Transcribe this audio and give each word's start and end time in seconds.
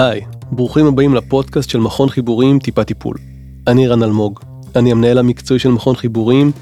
היי, 0.00 0.20
ברוכים 0.52 0.86
הבאים 0.86 1.14
לפודקאסט 1.14 1.70
של 1.70 1.78
מכון 1.78 2.08
חיבורים 2.08 2.58
טיפה 2.58 2.84
טיפול. 2.84 3.16
אני 3.66 3.88
רן 3.88 4.02
אלמוג, 4.02 4.40
אני 4.76 4.92
המנהל 4.92 5.18
המקצועי 5.18 5.60
של 5.60 5.68
מכון 5.68 5.96
חיבורים, 5.96 6.52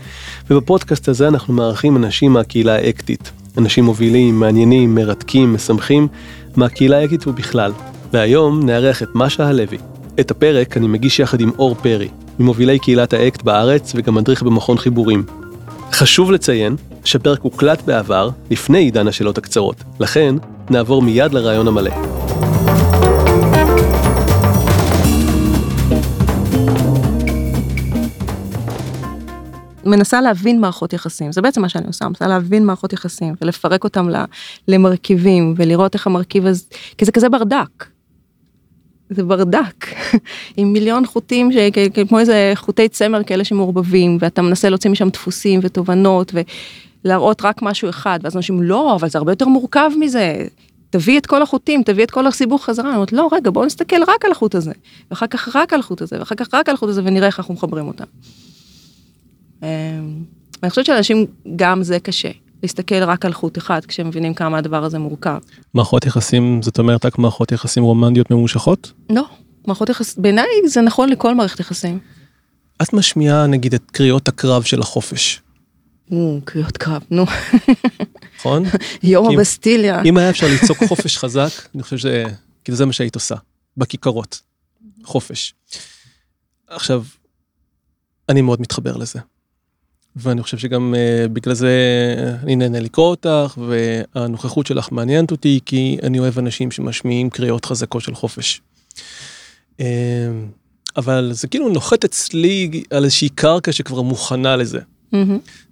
ובפודקאסט 0.50 1.08
הזה 1.08 1.28
אנחנו 1.28 1.54
מארחים 1.54 1.96
אנשים 1.96 2.32
מהקהילה 2.32 2.74
האקטית. 2.74 3.30
אנשים 3.58 3.84
מובילים, 3.84 4.40
מעניינים, 4.40 4.94
מרתקים, 4.94 5.54
משמחים, 5.54 6.08
מהקהילה 6.56 6.98
האקטית 6.98 7.26
ובכלל. 7.26 7.72
והיום 8.12 8.66
נארח 8.66 9.02
את 9.02 9.08
משה 9.14 9.48
הלוי. 9.48 9.78
את 10.20 10.30
הפרק 10.30 10.76
אני 10.76 10.86
מגיש 10.86 11.18
יחד 11.18 11.40
עם 11.40 11.50
אור 11.58 11.74
פרי, 11.74 12.08
ממובילי 12.38 12.78
קהילת 12.78 13.12
האקט 13.12 13.42
בארץ 13.42 13.92
וגם 13.96 14.14
מדריך 14.14 14.42
במכון 14.42 14.78
חיבורים. 14.78 15.24
חשוב 15.92 16.32
לציין 16.32 16.76
שהפרק 17.04 17.40
הוקלט 17.42 17.82
בעבר, 17.82 18.30
לפני 18.50 18.78
עידן 18.78 19.08
השאלות 19.08 19.38
הקצרות, 19.38 19.76
לכן 20.00 20.34
נעבור 20.70 21.02
מיד 21.02 21.34
לרעיון 21.34 21.68
המלא. 21.68 22.27
מנסה 29.88 30.20
להבין 30.20 30.60
מערכות 30.60 30.92
יחסים, 30.92 31.32
זה 31.32 31.42
בעצם 31.42 31.62
מה 31.62 31.68
שאני 31.68 31.86
עושה, 31.86 32.08
מנסה 32.08 32.26
להבין 32.26 32.66
מערכות 32.66 32.92
יחסים 32.92 33.34
ולפרק 33.42 33.84
אותם 33.84 34.08
למרכיבים 34.68 35.54
ולראות 35.56 35.94
איך 35.94 36.06
המרכיב 36.06 36.46
הזה, 36.46 36.64
כי 36.98 37.04
זה 37.04 37.12
כזה 37.12 37.28
ברדק. 37.28 37.84
זה 39.10 39.24
ברדק 39.24 39.86
עם 40.56 40.72
מיליון 40.72 41.06
חוטים 41.06 41.50
כמו 42.08 42.18
איזה 42.18 42.52
חוטי 42.54 42.88
צמר 42.88 43.22
כאלה 43.22 43.44
שמעורבבים 43.44 44.18
ואתה 44.20 44.42
מנסה 44.42 44.68
להוציא 44.68 44.90
משם 44.90 45.08
דפוסים 45.08 45.60
ותובנות 45.62 46.32
ולהראות 47.04 47.42
רק 47.44 47.62
משהו 47.62 47.90
אחד 47.90 48.18
ואז 48.22 48.36
אנשים 48.36 48.62
לא 48.62 48.94
אבל 48.94 49.08
זה 49.08 49.18
הרבה 49.18 49.32
יותר 49.32 49.48
מורכב 49.48 49.90
מזה 49.98 50.46
תביא 50.90 51.18
את 51.18 51.26
כל 51.26 51.42
החוטים 51.42 51.82
תביא 51.82 52.04
את 52.04 52.10
כל 52.10 52.26
הסיבוך 52.26 52.64
חזרה 52.64 52.88
אני 52.88 52.94
אומרת 52.96 53.12
לא 53.12 53.28
רגע 53.32 53.50
בוא 53.50 53.66
נסתכל 53.66 54.02
רק 54.08 54.24
על 54.24 54.32
החוט 54.32 54.54
הזה 54.54 54.72
ואחר 55.10 55.26
כך 55.26 55.56
רק 55.56 55.72
על 55.72 55.80
החוט 55.80 56.02
הזה 56.02 56.18
ואחר 56.18 56.34
כך 56.34 56.54
רק 56.54 56.68
על 56.68 56.74
החוט 56.74 56.88
הזה 56.88 57.02
ונראה 57.04 57.26
איך 57.26 57.38
אנחנו 57.38 57.54
מחברים 57.54 57.86
אותם. 57.88 58.04
אמ, 59.62 59.68
אני 60.62 60.70
חושבת 60.70 60.86
שאנשים 60.86 61.26
גם 61.56 61.82
זה 61.82 62.00
קשה 62.00 62.30
להסתכל 62.62 63.02
רק 63.02 63.24
על 63.24 63.32
חוט 63.32 63.58
אחד 63.58 63.84
כשהם 63.84 64.08
מבינים 64.08 64.34
כמה 64.34 64.58
הדבר 64.58 64.84
הזה 64.84 64.98
מורכב. 64.98 65.38
מערכות 65.74 66.06
יחסים 66.06 66.62
זאת 66.62 66.78
אומרת 66.78 67.04
רק 67.04 67.18
מערכות 67.18 67.52
יחסים 67.52 67.82
רומנטיות 67.82 68.30
ממושכות? 68.30 68.92
לא, 69.10 69.24
מערכות 69.66 69.88
יחסים, 69.88 70.22
בעיניי 70.22 70.46
זה 70.66 70.80
נכון 70.80 71.08
לכל 71.08 71.34
מערכת 71.34 71.60
יחסים. 71.60 71.98
את 72.82 72.92
משמיעה 72.92 73.46
נגיד 73.46 73.74
את 73.74 73.90
קריאות 73.90 74.28
הקרב 74.28 74.62
של 74.62 74.80
החופש. 74.80 75.40
קריאות 76.44 76.76
קרב, 76.76 77.02
נו. 77.10 77.24
נכון? 78.38 78.64
יום 79.02 79.34
הבסטיליה. 79.34 80.02
אם 80.02 80.16
היה 80.16 80.30
אפשר 80.30 80.46
לצעוק 80.54 80.78
חופש 80.88 81.16
חזק, 81.16 81.50
אני 81.74 81.82
חושב 81.82 81.98
שזה, 81.98 82.24
כאילו 82.64 82.76
זה 82.76 82.86
מה 82.86 82.92
שהיית 82.92 83.14
עושה, 83.14 83.34
בכיכרות, 83.76 84.40
חופש. 85.04 85.54
עכשיו, 86.68 87.04
אני 88.28 88.42
מאוד 88.42 88.60
מתחבר 88.60 88.96
לזה. 88.96 89.18
ואני 90.18 90.42
חושב 90.42 90.58
שגם 90.58 90.94
uh, 90.94 91.28
בגלל 91.28 91.54
זה 91.54 91.72
אני 92.42 92.56
נהנה 92.56 92.80
לקרוא 92.80 93.06
אותך, 93.06 93.58
והנוכחות 93.68 94.66
שלך 94.66 94.92
מעניינת 94.92 95.30
אותי, 95.30 95.60
כי 95.66 95.98
אני 96.02 96.18
אוהב 96.18 96.38
אנשים 96.38 96.70
שמשמיעים 96.70 97.30
קריאות 97.30 97.64
חזקות 97.64 98.02
של 98.02 98.14
חופש. 98.14 98.60
Uh, 99.76 99.82
אבל 100.96 101.30
זה 101.32 101.48
כאילו 101.48 101.68
נוחת 101.68 102.04
אצלי 102.04 102.82
על 102.90 103.04
איזושהי 103.04 103.28
קרקע 103.28 103.72
שכבר 103.72 104.02
מוכנה 104.02 104.56
לזה, 104.56 104.78
mm-hmm. 104.78 105.16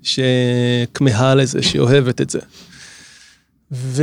שכמהה 0.02 1.34
לזה, 1.34 1.62
שאוהבת 1.62 2.20
את 2.20 2.30
זה. 2.30 2.40
ו... 3.72 4.02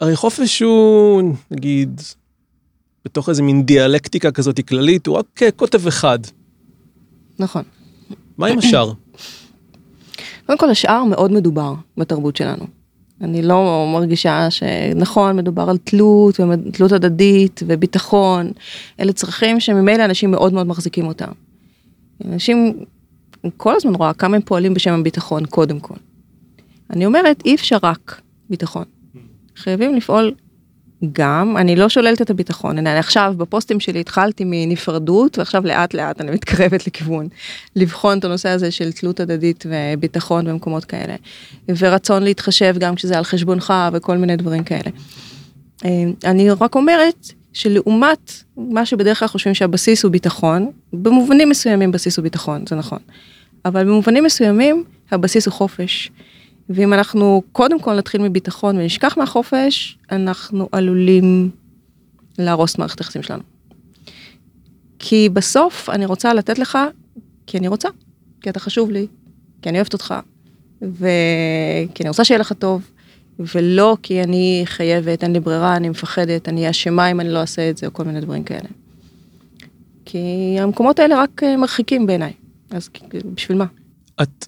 הרי 0.00 0.16
חופש 0.16 0.62
הוא, 0.62 1.34
נגיד, 1.50 2.00
בתוך 3.04 3.28
איזה 3.28 3.42
מין 3.42 3.66
דיאלקטיקה 3.66 4.30
כזאת 4.30 4.60
כללית, 4.68 5.06
הוא 5.06 5.16
רק 5.16 5.40
קוטב 5.56 5.86
אחד. 5.86 6.18
נכון. 7.38 7.62
מה 8.38 8.46
עם 8.46 8.58
השאר? 8.58 8.92
קודם 10.46 10.58
כל 10.58 10.70
השאר 10.70 11.04
מאוד 11.04 11.32
מדובר 11.32 11.74
בתרבות 11.96 12.36
שלנו. 12.36 12.64
אני 13.20 13.42
לא 13.42 13.90
מרגישה 13.92 14.50
שנכון 14.50 15.36
מדובר 15.36 15.70
על 15.70 15.76
תלות 15.76 16.40
ותלות 16.40 16.92
הדדית 16.92 17.60
וביטחון 17.66 18.50
אלה 19.00 19.12
צרכים 19.12 19.60
שממילא 19.60 20.04
אנשים 20.04 20.30
מאוד 20.30 20.52
מאוד 20.52 20.66
מחזיקים 20.66 21.06
אותם. 21.06 21.30
אנשים 22.24 22.84
כל 23.56 23.76
הזמן 23.76 23.94
רואה 23.94 24.14
כמה 24.14 24.36
הם 24.36 24.42
פועלים 24.42 24.74
בשם 24.74 25.00
הביטחון 25.00 25.46
קודם 25.46 25.80
כל. 25.80 25.94
אני 26.90 27.06
אומרת 27.06 27.42
אי 27.44 27.54
אפשר 27.54 27.76
רק 27.82 28.20
ביטחון. 28.50 28.84
חייבים 29.56 29.94
לפעול 29.94 30.34
גם, 31.12 31.56
אני 31.56 31.76
לא 31.76 31.88
שוללת 31.88 32.22
את 32.22 32.30
הביטחון, 32.30 32.78
אני 32.78 32.98
עכשיו 32.98 33.34
בפוסטים 33.36 33.80
שלי 33.80 34.00
התחלתי 34.00 34.44
מנפרדות 34.46 35.38
ועכשיו 35.38 35.66
לאט 35.66 35.94
לאט 35.94 36.20
אני 36.20 36.30
מתקרבת 36.30 36.86
לכיוון 36.86 37.28
לבחון 37.76 38.18
את 38.18 38.24
הנושא 38.24 38.48
הזה 38.48 38.70
של 38.70 38.92
תלות 38.92 39.20
הדדית 39.20 39.66
וביטחון 39.68 40.44
במקומות 40.44 40.84
כאלה 40.84 41.14
ורצון 41.68 42.22
להתחשב 42.22 42.74
גם 42.78 42.94
כשזה 42.94 43.18
על 43.18 43.24
חשבונך 43.24 43.74
וכל 43.92 44.16
מיני 44.16 44.36
דברים 44.36 44.64
כאלה. 44.64 44.90
אה, 45.84 45.90
אני 46.24 46.50
רק 46.50 46.74
אומרת 46.74 47.26
שלעומת 47.52 48.32
מה 48.56 48.86
שבדרך 48.86 49.18
כלל 49.18 49.28
חושבים 49.28 49.54
שהבסיס 49.54 50.04
הוא 50.04 50.12
ביטחון, 50.12 50.70
במובנים 50.92 51.48
מסוימים 51.48 51.92
בסיס 51.92 52.16
הוא 52.16 52.22
ביטחון, 52.22 52.64
זה 52.68 52.76
נכון, 52.76 52.98
אבל 53.64 53.84
במובנים 53.84 54.24
מסוימים 54.24 54.84
הבסיס 55.10 55.46
הוא 55.46 55.52
חופש. 55.52 56.10
ואם 56.68 56.92
אנחנו 56.92 57.42
קודם 57.52 57.80
כל 57.80 57.94
נתחיל 57.94 58.22
מביטחון 58.22 58.76
ונשכח 58.76 59.18
מהחופש, 59.18 59.98
אנחנו 60.12 60.68
עלולים 60.72 61.50
להרוס 62.38 62.78
מערכת 62.78 62.98
היחסים 62.98 63.22
שלנו. 63.22 63.42
כי 64.98 65.28
בסוף 65.28 65.88
אני 65.90 66.06
רוצה 66.06 66.34
לתת 66.34 66.58
לך, 66.58 66.78
כי 67.46 67.58
אני 67.58 67.68
רוצה, 67.68 67.88
כי 68.40 68.50
אתה 68.50 68.60
חשוב 68.60 68.90
לי, 68.90 69.06
כי 69.62 69.68
אני 69.68 69.78
אוהבת 69.78 69.92
אותך, 69.92 70.14
וכי 70.82 72.02
אני 72.02 72.08
רוצה 72.08 72.24
שיהיה 72.24 72.40
לך 72.40 72.52
טוב, 72.52 72.90
ולא 73.38 73.96
כי 74.02 74.22
אני 74.22 74.62
חייבת, 74.64 75.22
אין 75.22 75.32
לי 75.32 75.40
ברירה, 75.40 75.76
אני 75.76 75.88
מפחדת, 75.88 76.48
אני 76.48 76.70
אשמה 76.70 77.10
אם 77.10 77.20
אני 77.20 77.28
לא 77.28 77.38
אעשה 77.38 77.70
את 77.70 77.76
זה, 77.76 77.86
או 77.86 77.92
כל 77.92 78.04
מיני 78.04 78.20
דברים 78.20 78.44
כאלה. 78.44 78.68
כי 80.04 80.56
המקומות 80.60 80.98
האלה 80.98 81.22
רק 81.22 81.42
מרחיקים 81.58 82.06
בעיניי, 82.06 82.32
אז 82.70 82.90
בשביל 83.34 83.58
מה? 83.58 83.66
את 84.22 84.46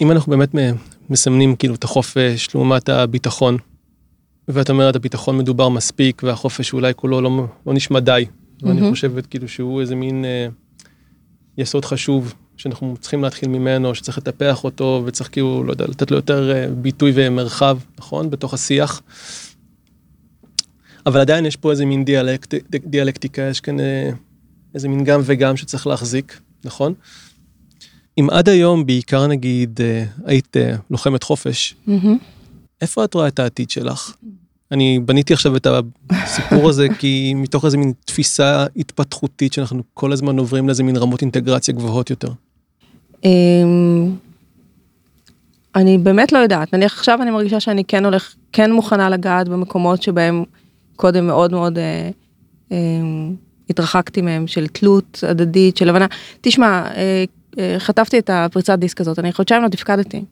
אם 0.00 0.12
אנחנו 0.12 0.30
באמת 0.30 0.50
מסמנים 1.10 1.56
כאילו 1.56 1.74
את 1.74 1.84
החופש 1.84 2.48
לעומת 2.54 2.88
הביטחון, 2.88 3.56
ואת 4.48 4.70
אומרת 4.70 4.96
הביטחון 4.96 5.38
מדובר 5.38 5.68
מספיק 5.68 6.22
והחופש 6.24 6.72
אולי 6.72 6.92
כולו 6.96 7.20
לא, 7.20 7.46
לא 7.66 7.74
נשמע 7.74 8.00
די, 8.00 8.26
mm-hmm. 8.28 8.66
ואני 8.66 8.90
חושבת 8.90 9.26
כאילו 9.26 9.48
שהוא 9.48 9.80
איזה 9.80 9.94
מין 9.94 10.24
אה, 10.24 10.46
יסוד 11.58 11.84
חשוב 11.84 12.34
שאנחנו 12.56 12.96
צריכים 13.00 13.22
להתחיל 13.22 13.48
ממנו, 13.48 13.94
שצריך 13.94 14.18
לטפח 14.18 14.64
אותו 14.64 15.02
וצריך 15.06 15.32
כאילו, 15.32 15.64
לא 15.64 15.72
יודע, 15.72 15.84
לתת 15.86 16.10
לו 16.10 16.16
יותר 16.16 16.52
אה, 16.52 16.66
ביטוי 16.68 17.12
ומרחב, 17.14 17.78
נכון? 17.98 18.30
בתוך 18.30 18.54
השיח. 18.54 19.02
אבל 21.06 21.20
עדיין 21.20 21.46
יש 21.46 21.56
פה 21.56 21.70
איזה 21.70 21.86
מין 21.86 22.04
דיאלקט, 22.04 22.54
דיאלקטיקה, 22.70 23.42
יש 23.42 23.60
כאן 23.60 23.80
אה, 23.80 24.10
איזה 24.74 24.88
מין 24.88 25.04
גם 25.04 25.20
וגם 25.24 25.56
שצריך 25.56 25.86
להחזיק, 25.86 26.40
נכון? 26.64 26.94
אם 28.18 28.30
עד 28.30 28.48
היום 28.48 28.86
בעיקר 28.86 29.26
נגיד 29.26 29.80
אה, 29.80 30.04
היית 30.24 30.56
אה, 30.56 30.76
לוחמת 30.90 31.22
חופש, 31.22 31.74
איפה 32.80 33.04
את 33.04 33.14
רואה 33.14 33.28
את 33.28 33.38
העתיד 33.38 33.70
שלך? 33.70 34.16
אני 34.72 34.98
בניתי 35.04 35.32
עכשיו 35.32 35.56
את 35.56 35.66
הסיפור 36.10 36.68
הזה 36.68 36.86
כי 36.98 37.34
מתוך 37.36 37.64
איזה 37.64 37.78
מין 37.78 37.92
תפיסה 38.04 38.66
התפתחותית 38.76 39.52
שאנחנו 39.52 39.82
כל 39.94 40.12
הזמן 40.12 40.38
עוברים 40.38 40.66
לאיזה 40.66 40.82
מין 40.82 40.96
רמות 40.96 41.22
אינטגרציה 41.22 41.74
גבוהות 41.74 42.10
יותר. 42.10 42.28
אמ, 43.24 44.16
אני 45.76 45.98
באמת 45.98 46.32
לא 46.32 46.38
יודעת, 46.38 46.74
נניח 46.74 46.98
עכשיו 46.98 47.22
אני 47.22 47.30
מרגישה 47.30 47.60
שאני 47.60 47.84
כן 47.84 48.04
הולך, 48.04 48.34
כן 48.52 48.72
מוכנה 48.72 49.10
לגעת 49.10 49.48
במקומות 49.48 50.02
שבהם 50.02 50.44
קודם 50.96 51.26
מאוד 51.26 51.52
מאוד 51.52 51.78
אה, 51.78 52.10
אה, 52.72 52.76
התרחקתי 53.70 54.22
מהם, 54.22 54.46
של 54.46 54.66
תלות 54.66 55.24
הדדית, 55.28 55.76
של 55.76 55.88
הבנה. 55.88 56.06
תשמע, 56.40 56.82
אה, 56.96 57.24
חטפתי 57.78 58.18
את 58.18 58.30
הפריצת 58.32 58.78
דיסק 58.78 59.00
הזאת, 59.00 59.18
אני 59.18 59.32
חודשיים 59.32 59.62
לא 59.62 59.68
תפקדתי. 59.68 60.24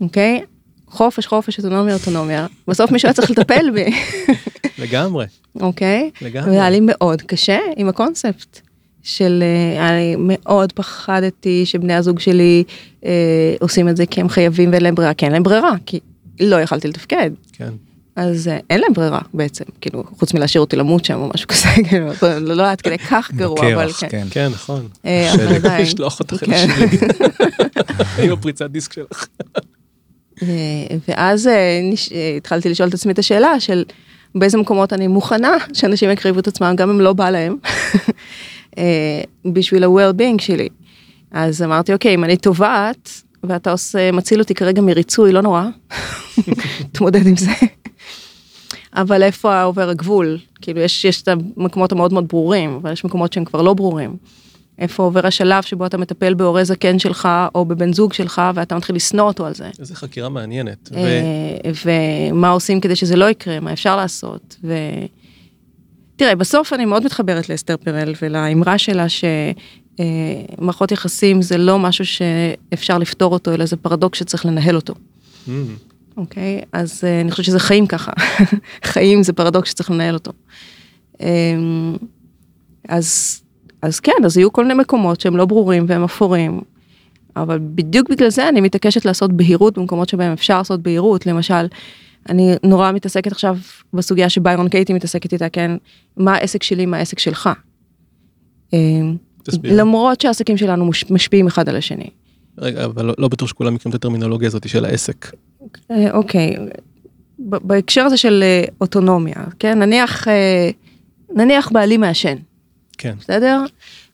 אוקיי? 0.00 0.44
חופש, 0.88 1.26
חופש, 1.26 1.58
אוטונומיה, 1.58 1.94
אוטונומיה. 1.94 2.46
בסוף 2.68 2.90
מישהו 2.90 3.06
היה 3.06 3.14
צריך 3.14 3.30
לטפל 3.30 3.70
בי. 3.74 3.84
לגמרי. 4.82 5.26
אוקיי? 5.60 6.10
לגמרי. 6.22 6.50
והיה 6.50 6.70
לי 6.70 6.80
מאוד 6.82 7.22
קשה 7.22 7.58
עם 7.76 7.88
הקונספט. 7.88 8.60
של 9.06 9.42
אה, 9.42 9.88
אני 9.88 10.14
מאוד 10.18 10.72
פחדתי 10.72 11.66
שבני 11.66 11.94
הזוג 11.94 12.18
שלי 12.18 12.64
אה, 13.04 13.54
עושים 13.60 13.88
את 13.88 13.96
זה 13.96 14.06
כי 14.06 14.20
הם 14.20 14.28
חייבים 14.28 14.70
ואין 14.72 14.82
להם 14.82 14.94
ברירה, 14.94 15.14
כי 15.14 15.24
אין 15.24 15.32
להם 15.32 15.42
ברירה, 15.42 15.72
כי 15.86 16.00
לא 16.40 16.60
יכלתי 16.60 16.88
לתפקד. 16.88 17.30
כן. 17.52 17.72
אז 18.16 18.48
אה, 18.48 18.58
אין 18.70 18.80
להם 18.80 18.92
ברירה 18.92 19.20
בעצם, 19.34 19.64
כאילו, 19.80 20.04
חוץ 20.18 20.34
מלהשאיר 20.34 20.60
אותי 20.60 20.76
למות 20.76 21.04
שם 21.04 21.14
או 21.14 21.30
משהו 21.34 21.48
כזה, 21.48 21.68
כאילו, 21.88 22.06
לא, 22.22 22.38
לא 22.38 22.70
עד 22.70 22.80
כדי 22.80 22.98
כך 22.98 23.30
גרוע, 23.36 23.74
אבל 23.74 23.92
כן. 23.92 24.08
כן, 24.10 24.26
כן, 24.30 24.48
נכון. 24.52 24.88
אה, 25.04 25.34
אבל 25.34 25.54
עדיין. 25.54 25.82
לשלוח 25.86 26.20
אותך 26.20 26.44
כן. 26.44 26.66
עם 28.22 28.32
הפריצת 28.32 28.70
דיסק 28.70 28.92
שלך. 28.92 29.26
אה, 30.42 30.48
ואז 31.08 31.50
התחלתי 32.36 32.68
לשאול 32.68 32.88
את 32.88 32.94
עצמי 32.94 33.12
את 33.12 33.18
השאלה 33.18 33.60
של, 33.60 33.84
באיזה 34.34 34.58
מקומות 34.58 34.92
אני 34.92 35.06
מוכנה 35.06 35.56
שאנשים 35.72 36.10
יקריבו 36.10 36.40
את 36.40 36.48
עצמם, 36.48 36.74
גם 36.76 36.90
אם 36.90 37.00
לא 37.00 37.12
בא 37.12 37.30
להם, 37.30 37.56
בשביל 39.44 39.84
ה-well-being 39.84 40.42
שלי. 40.42 40.68
אז 41.30 41.62
אמרתי, 41.62 41.92
אוקיי, 41.92 42.14
אם 42.14 42.24
אני 42.24 42.36
טובעת, 42.36 43.10
ואתה 43.44 43.70
עושה, 43.70 44.12
מציל 44.12 44.40
אותי 44.40 44.54
כרגע 44.54 44.82
מריצוי, 44.82 45.32
לא 45.32 45.40
נורא, 45.40 45.64
תמודד 46.92 47.26
עם 47.26 47.36
זה. 47.36 47.50
אבל 48.96 49.22
איפה 49.22 49.62
עובר 49.62 49.88
הגבול? 49.88 50.38
כאילו, 50.60 50.80
יש, 50.80 51.04
יש 51.04 51.22
את 51.22 51.28
המקומות 51.28 51.92
המאוד 51.92 52.12
מאוד 52.12 52.28
ברורים, 52.28 52.78
אבל 52.82 52.92
יש 52.92 53.04
מקומות 53.04 53.32
שהם 53.32 53.44
כבר 53.44 53.62
לא 53.62 53.74
ברורים. 53.74 54.16
איפה 54.78 55.02
עובר 55.02 55.26
השלב 55.26 55.62
שבו 55.62 55.86
אתה 55.86 55.98
מטפל 55.98 56.34
בהורה 56.34 56.64
זקן 56.64 56.98
שלך, 56.98 57.28
או 57.54 57.64
בבן 57.64 57.92
זוג 57.92 58.12
שלך, 58.12 58.42
ואתה 58.54 58.76
מתחיל 58.76 58.96
לשנוא 58.96 59.24
אותו 59.24 59.46
על 59.46 59.54
זה. 59.54 59.70
איזה 59.78 59.94
חקירה 59.94 60.28
מעניינת. 60.28 60.90
ו... 60.92 60.96
אה, 60.96 62.30
ומה 62.30 62.50
עושים 62.50 62.80
כדי 62.80 62.96
שזה 62.96 63.16
לא 63.16 63.30
יקרה, 63.30 63.60
מה 63.60 63.72
אפשר 63.72 63.96
לעשות. 63.96 64.56
ו... 64.64 64.74
תראה, 66.16 66.34
בסוף 66.34 66.72
אני 66.72 66.84
מאוד 66.84 67.04
מתחברת 67.04 67.48
לאסתר 67.48 67.76
פרל 67.76 68.14
ולאמרה 68.22 68.78
שלה 68.78 69.06
שמערכות 69.98 70.92
יחסים 70.92 71.42
זה 71.42 71.56
לא 71.56 71.78
משהו 71.78 72.06
שאפשר 72.06 72.98
לפתור 72.98 73.32
אותו, 73.32 73.54
אלא 73.54 73.66
זה 73.66 73.76
פרדוקס 73.76 74.18
שצריך 74.18 74.46
לנהל 74.46 74.76
אותו. 74.76 74.94
Mm, 74.94 75.50
אוקיי? 76.16 76.60
אז 76.72 77.04
אה, 77.04 77.20
אני 77.20 77.30
חושבת 77.30 77.46
שזה 77.46 77.58
חיים 77.60 77.86
ככה. 77.86 78.12
חיים 78.92 79.22
זה 79.22 79.32
פרדוקס 79.32 79.70
שצריך 79.70 79.90
לנהל 79.90 80.14
אותו. 80.14 80.32
אמ, 81.20 81.96
אז, 82.88 83.40
אז 83.82 84.00
כן, 84.00 84.12
אז 84.24 84.36
יהיו 84.36 84.52
כל 84.52 84.62
מיני 84.62 84.74
מקומות 84.80 85.20
שהם 85.20 85.36
לא 85.36 85.44
ברורים 85.44 85.84
והם 85.88 86.04
אפורים, 86.04 86.60
אבל 87.36 87.58
בדיוק 87.62 88.10
בגלל 88.10 88.30
זה 88.30 88.48
אני 88.48 88.60
מתעקשת 88.60 89.04
לעשות 89.04 89.32
בהירות 89.32 89.78
במקומות 89.78 90.08
שבהם 90.08 90.32
אפשר 90.32 90.58
לעשות 90.58 90.82
בהירות, 90.82 91.26
למשל, 91.26 91.66
אני 92.28 92.54
נורא 92.62 92.92
מתעסקת 92.92 93.32
עכשיו 93.32 93.56
בסוגיה 93.92 94.28
שביירון 94.28 94.68
קייטי 94.68 94.92
מתעסקת 94.92 95.32
איתה, 95.32 95.48
כן, 95.48 95.70
מה 96.16 96.34
העסק 96.34 96.62
שלי, 96.62 96.86
מה 96.86 96.96
העסק 96.96 97.18
שלך. 97.18 97.50
אמ, 98.72 99.16
תסביר. 99.42 99.80
למרות 99.80 100.20
שהעסקים 100.20 100.56
שלנו 100.56 100.90
משפיעים 101.10 101.46
אחד 101.46 101.68
על 101.68 101.76
השני. 101.76 102.10
רגע, 102.58 102.84
אבל 102.84 103.04
לא, 103.04 103.14
לא 103.18 103.28
בטוח 103.28 103.48
שכולם 103.48 103.74
מכירים 103.74 103.90
את 103.90 103.94
הטרמינולוגיה 103.94 104.48
הזאת 104.48 104.68
של 104.68 104.84
העסק. 104.84 105.26
אה, 105.90 106.10
אוקיי, 106.10 106.56
בהקשר 107.38 108.02
הזה 108.02 108.16
של 108.16 108.42
אה, 108.42 108.64
אוטונומיה, 108.80 109.44
כן, 109.58 109.78
נניח, 109.78 110.28
אה, 110.28 110.70
נניח 111.34 111.72
בעלי 111.72 111.96
מעשן, 111.96 112.36
כן. 112.98 113.14
בסדר? 113.20 113.64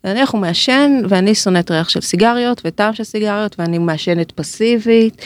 נניח 0.05 0.31
הוא 0.31 0.41
מעשן 0.41 0.93
ואני 1.09 1.35
שונאת 1.35 1.71
ריח 1.71 1.89
של 1.89 2.01
סיגריות 2.01 2.63
וטעם 2.65 2.95
של 2.95 3.05
סיגריות 3.05 3.57
ואני 3.59 3.79
מעשנת 3.79 4.33
פסיבית 4.33 5.23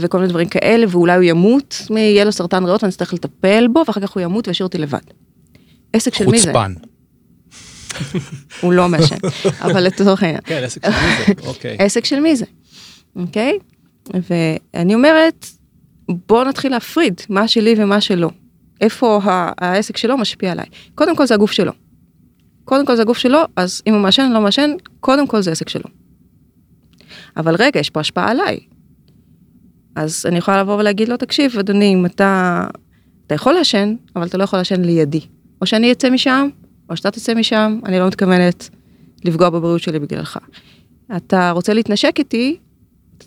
וכל 0.00 0.18
מיני 0.18 0.30
דברים 0.30 0.48
כאלה 0.48 0.86
ואולי 0.88 1.14
הוא 1.14 1.22
ימות, 1.22 1.82
יהיה 1.90 2.24
לו 2.24 2.32
סרטן 2.32 2.64
ריאות 2.64 2.82
ואני 2.82 2.90
אצטרך 2.90 3.14
לטפל 3.14 3.68
בו 3.72 3.82
ואחר 3.86 4.00
כך 4.00 4.10
הוא 4.10 4.22
ימות 4.22 4.48
וישאיר 4.48 4.66
אותי 4.66 4.78
לבד. 4.78 4.98
עסק 5.92 6.14
של 6.14 6.26
מי 6.26 6.38
זה? 6.38 6.46
חוצפן. 6.46 6.74
הוא 8.62 8.72
לא 8.72 8.88
מעשן, 8.88 9.16
אבל 9.60 9.80
לצורך 9.80 10.22
העניין. 10.22 10.40
כן, 10.44 10.62
עסק 10.64 10.84
של 10.84 10.90
מי 10.90 11.24
זה, 11.26 11.48
אוקיי. 11.48 11.76
עסק 11.78 12.04
של 12.04 12.20
מי 12.20 12.36
זה, 12.36 12.44
אוקיי? 13.16 13.58
ואני 14.10 14.94
אומרת, 14.94 15.46
בוא 16.28 16.44
נתחיל 16.44 16.72
להפריד 16.72 17.20
מה 17.28 17.48
שלי 17.48 17.74
ומה 17.78 18.00
שלו. 18.00 18.30
איפה 18.80 19.20
העסק 19.58 19.96
שלו 19.96 20.18
משפיע 20.18 20.52
עליי. 20.52 20.66
קודם 20.94 21.16
כל 21.16 21.26
זה 21.26 21.34
הגוף 21.34 21.52
שלו. 21.52 21.72
קודם 22.64 22.86
כל 22.86 22.96
זה 22.96 23.02
הגוף 23.02 23.18
שלו, 23.18 23.38
אז 23.56 23.82
אם 23.86 23.94
הוא 23.94 24.02
מעשן 24.02 24.26
או 24.28 24.34
לא 24.34 24.40
מעשן, 24.40 24.70
קודם 25.00 25.26
כל 25.26 25.40
זה 25.40 25.52
עסק 25.52 25.68
שלו. 25.68 25.84
אבל 27.36 27.56
רגע, 27.58 27.80
יש 27.80 27.90
פה 27.90 28.00
השפעה 28.00 28.30
עליי. 28.30 28.58
אז 29.94 30.26
אני 30.28 30.38
יכולה 30.38 30.60
לבוא 30.60 30.78
ולהגיד 30.78 31.08
לו, 31.08 31.16
תקשיב, 31.16 31.58
אדוני, 31.58 31.94
אם 31.94 32.06
אתה, 32.06 32.64
אתה 33.26 33.34
יכול 33.34 33.54
לעשן, 33.54 33.94
אבל 34.16 34.26
אתה 34.26 34.38
לא 34.38 34.44
יכול 34.44 34.58
לעשן 34.58 34.80
לידי. 34.82 35.20
או 35.60 35.66
שאני 35.66 35.92
אצא 35.92 36.10
משם, 36.10 36.48
או 36.90 36.96
שאתה 36.96 37.10
תצא 37.10 37.34
משם, 37.34 37.78
אני 37.84 37.98
לא 37.98 38.06
מתכוונת 38.06 38.70
לפגוע 39.24 39.50
בבריאות 39.50 39.82
שלי 39.82 39.98
בגללך. 39.98 40.38
אתה 41.16 41.50
רוצה 41.50 41.74
להתנשק 41.74 42.14
איתי, 42.18 42.56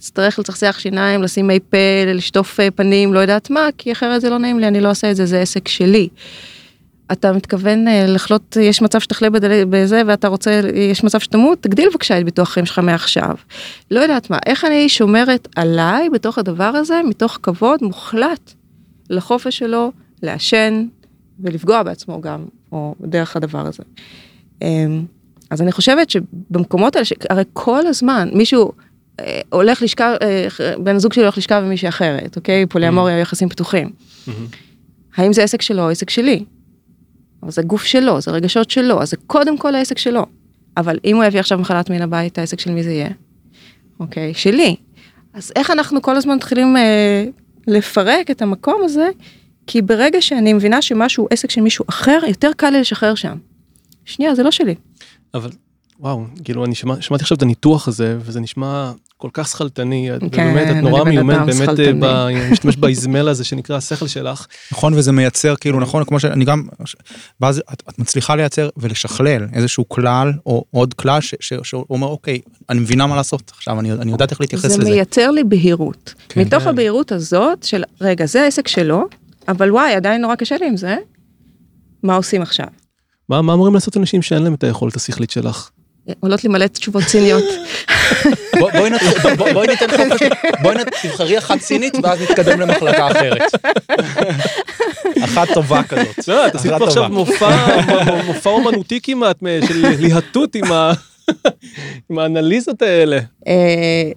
תצטרך 0.06 0.40
לצחצח 0.40 0.76
שיניים, 0.80 1.24
לשים 1.24 1.48
מי 1.48 1.60
פה, 1.60 1.78
לשטוף 2.06 2.60
אה, 2.60 2.72
פנים, 2.72 3.14
לא 3.14 3.20
יודעת 3.20 3.50
מה, 3.50 3.68
כי 3.78 3.92
אחרת 3.92 4.22
זה 4.22 4.30
לא 4.30 4.38
נעים 4.38 4.60
לי, 4.60 4.68
אני 4.68 4.82
לא 4.82 4.90
אעשה 4.90 5.12
את 5.12 5.16
זה, 5.16 5.26
זה 5.26 5.42
עסק 5.42 5.68
שלי. 5.68 6.08
אתה 7.12 7.34
מתכוון 7.34 7.88
אה, 7.88 8.06
לחלות, 8.08 8.58
יש 8.62 8.82
מצב 8.82 9.00
שתחלה 9.00 9.30
בדל- 9.30 9.66
בזה 9.70 10.02
ואתה 10.08 10.28
רוצה, 10.28 10.62
יש 10.74 11.04
מצב 11.04 11.20
שתמות, 11.20 11.62
תגדיל 11.62 11.90
בבקשה 11.90 12.20
את 12.20 12.26
ביטוח 12.26 12.50
חיים 12.50 12.66
שלך 12.66 12.80
מעכשיו. 12.80 13.36
לא 13.92 14.00
יודעת 14.00 14.30
מה, 14.30 14.38
איך 14.46 14.66
אני 14.66 14.90
שומרת 14.90 15.48
עליי 15.56 16.10
בתוך 16.10 16.38
הדבר 16.38 16.64
הזה, 16.64 17.02
מתוך 17.10 17.40
כבוד 17.44 17.80
מוחלט 17.84 18.54
לחופש 19.10 19.58
שלו 19.58 19.92
לעשן 20.24 20.86
ולפגוע 21.40 21.84
בעצמו 21.84 22.22
גם, 22.22 22.46
או 22.72 22.96
דרך 23.02 23.36
הדבר 23.36 23.68
הזה. 23.68 23.84
אמ, 24.62 25.06
אז 25.50 25.62
אני 25.62 25.72
חושבת 25.72 26.10
שבמקומות 26.10 26.96
האלה, 26.96 27.06
הרי 27.30 27.44
כל 27.54 27.88
הזמן 27.88 28.30
מישהו 28.34 28.72
הולך 29.50 29.82
לשכב, 29.82 30.16
אה, 30.22 30.48
בן 30.78 30.96
הזוג 30.96 31.14
שלי 31.14 31.24
הולך 31.24 31.38
לשכב 31.38 31.62
עם 31.64 31.70
מישהי 31.70 31.90
אחרת, 31.90 32.36
אוקיי? 32.36 32.66
פוליאמוריה, 32.66 33.20
יחסים 33.20 33.50
פתוחים. 33.50 33.90
מהמם. 34.28 34.46
האם 35.16 35.34
זה 35.34 35.44
עסק 35.44 35.62
שלו 35.62 35.84
או 35.84 35.90
עסק 35.90 36.10
שלי? 36.10 36.44
אבל 37.44 37.52
זה 37.52 37.62
גוף 37.62 37.84
שלו, 37.84 38.22
זה 38.22 38.32
רגשות 38.32 38.70
שלו, 38.70 39.02
אז 39.02 39.10
זה 39.10 39.18
קודם 39.18 39.58
כל 39.58 39.76
העסק 39.76 39.98
שלו. 39.98 40.26
אבל 40.78 41.00
אם 41.06 41.16
הוא 41.16 41.24
יביא 41.24 41.40
עכשיו 41.40 41.58
מחלת 41.58 41.90
מין 41.90 42.02
לבית, 42.02 42.38
העסק 42.38 42.60
של 42.60 42.72
מי 42.72 42.84
זה 42.84 42.92
יהיה? 42.92 43.10
אוקיי, 44.00 44.34
שלי. 44.34 44.76
אז 45.34 45.52
איך 45.56 45.72
אנחנו 45.72 46.02
כל 46.02 46.16
הזמן 46.16 46.36
מתחילים 46.36 46.78
אה, 46.78 47.26
לפרק 47.68 48.32
את 48.32 48.42
המקום 48.42 48.82
הזה? 48.86 49.10
כי 49.68 49.82
ברגע 49.82 50.22
שאני 50.22 50.54
מבינה 50.54 50.82
שמשהו 50.82 51.24
הוא 51.24 51.28
עסק 51.32 51.52
של 51.52 51.62
מישהו 51.62 51.86
אחר, 51.90 52.20
יותר 52.28 52.52
קל 52.58 52.70
לי 52.70 52.80
לשחרר 52.80 53.16
שם. 53.16 53.38
שנייה, 54.06 54.36
זה 54.36 54.44
לא 54.44 54.52
שלי. 54.52 54.76
אבל 55.34 55.50
וואו, 56.00 56.24
כאילו 56.44 56.66
אני 56.66 56.76
שמע, 56.76 56.96
שמעתי 57.02 57.24
עכשיו 57.24 57.38
את 57.38 57.42
הניתוח 57.42 57.88
הזה, 57.88 58.18
וזה 58.20 58.40
נשמע 58.40 58.92
כל 59.18 59.30
כך 59.34 59.48
שכלתני, 59.48 60.16
את 60.16 60.20
כן, 60.32 60.54
באמת, 60.54 60.68
את 60.72 60.84
נורא 60.84 61.04
מיומנת, 61.04 61.46
באמת 61.46 61.80
אה. 61.80 61.92
ב- 62.02 62.52
משתמש 62.52 62.78
באזמל 62.78 63.28
הזה 63.30 63.44
שנקרא 63.44 63.78
השכל 63.78 64.08
שלך. 64.08 64.46
נכון 64.72 64.94
וזה 64.94 65.12
מייצר 65.12 65.56
כאילו 65.56 65.80
נכון 65.80 66.04
כמו 66.04 66.20
שאני 66.20 66.46
גם 66.46 66.64
ואז 67.42 67.62
את, 67.74 67.84
את 67.90 68.00
מצליחה 68.00 68.36
לייצר 68.36 68.70
ולשכלל 68.78 69.48
איזשהו 69.54 69.90
כלל 69.90 70.34
או 70.46 70.66
עוד 70.72 70.94
כלל 70.94 71.22
ש- 71.22 71.36
ש- 71.40 71.54
שאומר 71.64 72.08
אוקיי 72.08 72.40
אני 72.70 72.80
מבינה 72.80 73.08
מה 73.08 73.16
לעשות 73.16 73.52
עכשיו 73.56 73.80
אני, 73.80 73.92
אני 73.92 74.12
יודעת 74.12 74.32
איך 74.32 74.42
להתייחס 74.42 74.72
זה 74.72 74.78
לזה. 74.78 74.90
מייצר 74.90 75.32
לי 75.32 75.44
בהירות. 75.44 76.14
כן. 76.30 76.42
מתוך 76.42 76.64
כן. 76.64 76.70
הבהירות 76.70 77.12
הזאת 77.12 77.64
של, 77.64 77.84
רגע, 78.02 78.26
זה 78.26 78.42
העסק 78.44 78.68
שלו, 78.68 79.04
אבל 79.48 79.72
וואי, 79.72 79.94
עדיין 79.94 80.22
נורא 80.22 80.36
קשה 80.36 80.56
לי 80.58 80.68
עם 80.68 80.78
זה, 80.78 80.96
מה 82.04 82.16
עושים 82.16 82.42
עכשיו? 82.42 82.68
מה 83.30 83.42
מה 83.42 83.54
אמורים 83.54 83.74
לעשות 83.74 83.98
אנשים 83.98 84.22
שאין 84.22 84.44
להם 84.44 84.54
את 84.54 84.64
היכולת 84.64 84.96
השכלית 84.96 85.32
שלך? 85.32 85.70
עולות 86.20 86.44
לי 86.44 86.50
מלא 86.50 86.68
תשובות 86.68 87.04
ציניות. 87.04 87.44
בוא- 88.60 88.72
בואי 89.54 89.68
ניתן 89.68 89.88
חופש 89.98 90.28
בואי 90.62 90.76
תבחרי 91.04 91.38
אחת 91.38 91.60
סינית 91.62 91.94
ואז 92.04 92.22
נתקדם 92.22 92.60
למחלקה 92.62 93.08
אחרת. 93.12 93.42
אחת 95.24 95.48
טובה 95.54 95.84
כזאת. 95.84 96.28
לא, 96.28 96.48
את 96.48 96.56
עשית 96.56 96.72
פה 96.80 96.88
עכשיו. 96.88 97.10
מופע, 97.10 98.50
אומנותי 98.50 99.00
כמעט 99.04 99.38
של 99.68 99.86
להטות 100.00 100.56
עם 102.10 102.18
האנליזות 102.20 102.82
האלה. 102.82 103.20
אה, 103.48 104.12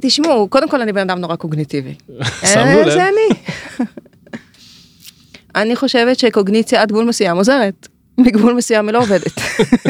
תשמעו, 0.00 0.48
קודם 0.48 0.68
כל 0.68 0.80
אני 0.80 0.92
בן 0.92 1.10
אדם 1.10 1.18
נורא 1.18 1.36
קוגניטיבי. 1.36 1.94
שמנו 2.52 2.66
אה, 2.78 2.82
לב. 2.86 2.90
זה 2.90 3.02
אני. 3.08 3.38
אני 5.62 5.76
חושבת 5.76 6.18
שקוגניציה 6.18 6.82
עד 6.82 6.88
גבול 6.92 7.04
מסוים 7.04 7.36
עוזרת, 7.36 7.88
מגבול 8.18 8.54
מסוים 8.54 8.86
היא 8.88 8.92
לא 8.94 8.98
עובדת. 8.98 9.32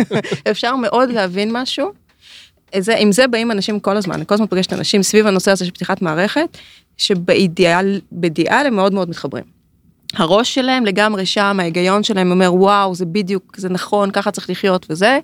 אפשר 0.50 0.76
מאוד 0.76 1.11
להבין 1.11 1.50
משהו. 1.52 1.92
זה, 2.78 2.97
עם 2.97 3.12
זה 3.12 3.26
באים 3.26 3.50
אנשים 3.50 3.80
כל 3.80 3.97
הזמן, 3.97 4.14
אני 4.14 4.26
כל 4.26 4.35
הזמן 4.35 4.47
פוגשת 4.47 4.73
אנשים 4.73 5.02
סביב 5.02 5.26
הנושא 5.26 5.50
הזה 5.50 5.64
של 5.64 5.71
פתיחת 5.71 6.02
מערכת, 6.02 6.59
שבאידיאל, 6.97 8.00
באידיאל 8.12 8.66
הם 8.66 8.76
מאוד 8.76 8.95
מאוד 8.95 9.09
מתחברים. 9.11 9.45
הראש 10.14 10.54
שלהם 10.54 10.87
לגמרי 10.87 11.26
שם, 11.26 11.56
ההיגיון 11.61 12.02
שלהם 12.02 12.30
אומר 12.30 12.54
וואו 12.54 12.95
זה 12.95 13.04
בדיוק, 13.06 13.54
זה 13.56 13.68
נכון, 13.68 14.11
ככה 14.11 14.30
צריך 14.30 14.50
לחיות 14.50 14.87
וזה. 14.90 15.18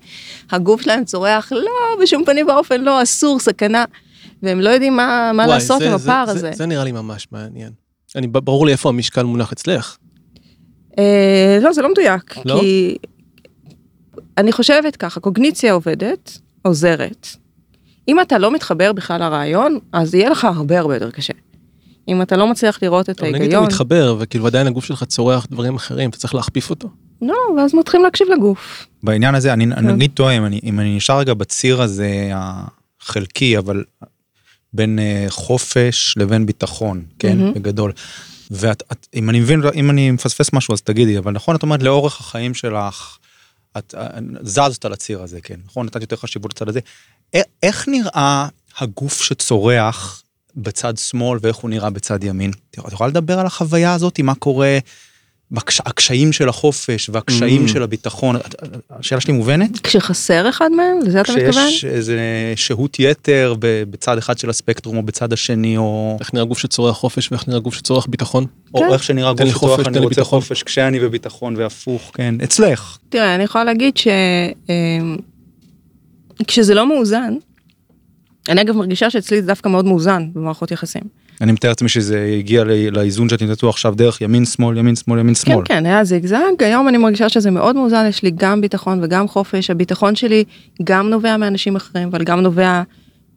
הגוף 0.50 0.82
שלהם 0.82 1.04
צורח 1.04 1.52
לא, 1.52 1.70
בשום 2.02 2.24
פנים 2.24 2.46
ואופן 2.48 2.80
לא, 2.80 3.02
אסור, 3.02 3.38
סכנה. 3.40 3.84
והם 4.42 4.60
לא 4.60 4.70
יודעים 4.70 4.96
מה, 4.96 5.30
מה 5.34 5.42
וואי, 5.42 5.54
לעשות 5.54 5.78
זה- 5.78 5.92
עם 5.92 5.98
זה- 5.98 6.04
הפער 6.12 6.26
זה- 6.26 6.32
הזה. 6.32 6.50
זה 6.54 6.66
נראה 6.66 6.84
לי 6.84 6.92
ממש 6.92 7.26
מעניין. 7.32 7.70
אני, 8.16 8.26
ברור 8.26 8.66
לי 8.66 8.72
איפה 8.72 8.88
המשקל 8.88 9.22
מונח 9.22 9.52
אצלך. 9.52 9.96
אה, 10.98 11.58
לא, 11.62 11.72
זה 11.72 11.82
לא 11.82 11.90
מדויק, 11.90 12.36
לא? 12.44 12.60
כי 12.60 12.96
אני 14.38 14.52
חושבת 14.52 14.96
ככה, 14.96 15.20
קוגניציה 15.20 15.72
עובדת, 15.72 16.38
עוזרת. 16.62 17.28
אם 18.08 18.20
אתה 18.20 18.38
לא 18.38 18.54
מתחבר 18.54 18.92
בכלל 18.92 19.20
לרעיון, 19.20 19.78
אז 19.92 20.14
יהיה 20.14 20.30
לך 20.30 20.44
הרבה 20.44 20.78
הרבה 20.78 20.94
יותר 20.94 21.10
קשה. 21.10 21.32
אם 22.08 22.22
אתה 22.22 22.36
לא 22.36 22.50
מצליח 22.50 22.82
לראות 22.82 23.10
את 23.10 23.20
אבל 23.20 23.28
נגיד 23.28 23.36
אתה 23.36 23.42
ההיגיון, 23.44 23.64
מתחבר, 23.64 24.16
וכאילו 24.18 24.46
עדיין 24.46 24.66
הגוף 24.66 24.84
שלך 24.84 25.04
צורח 25.04 25.46
דברים 25.50 25.76
אחרים, 25.76 26.10
אתה 26.10 26.18
צריך 26.18 26.34
להכפיף 26.34 26.70
אותו. 26.70 26.88
לא, 27.22 27.34
ואז 27.56 27.74
מתחילים 27.74 28.04
להקשיב 28.04 28.28
לגוף. 28.28 28.86
בעניין 29.02 29.34
הזה 29.34 29.52
אני 29.52 29.66
כן. 29.74 29.86
נגיד 29.86 30.10
טועה 30.14 30.36
אם 30.36 30.46
אני 30.46 30.60
אם 30.64 30.80
אני 30.80 30.96
נשאר 30.96 31.18
רגע 31.18 31.34
בציר 31.34 31.82
הזה 31.82 32.30
החלקי 32.34 33.58
אבל 33.58 33.84
בין 34.72 34.98
אה, 34.98 35.26
חופש 35.28 36.14
לבין 36.18 36.46
ביטחון 36.46 37.02
כן. 37.18 37.52
בגדול. 37.54 37.92
ואם 38.52 39.30
אני 39.30 39.40
מבין, 39.40 39.62
אם 39.74 39.90
אני 39.90 40.10
מפספס 40.10 40.52
משהו 40.52 40.74
אז 40.74 40.82
תגידי, 40.82 41.18
אבל 41.18 41.32
נכון, 41.32 41.56
את 41.56 41.62
אומרת 41.62 41.82
לאורך 41.82 42.20
החיים 42.20 42.54
שלך, 42.54 43.18
את 43.78 43.94
אה, 43.98 44.08
זזת 44.42 44.84
על 44.84 44.92
הציר 44.92 45.22
הזה, 45.22 45.40
כן, 45.40 45.60
נכון, 45.66 45.86
נתת 45.86 46.00
יותר 46.00 46.16
חשיבות 46.16 46.52
לצד 46.52 46.68
הזה. 46.68 46.80
איך 47.62 47.88
נראה 47.88 48.48
הגוף 48.78 49.22
שצורח 49.22 50.22
בצד 50.56 50.98
שמאל 50.98 51.38
ואיך 51.42 51.56
הוא 51.56 51.70
נראה 51.70 51.90
בצד 51.90 52.24
ימין? 52.24 52.50
את 52.70 52.92
יכולה 52.92 53.10
לדבר 53.10 53.38
על 53.38 53.46
החוויה 53.46 53.94
הזאת, 53.94 54.20
מה 54.20 54.34
קורה, 54.34 54.78
הקשיים 55.86 56.32
של 56.32 56.48
החופש 56.48 57.10
והקשיים 57.12 57.64
Mm. 57.64 57.68
של 57.68 57.82
הביטחון, 57.82 58.36
השאלה 58.90 59.20
שלי 59.20 59.32
מובנת? 59.32 59.80
כשחסר 59.80 60.48
אחד 60.48 60.70
מהם, 60.72 60.98
לזה 61.06 61.20
אתה 61.20 61.32
מתכוון? 61.32 61.66
כשיש 61.68 61.84
איזה 61.84 62.18
שהות 62.56 62.96
יתר 63.00 63.54
בצד 63.60 64.18
אחד 64.18 64.38
של 64.38 64.50
הספקטרום 64.50 64.96
או 64.96 65.02
בצד 65.02 65.32
השני, 65.32 65.76
או 65.76 66.16
איך 66.20 66.34
נראה 66.34 66.44
גוף 66.44 66.58
שצורח 66.58 66.96
חופש 66.96 67.32
ואיך 67.32 67.48
נראה 67.48 67.60
גוף 67.60 67.74
שצורח 67.74 68.06
ביטחון. 68.06 68.46
או 68.74 68.80
כן. 68.80 68.92
איך 68.92 69.02
שנראה 69.02 69.32
גוף 69.32 69.52
חופש, 69.54 69.86
אני 69.86 69.98
רוצה 69.98 70.08
ביטחון. 70.20 70.40
חופש 70.40 70.62
כשאני 70.62 71.00
בביטחון 71.00 71.56
והפוך, 71.56 72.10
כן, 72.14 72.34
אצלך. 72.44 72.98
תראה, 73.08 73.34
אני 73.34 73.42
יכולה 73.44 73.64
להגיד 73.64 73.96
ש... 73.96 74.08
אמ, 74.68 75.16
כשזה 76.46 76.74
לא 76.74 76.88
מאוזן, 76.88 77.34
אני 78.48 78.60
אגב 78.60 78.76
מרגישה 78.76 79.10
שאצלי 79.10 79.40
זה 79.40 79.46
דווקא 79.46 79.68
מאוד 79.68 79.84
מאוזן 79.84 80.28
במערכות 80.32 80.70
יחסים. 80.70 81.02
אני 81.42 81.52
מתאר 81.52 81.70
לעצמי 81.70 81.88
שזה 81.88 82.34
הגיע 82.38 82.64
לאיזון 82.92 83.28
שאת 83.28 83.42
נתתו 83.42 83.68
עכשיו 83.68 83.94
דרך 83.94 84.20
ימין 84.20 84.44
שמאל 84.44 84.78
ימין 84.78 84.96
שמאל 84.96 85.18
ימין 85.18 85.34
כן, 85.34 85.40
שמאל. 85.40 85.64
כן, 85.64 85.86
היה 85.86 86.04
זיגזג, 86.04 86.38
היום 86.58 86.88
אני 86.88 86.98
מרגישה 86.98 87.28
שזה 87.28 87.50
מאוד 87.50 87.76
מאוזן, 87.76 88.06
יש 88.08 88.22
לי 88.22 88.30
גם 88.34 88.60
ביטחון 88.60 89.00
וגם 89.02 89.28
חופש, 89.28 89.70
הביטחון 89.70 90.14
שלי 90.14 90.44
גם 90.84 91.10
נובע 91.10 91.36
מאנשים 91.36 91.76
אחרים, 91.76 92.08
אבל 92.08 92.24
גם 92.24 92.40
נובע 92.40 92.82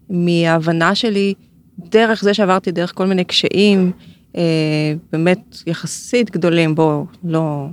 מההבנה 0.10 0.96
שלי, 0.96 1.34
דרך 1.80 2.24
זה 2.24 2.34
שעברתי 2.34 2.72
דרך 2.72 2.92
כל 2.96 3.06
מיני 3.06 3.24
קשיים, 3.24 3.92
אה, 4.38 4.94
באמת 5.12 5.58
יחסית 5.68 6.32
גדולים, 6.32 6.76
בוא, 6.76 7.06
לא, 7.24 7.68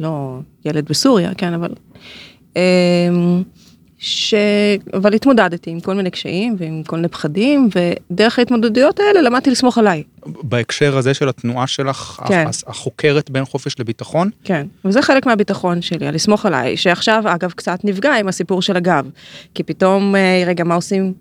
לא 0.00 0.38
ילד 0.64 0.88
בסוריה, 0.88 1.34
כן, 1.34 1.52
אבל... 1.54 1.70
אה, 2.56 3.08
ש... 4.02 4.34
אבל 4.94 5.14
התמודדתי 5.14 5.70
עם 5.70 5.80
כל 5.80 5.94
מיני 5.94 6.10
קשיים 6.10 6.56
ועם 6.58 6.82
כל 6.86 6.96
מיני 6.96 7.08
פחדים, 7.08 7.68
ודרך 8.10 8.38
ההתמודדויות 8.38 9.00
האלה 9.00 9.22
למדתי 9.22 9.50
לסמוך 9.50 9.78
עליי. 9.78 10.02
בהקשר 10.26 10.96
הזה 10.96 11.14
של 11.14 11.28
התנועה 11.28 11.66
שלך, 11.66 12.20
כן. 12.28 12.46
הח- 12.48 12.62
החוקרת 12.66 13.30
בין 13.30 13.44
חופש 13.44 13.80
לביטחון, 13.80 14.30
כן, 14.44 14.66
וזה 14.84 15.02
חלק 15.02 15.26
מהביטחון 15.26 15.82
שלי, 15.82 16.12
לסמוך 16.12 16.46
עליי, 16.46 16.76
שעכשיו 16.76 17.22
אגב 17.26 17.50
קצת 17.50 17.78
נפגע 17.84 18.14
עם 18.14 18.28
הסיפור 18.28 18.62
של 18.62 18.76
הגב, 18.76 19.10
כי 19.54 19.62
פתאום, 19.62 20.16
אה, 20.16 20.42
רגע, 20.46 20.64
מה 20.64 20.74
עושים 20.74 21.12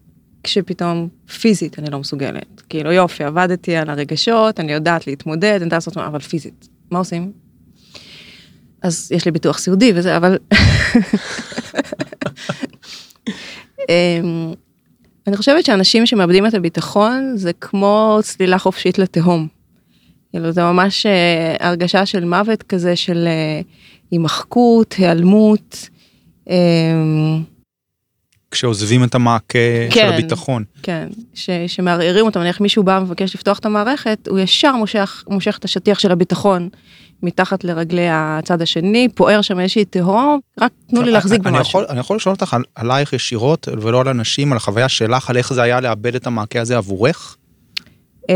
כשפתאום 0.43 1.07
פיזית 1.41 1.79
אני 1.79 1.89
לא 1.91 1.99
מסוגלת? 1.99 2.61
כאילו 2.69 2.91
יופי, 2.91 3.23
עבדתי 3.23 3.75
על 3.75 3.89
הרגשות, 3.89 4.59
אני 4.59 4.71
יודעת 4.73 5.07
להתמודד, 5.07 5.43
אני 5.47 5.63
יודעת 5.63 5.71
לעשות, 5.73 5.97
אבל 5.97 6.19
פיזית, 6.19 6.67
מה 6.91 6.99
עושים? 6.99 7.31
אז 8.81 9.11
יש 9.15 9.25
לי 9.25 9.31
ביטוח 9.31 9.57
סיעודי 9.57 9.91
וזה, 9.95 10.17
אבל... 10.17 10.37
אמ, 13.89 14.53
אני 15.27 15.37
חושבת 15.37 15.65
שאנשים 15.65 16.05
שמאבדים 16.05 16.45
את 16.45 16.53
הביטחון 16.53 17.33
זה 17.35 17.51
כמו 17.53 18.19
צלילה 18.23 18.57
חופשית 18.57 18.99
לתהום. 18.99 19.47
כאילו 20.31 20.51
זה 20.51 20.63
ממש 20.63 21.05
אה, 21.05 21.55
הרגשה 21.59 22.05
של 22.05 22.25
מוות 22.25 22.63
כזה 22.63 22.95
של 22.95 23.27
אה, 23.27 23.61
הימחקות, 24.11 24.93
היעלמות. 24.93 25.89
אה, 26.49 26.55
כשעוזבים 28.51 29.03
את 29.03 29.15
המעקה 29.15 29.59
של 29.89 29.95
כן. 29.95 30.09
הביטחון. 30.13 30.63
כן, 30.83 31.07
ש, 31.33 31.49
שמערערים 31.67 32.25
אותם, 32.25 32.39
נניח 32.39 32.61
מישהו 32.61 32.83
בא 32.83 32.99
ומבקש 33.01 33.35
לפתוח 33.35 33.59
את 33.59 33.65
המערכת, 33.65 34.27
הוא 34.27 34.39
ישר 34.39 34.75
מושך, 34.75 35.23
מושך 35.29 35.57
את 35.57 35.65
השטיח 35.65 35.99
של 35.99 36.11
הביטחון 36.11 36.69
מתחת 37.23 37.63
לרגלי 37.63 38.07
הצד 38.09 38.61
השני, 38.61 39.07
פוער 39.15 39.41
שם 39.41 39.59
איזושהי 39.59 39.85
תהום, 39.85 40.39
רק 40.59 40.71
תנו 40.87 41.01
לי 41.01 41.11
להחזיק 41.11 41.41
אני 41.45 41.57
במשהו. 41.57 41.69
יכול, 41.69 41.85
אני 41.89 41.99
יכול 41.99 42.15
לשאול 42.15 42.33
אותך 42.33 42.53
על, 42.53 42.63
עלייך 42.75 43.13
ישירות 43.13 43.67
ולא 43.81 44.01
על 44.01 44.07
אנשים, 44.07 44.51
על 44.51 44.57
החוויה 44.57 44.89
שלך, 44.89 45.29
על 45.29 45.37
איך 45.37 45.53
זה 45.53 45.61
היה 45.61 45.79
לאבד 45.79 46.15
את 46.15 46.27
המעקה 46.27 46.61
הזה 46.61 46.77
עבורך? 46.77 47.37
אמ, 48.29 48.35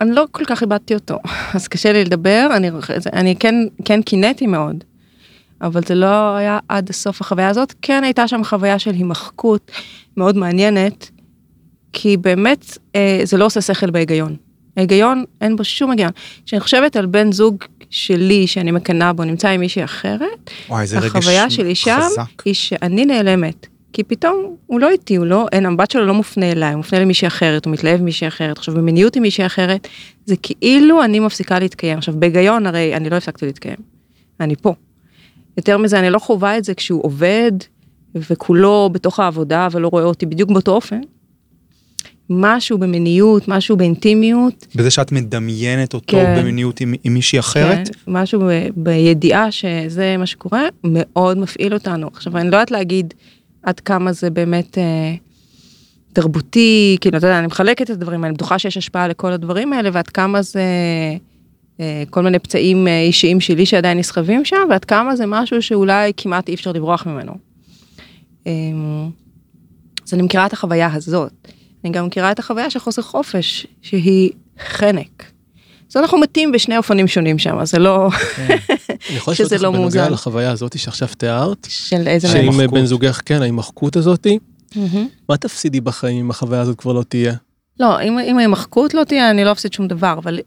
אני 0.00 0.10
לא 0.10 0.24
כל 0.30 0.44
כך 0.44 0.62
איבדתי 0.62 0.94
אותו, 0.94 1.18
אז 1.54 1.68
קשה 1.68 1.92
לי 1.92 2.04
לדבר, 2.04 2.48
אני, 2.56 2.70
אני 3.12 3.36
כן, 3.36 3.54
כן 3.84 4.02
קינאתי 4.02 4.46
מאוד, 4.46 4.84
אבל 5.60 5.80
זה 5.86 5.94
לא 5.94 6.36
היה 6.36 6.58
עד 6.68 6.90
הסוף 6.90 7.20
החוויה 7.20 7.48
הזאת, 7.48 7.74
כן 7.82 8.04
הייתה 8.04 8.28
שם 8.28 8.44
חוויה 8.44 8.78
של 8.78 8.90
הימחקות 8.90 9.70
מאוד 10.16 10.36
מעניינת, 10.36 11.10
כי 11.92 12.16
באמת 12.16 12.78
אה, 12.96 13.20
זה 13.24 13.36
לא 13.36 13.44
עושה 13.44 13.60
שכל 13.60 13.90
בהיגיון. 13.90 14.36
ההיגיון, 14.76 15.24
אין 15.40 15.56
בו 15.56 15.64
שום 15.64 15.90
היגיון. 15.90 16.10
כשאני 16.46 16.60
חושבת 16.60 16.96
על 16.96 17.06
בן 17.06 17.32
זוג 17.32 17.64
שלי 17.90 18.46
שאני 18.46 18.70
מקנאה 18.70 19.12
בו, 19.12 19.24
נמצא 19.24 19.48
עם 19.48 19.60
מישהי 19.60 19.84
אחרת, 19.84 20.50
וואי, 20.68 20.86
זה 20.86 20.98
רגש 20.98 21.06
החוויה 21.06 21.50
שלי 21.50 21.74
שם 21.74 21.98
חזק. 22.02 22.42
היא 22.44 22.54
שאני 22.54 23.06
נעלמת. 23.06 23.66
כי 23.92 24.02
פתאום 24.02 24.56
הוא 24.66 24.80
לא 24.80 24.88
איתי, 24.90 25.16
הוא 25.16 25.26
לא, 25.26 25.46
אין, 25.52 25.66
המבט 25.66 25.90
שלו 25.90 26.06
לא 26.06 26.14
מופנה 26.14 26.52
אליי, 26.52 26.70
הוא 26.70 26.76
מופנה 26.76 27.00
למישהי 27.00 27.28
אחרת, 27.28 27.64
הוא 27.64 27.72
מתלהב 27.72 28.00
ממישהי 28.00 28.28
אחרת. 28.28 28.58
עכשיו 28.58 28.74
במיניות 28.74 29.16
עם 29.16 29.22
מישהי 29.22 29.46
אחרת, 29.46 29.88
זה 30.26 30.34
כאילו 30.42 31.04
אני 31.04 31.20
מפסיקה 31.20 31.58
להתקיים. 31.58 31.98
עכשיו 31.98 32.14
בהיגיון 32.18 32.66
הרי 32.66 32.96
אני 32.96 33.10
לא 33.10 33.16
הפסקתי 33.16 33.46
להתקיים, 33.46 33.76
אני 34.40 34.56
פה. 34.56 34.74
יותר 35.56 35.78
מזה, 35.78 35.98
אני 35.98 36.10
לא 36.10 36.18
חווה 36.18 36.58
את 36.58 36.64
זה 36.64 36.74
כשהוא 36.74 37.04
עובד, 37.04 37.52
וכולו 38.14 38.90
בתוך 38.92 39.20
העבודה 39.20 39.68
ולא 39.72 39.88
רואה 39.88 40.04
אותי 40.04 40.26
בדיוק 40.26 40.50
באותו 40.50 40.72
אופן. 40.72 41.00
משהו 42.30 42.78
במיניות, 42.78 43.48
משהו 43.48 43.76
באינטימיות, 43.76 44.66
בזה 44.74 44.90
שאת 44.90 45.12
מדמיינת 45.12 45.94
אותו 45.94 46.06
כן. 46.06 46.34
במיניות 46.38 46.80
עם, 46.80 46.94
עם 47.04 47.14
מישהי 47.14 47.38
אחרת? 47.38 47.88
כן, 47.88 47.92
משהו 48.06 48.40
ב- 48.40 48.68
בידיעה 48.76 49.50
שזה 49.50 50.16
מה 50.18 50.26
שקורה, 50.26 50.62
מאוד 50.84 51.38
מפעיל 51.38 51.74
אותנו. 51.74 52.08
עכשיו, 52.12 52.36
אני 52.36 52.50
לא 52.50 52.56
יודעת 52.56 52.70
להגיד 52.70 53.14
עד 53.62 53.80
כמה 53.80 54.12
זה 54.12 54.30
באמת 54.30 54.78
אה, 54.78 55.14
תרבותי, 56.12 56.96
כאילו, 57.00 57.18
אתה 57.18 57.26
יודע, 57.26 57.38
אני 57.38 57.46
מחלקת 57.46 57.82
את 57.82 57.90
הדברים 57.90 58.20
האלה, 58.20 58.28
אני 58.28 58.34
בטוחה 58.34 58.58
שיש 58.58 58.76
השפעה 58.76 59.08
לכל 59.08 59.32
הדברים 59.32 59.72
האלה, 59.72 59.90
ועד 59.92 60.08
כמה 60.08 60.42
זה 60.42 60.62
אה, 61.80 62.02
כל 62.10 62.22
מיני 62.22 62.38
פצעים 62.38 62.88
אה, 62.88 63.02
אישיים 63.02 63.40
שלי 63.40 63.66
שעדיין 63.66 63.98
נסחבים 63.98 64.44
שם, 64.44 64.66
ועד 64.70 64.84
כמה 64.84 65.16
זה 65.16 65.24
משהו 65.26 65.62
שאולי 65.62 66.12
כמעט 66.16 66.48
אי 66.48 66.54
אפשר 66.54 66.72
לברוח 66.72 67.06
ממנו. 67.06 67.32
אה, 68.46 68.52
אז 70.06 70.14
אני 70.14 70.22
מכירה 70.22 70.46
את 70.46 70.52
החוויה 70.52 70.92
הזאת. 70.92 71.32
אני 71.84 71.92
גם 71.92 72.06
מכירה 72.06 72.32
את 72.32 72.38
החוויה 72.38 72.70
של 72.70 72.78
חוסר 72.78 73.02
חופש, 73.02 73.66
שהיא 73.82 74.30
חנק. 74.68 75.24
אז 75.90 75.96
אנחנו 75.96 76.18
מתים 76.18 76.52
בשני 76.52 76.76
אופנים 76.76 77.08
שונים 77.08 77.38
שם, 77.38 77.64
זה 77.64 77.78
לא 77.78 78.08
אני 78.38 78.56
יכול 79.16 79.34
שזה 79.34 79.44
לשאול 79.44 79.56
אותך 79.56 79.62
לא 79.62 79.70
בנוגע 79.70 80.00
מאוזן. 80.00 80.12
לחוויה 80.12 80.50
הזאת 80.50 80.78
שעכשיו 80.78 81.08
תיארת, 81.18 81.66
של 81.70 82.08
איזה 82.08 82.28
מהם. 82.28 82.36
ההימחקות. 82.36 82.70
בן 82.80 82.84
זוגך, 82.86 83.20
כן, 83.24 83.42
ההימחקות 83.42 83.96
מהמם. 84.76 85.08
מה 85.28 85.36
תפסידי 85.36 85.80
בחיים 85.80 86.16
אם 86.24 86.30
החוויה 86.30 86.60
הזאת 86.60 86.78
כבר 86.78 86.92
לא 86.92 87.02
תהיה? 87.08 87.34
לא, 87.80 88.00
אם, 88.02 88.18
אם 88.18 88.38
ההימחקות 88.38 88.94
לא 88.94 89.04
תהיה, 89.04 89.30
אני 89.30 89.44
לא 89.44 89.52
אפסיד 89.52 89.72
שום 89.72 89.88
דבר, 89.88 90.14
אבל 90.18 90.38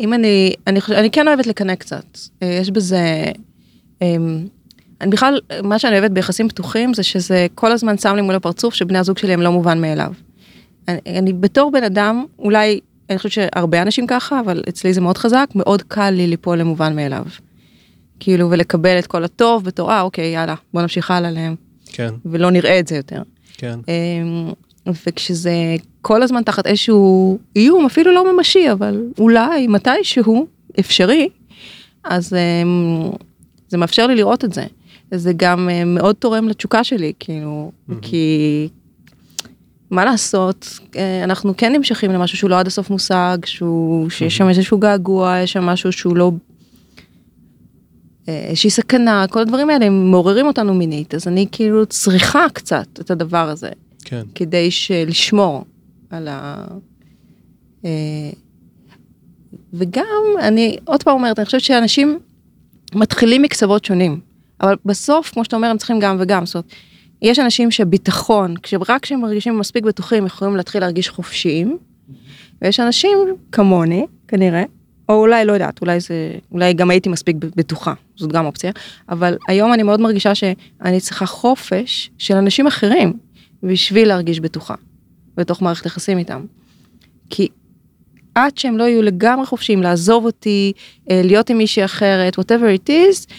אם 0.00 0.14
אני, 0.14 0.54
אני, 0.66 0.80
חוש- 0.80 0.94
אני 0.94 1.10
כן 1.10 1.28
אוהבת 1.28 1.46
לקנא 1.46 1.74
קצת. 1.74 2.04
אה, 2.42 2.58
יש 2.60 2.70
בזה, 2.70 3.24
אמ, 4.02 4.46
אני 5.00 5.10
בכלל, 5.10 5.40
מה 5.62 5.78
שאני 5.78 5.98
אוהבת 5.98 6.10
ביחסים 6.10 6.48
פתוחים 6.48 6.94
זה 6.94 7.02
שזה 7.02 7.46
כל 7.54 7.72
הזמן 7.72 7.98
שם 7.98 8.16
לי 8.16 8.22
מול 8.22 8.34
הפרצוף 8.34 8.74
שבני 8.74 8.98
הזוג 8.98 9.18
שלי 9.18 9.32
הם 9.32 9.42
לא 9.42 9.52
מובן 9.52 9.80
מאליו. 9.80 10.12
אני, 10.88 11.18
אני 11.18 11.32
בתור 11.32 11.70
בן 11.70 11.84
אדם, 11.84 12.24
אולי, 12.38 12.80
אני 13.10 13.18
חושבת 13.18 13.32
שהרבה 13.32 13.82
אנשים 13.82 14.06
ככה, 14.06 14.40
אבל 14.40 14.62
אצלי 14.68 14.92
זה 14.92 15.00
מאוד 15.00 15.18
חזק, 15.18 15.48
מאוד 15.54 15.82
קל 15.82 16.10
לי 16.10 16.26
ליפול 16.26 16.58
למובן 16.58 16.96
מאליו. 16.96 17.24
כאילו, 18.20 18.50
ולקבל 18.50 18.98
את 18.98 19.06
כל 19.06 19.24
הטוב 19.24 19.64
בתור, 19.64 19.90
אה, 19.90 20.00
אוקיי, 20.00 20.34
יאללה, 20.34 20.54
בוא 20.74 20.82
נמשיך 20.82 21.10
הלאה 21.10 21.30
להם, 21.30 21.54
כן, 21.86 22.14
ולא 22.24 22.50
נראה 22.50 22.78
את 22.78 22.88
זה 22.88 22.96
יותר. 22.96 23.22
כן. 23.56 23.78
אמ, 23.88 24.52
וכשזה 25.06 25.52
כל 26.02 26.22
הזמן 26.22 26.42
תחת 26.42 26.66
איזשהו 26.66 27.38
איום, 27.56 27.86
אפילו 27.86 28.12
לא 28.12 28.32
ממשי, 28.32 28.72
אבל 28.72 29.02
אולי 29.18 29.66
מתישהו 29.66 30.46
אפשרי, 30.80 31.28
אז 32.04 32.32
אמ, 32.32 33.10
זה 33.68 33.78
מאפשר 33.78 34.06
לי 34.06 34.14
לראות 34.14 34.44
את 34.44 34.52
זה. 34.52 34.64
זה 35.10 35.32
גם 35.36 35.68
אמ, 35.68 35.94
מאוד 35.94 36.14
תורם 36.14 36.48
לתשוקה 36.48 36.84
שלי, 36.84 37.12
כאילו, 37.18 37.72
כי 38.02 38.68
מה 39.96 40.04
לעשות, 40.04 40.78
אה, 40.96 41.24
אנחנו 41.24 41.56
כן 41.56 41.72
נמשכים 41.72 42.10
למשהו 42.10 42.38
שהוא 42.38 42.50
לא 42.50 42.58
עד 42.58 42.66
הסוף 42.66 42.90
מושג, 42.90 43.38
שהוא, 43.44 44.10
שיש 44.10 44.36
שם 44.36 44.48
איזשהו 44.48 44.78
געגוע, 44.78 45.38
יש 45.38 45.52
שם 45.52 45.64
משהו 45.64 45.92
שהוא 45.92 46.16
לא... 46.16 46.32
אה, 48.28 48.44
איזושהי 48.48 48.70
סכנה, 48.70 49.26
כל 49.30 49.40
הדברים 49.40 49.70
האלה 49.70 49.86
הם 49.86 50.10
מעוררים 50.10 50.46
אותנו 50.46 50.74
מינית, 50.74 51.14
אז 51.14 51.28
אני 51.28 51.46
כאילו 51.52 51.86
צריכה 51.86 52.46
קצת 52.52 52.86
את 53.00 53.10
הדבר 53.10 53.48
הזה, 53.48 53.70
כן. 54.04 54.22
כדי 54.34 54.68
לשמור 55.06 55.64
על 56.10 56.28
ה... 56.28 56.64
אה, 57.84 57.90
וגם, 59.72 60.24
אני 60.38 60.76
עוד 60.84 61.02
פעם 61.02 61.14
אומרת, 61.14 61.38
אני 61.38 61.46
חושבת 61.46 61.60
שאנשים 61.60 62.18
מתחילים 62.94 63.42
מקצוות 63.42 63.84
שונים, 63.84 64.20
אבל 64.60 64.74
בסוף, 64.84 65.30
כמו 65.30 65.44
שאתה 65.44 65.56
אומר, 65.56 65.68
הם 65.68 65.78
צריכים 65.78 66.00
גם 66.00 66.16
וגם, 66.20 66.46
זאת 66.46 66.54
אומרת, 66.54 66.72
יש 67.22 67.38
אנשים 67.38 67.70
שביטחון, 67.70 68.54
רק 68.88 69.02
כשהם 69.02 69.20
מרגישים 69.20 69.58
מספיק 69.58 69.84
בטוחים, 69.84 70.26
יכולים 70.26 70.56
להתחיל 70.56 70.80
להרגיש 70.80 71.08
חופשיים, 71.08 71.78
ויש 72.62 72.80
אנשים 72.80 73.18
כמוני, 73.52 74.06
כנראה, 74.28 74.64
או 75.08 75.14
אולי 75.14 75.44
לא 75.44 75.52
יודעת, 75.52 75.80
אולי 75.80 76.00
זה, 76.00 76.34
אולי 76.52 76.72
גם 76.72 76.90
הייתי 76.90 77.08
מספיק 77.08 77.36
בטוחה, 77.56 77.94
זאת 78.16 78.32
גם 78.32 78.46
אופציה, 78.46 78.70
אבל 79.08 79.36
היום 79.48 79.72
אני 79.72 79.82
מאוד 79.82 80.00
מרגישה 80.00 80.34
שאני 80.34 81.00
צריכה 81.00 81.26
חופש 81.26 82.10
של 82.18 82.36
אנשים 82.36 82.66
אחרים 82.66 83.12
בשביל 83.62 84.08
להרגיש 84.08 84.40
בטוחה 84.40 84.74
בתוך 85.36 85.62
מערכת 85.62 85.86
יחסים 85.86 86.18
איתם. 86.18 86.44
כי 87.30 87.48
עד 88.34 88.58
שהם 88.58 88.78
לא 88.78 88.84
יהיו 88.84 89.02
לגמרי 89.02 89.46
חופשיים 89.46 89.82
לעזוב 89.82 90.24
אותי, 90.24 90.72
אה, 91.10 91.20
להיות 91.24 91.50
עם 91.50 91.58
מישהי 91.58 91.84
אחרת, 91.84 92.38
whatever 92.38 92.86
it 92.86 92.88
is, 92.88 93.32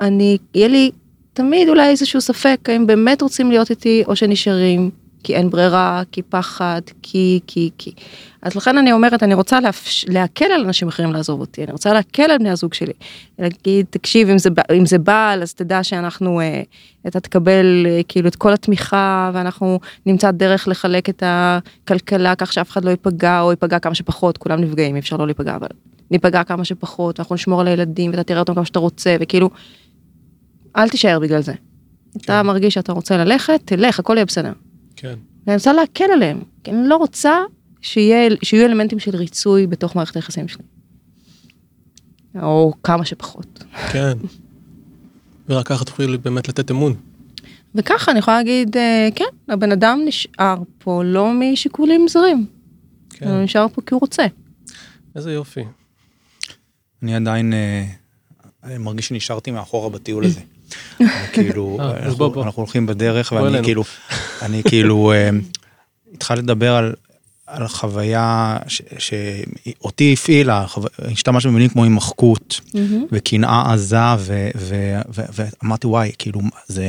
אני, 0.00 0.38
יהיה 0.54 0.68
לי 0.68 0.90
תמיד 1.38 1.68
אולי 1.68 1.88
איזשהו 1.88 2.20
ספק 2.20 2.58
האם 2.68 2.86
באמת 2.86 3.22
רוצים 3.22 3.50
להיות 3.50 3.70
איתי 3.70 4.02
או 4.06 4.16
שנשארים 4.16 4.90
כי 5.22 5.34
אין 5.34 5.50
ברירה, 5.50 6.02
כי 6.12 6.22
פחד, 6.22 6.80
כי, 7.02 7.40
כי, 7.46 7.70
כי. 7.78 7.92
אז 8.42 8.56
לכן 8.56 8.78
אני 8.78 8.92
אומרת, 8.92 9.22
אני 9.22 9.34
רוצה 9.34 9.60
להפש... 9.60 10.04
להקל 10.08 10.44
על 10.44 10.64
אנשים 10.64 10.88
אחרים 10.88 11.12
לעזוב 11.12 11.40
אותי, 11.40 11.64
אני 11.64 11.72
רוצה 11.72 11.92
להקל 11.92 12.22
על 12.22 12.38
בני 12.38 12.50
הזוג 12.50 12.74
שלי. 12.74 12.92
להגיד, 13.38 13.86
תקשיב, 13.90 14.28
אם 14.28 14.38
זה, 14.38 14.50
אם 14.76 14.86
זה 14.86 14.98
בעל, 14.98 15.42
אז 15.42 15.54
תדע 15.54 15.82
שאנחנו, 15.82 16.40
אה, 16.40 16.62
אתה 17.06 17.20
תקבל 17.20 17.86
אה, 17.88 18.00
כאילו 18.08 18.28
את 18.28 18.36
כל 18.36 18.52
התמיכה, 18.52 19.30
ואנחנו 19.34 19.80
נמצא 20.06 20.30
דרך 20.30 20.68
לחלק 20.68 21.08
את 21.08 21.22
הכלכלה 21.26 22.34
כך 22.34 22.52
שאף 22.52 22.70
אחד 22.70 22.84
לא 22.84 22.90
ייפגע, 22.90 23.40
או 23.40 23.50
ייפגע 23.50 23.78
כמה 23.78 23.94
שפחות, 23.94 24.38
כולם 24.38 24.60
נפגעים, 24.60 24.94
אי 24.94 25.00
אפשר 25.00 25.16
לא 25.16 25.26
להיפגע, 25.26 25.56
אבל 25.56 25.68
ניפגע 26.10 26.44
כמה 26.44 26.64
שפחות, 26.64 27.18
ואנחנו 27.18 27.34
נשמור 27.34 27.60
על 27.60 27.68
הילדים, 27.68 28.10
ואתה 28.10 28.22
תראה 28.22 28.40
אותם 28.40 28.54
כמה 28.54 28.64
שאתה 28.64 28.78
רוצה, 28.78 29.16
וכאילו, 29.20 29.50
אל 30.78 30.88
תישאר 30.88 31.18
בגלל 31.18 31.40
זה. 31.40 31.52
כן. 31.52 32.20
אתה 32.20 32.42
מרגיש 32.42 32.74
שאתה 32.74 32.92
רוצה 32.92 33.16
ללכת, 33.16 33.60
תלך, 33.64 33.98
הכל 33.98 34.14
יהיה 34.16 34.24
בסדר. 34.24 34.52
כן. 34.96 35.14
ואני 35.46 35.56
רוצה 35.56 35.72
להקל 35.72 36.04
עליהם, 36.12 36.40
כי 36.64 36.70
אני 36.70 36.88
לא 36.88 36.96
רוצה 36.96 37.38
שיהיה, 37.80 38.30
שיהיו 38.42 38.66
אלמנטים 38.66 38.98
של 38.98 39.16
ריצוי 39.16 39.66
בתוך 39.66 39.96
מערכת 39.96 40.16
היחסים 40.16 40.48
שלי. 40.48 40.62
או 42.42 42.72
כמה 42.82 43.04
שפחות. 43.04 43.64
כן. 43.92 44.18
ורק 45.48 45.66
ככה 45.68 45.84
תוכלי 45.84 46.18
באמת 46.18 46.48
לתת 46.48 46.70
אמון. 46.70 46.94
וככה 47.74 48.10
אני 48.10 48.18
יכולה 48.18 48.36
להגיד, 48.36 48.76
אה, 48.76 49.08
כן, 49.14 49.24
הבן 49.48 49.72
אדם 49.72 50.00
נשאר 50.06 50.56
פה 50.78 51.02
לא 51.04 51.32
משיקולים 51.32 52.08
זרים. 52.08 52.46
כן. 53.10 53.28
הוא 53.28 53.42
נשאר 53.42 53.66
פה 53.68 53.82
כי 53.82 53.94
הוא 53.94 54.00
רוצה. 54.00 54.26
איזה 55.16 55.32
יופי. 55.32 55.64
אני 57.02 57.16
עדיין 57.16 57.52
אה, 57.52 58.78
מרגיש 58.78 59.08
שנשארתי 59.08 59.50
מאחורה 59.50 59.90
בטיול 59.90 60.24
הזה. 60.24 60.40
כאילו, 61.32 61.78
אה, 61.80 62.42
אנחנו 62.42 62.62
הולכים 62.62 62.86
בדרך 62.86 63.32
ואני 63.32 63.62
כאילו, 63.62 63.84
אני 64.42 64.62
כאילו 64.62 65.12
התחלתי 66.14 66.42
לדבר 66.42 66.74
על 66.74 66.94
על 67.46 67.68
חוויה 67.68 68.56
שאותי 68.98 70.12
הפעילה, 70.12 70.66
השתמש 70.98 71.46
במילים 71.46 71.68
כמו 71.68 71.84
הימחקות 71.84 72.60
וקנאה 73.12 73.72
עזה 73.72 73.96
ואמרתי 75.14 75.86
וואי 75.86 76.12
כאילו 76.18 76.40
זה 76.66 76.84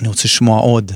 אני 0.00 0.08
רוצה 0.08 0.22
לשמוע 0.24 0.60
עוד. 0.60 0.92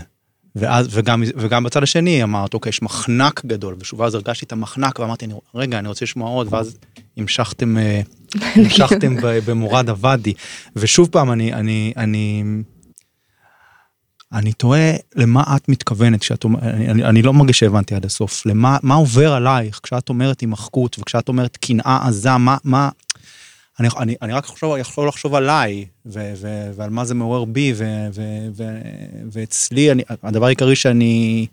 ואז 0.57 0.89
וגם 0.91 1.23
וגם 1.37 1.65
בצד 1.65 1.83
השני 1.83 2.23
אמרת 2.23 2.55
אוקיי 2.55 2.71
יש 2.71 2.83
מחנק 2.83 3.45
גדול. 3.47 3.77
ושוב 3.81 4.03
אז 4.03 4.15
הרגשתי 4.15 4.45
את 4.45 4.53
המחנק 4.53 4.99
ואמרתי 4.99 5.27
רגע 5.55 5.79
אני 5.79 5.89
רוצה 5.89 6.05
לשמוע 6.05 6.31
עוד. 6.31 6.49
ואז 6.51 6.77
המשכתם 7.17 7.79
אה, 7.79 8.01
המשכתם 8.57 9.17
במורד 9.23 9.89
הוואדי 9.89 10.33
ושוב 10.77 11.09
פעם 11.13 11.33
אני 11.33 11.53
אני 11.53 11.93
אני. 11.97 12.43
אני 14.33 14.53
תוהה 14.53 14.93
למה 15.15 15.43
את 15.57 15.69
מתכוונת 15.69 16.21
כשאת 16.21 16.45
אומרת, 16.45 16.63
אני, 16.63 17.05
אני, 17.05 17.23
לא 17.23 17.33
מרגיש 17.33 17.59
שהבנתי 17.59 17.95
עד 17.95 18.05
הסוף, 18.05 18.47
למה 18.47 18.77
מה 18.83 18.95
עובר 18.95 19.33
עלייך 19.33 19.81
כשאת 19.83 20.09
אומרת 20.09 20.41
הימחקות 20.41 20.97
וכשאת 20.99 21.29
אומרת 21.29 21.57
קנאה 21.57 21.99
עזה, 22.07 22.37
מה, 22.37 22.57
מה, 22.65 22.89
אני, 23.81 23.89
אני, 23.99 24.15
אני 24.23 24.33
רק 24.33 24.45
חושב, 24.45 24.67
יכול 24.79 25.09
לחשוב 25.09 25.35
עליי 25.35 25.85
ו, 26.07 26.33
ו, 26.37 26.71
ועל 26.77 26.91
מה 26.91 27.05
זה 27.05 27.15
מעורר 27.15 27.45
בי 27.45 27.73
ו, 27.77 27.85
ו, 28.15 28.23
ו, 28.57 28.65
ואצלי, 29.33 29.93
אני, 29.93 30.03
הדבר 30.23 30.47
העיקרי 30.47 30.77
שאני 30.77 31.47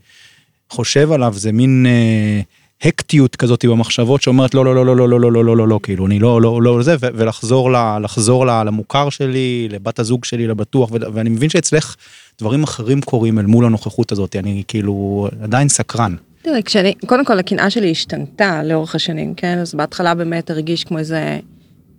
חושב 0.70 1.12
עליו 1.12 1.34
זה 1.34 1.52
מין 1.52 1.86
אה, 1.86 2.42
הקטיות 2.82 3.36
כזאת 3.36 3.66
במחשבות 3.66 4.22
שאומרת 4.22 4.54
לא, 4.54 4.66
לא, 4.66 4.76
לא, 4.76 4.86
לא, 4.86 4.98
לא, 4.98 5.10
לא, 5.10 5.20
לא, 5.22 5.32
לא, 5.32 5.44
לא, 5.44 5.58
לא, 5.58 5.68
לא, 5.68 5.80
כאילו, 5.84 6.08
אני 6.08 6.20
לא, 6.20 6.42
לא, 6.42 6.62
לא, 6.62 6.84
זה, 6.84 6.96
ולחזור 7.00 7.72
לחזור 8.02 8.46
למוכר 8.46 9.10
שלי, 9.10 9.68
לבת 9.72 10.00
הזוג 10.00 10.26
שלי, 10.26 10.48
לבטוח, 10.48 10.90
ואני 11.14 11.30
מבין 11.30 11.50
שאצלך, 11.50 11.96
דברים 12.40 12.64
אחרים 12.64 13.02
קורים 13.02 13.40
אל 13.40 13.46
מול 13.46 13.66
הנוכחות 13.66 14.12
הזאת, 14.12 14.36
אני 14.36 14.64
כאילו 14.68 15.28
עדיין 15.44 15.70
סקרן. 15.70 16.16
תראה, 16.42 16.62
כשאני, 16.62 16.94
קודם 17.06 17.26
כל 17.26 17.40
הקנאה 17.40 17.70
שלי 17.70 17.92
השתנתה 17.92 18.64
לאורך 18.64 18.96
השנים, 18.96 19.34
כן? 19.36 19.58
אז 19.58 19.76
בהתחלה 19.76 20.16
באמת 20.16 20.50
הרגיש 20.50 20.84
כמו 20.84 20.98
איזה 20.98 21.40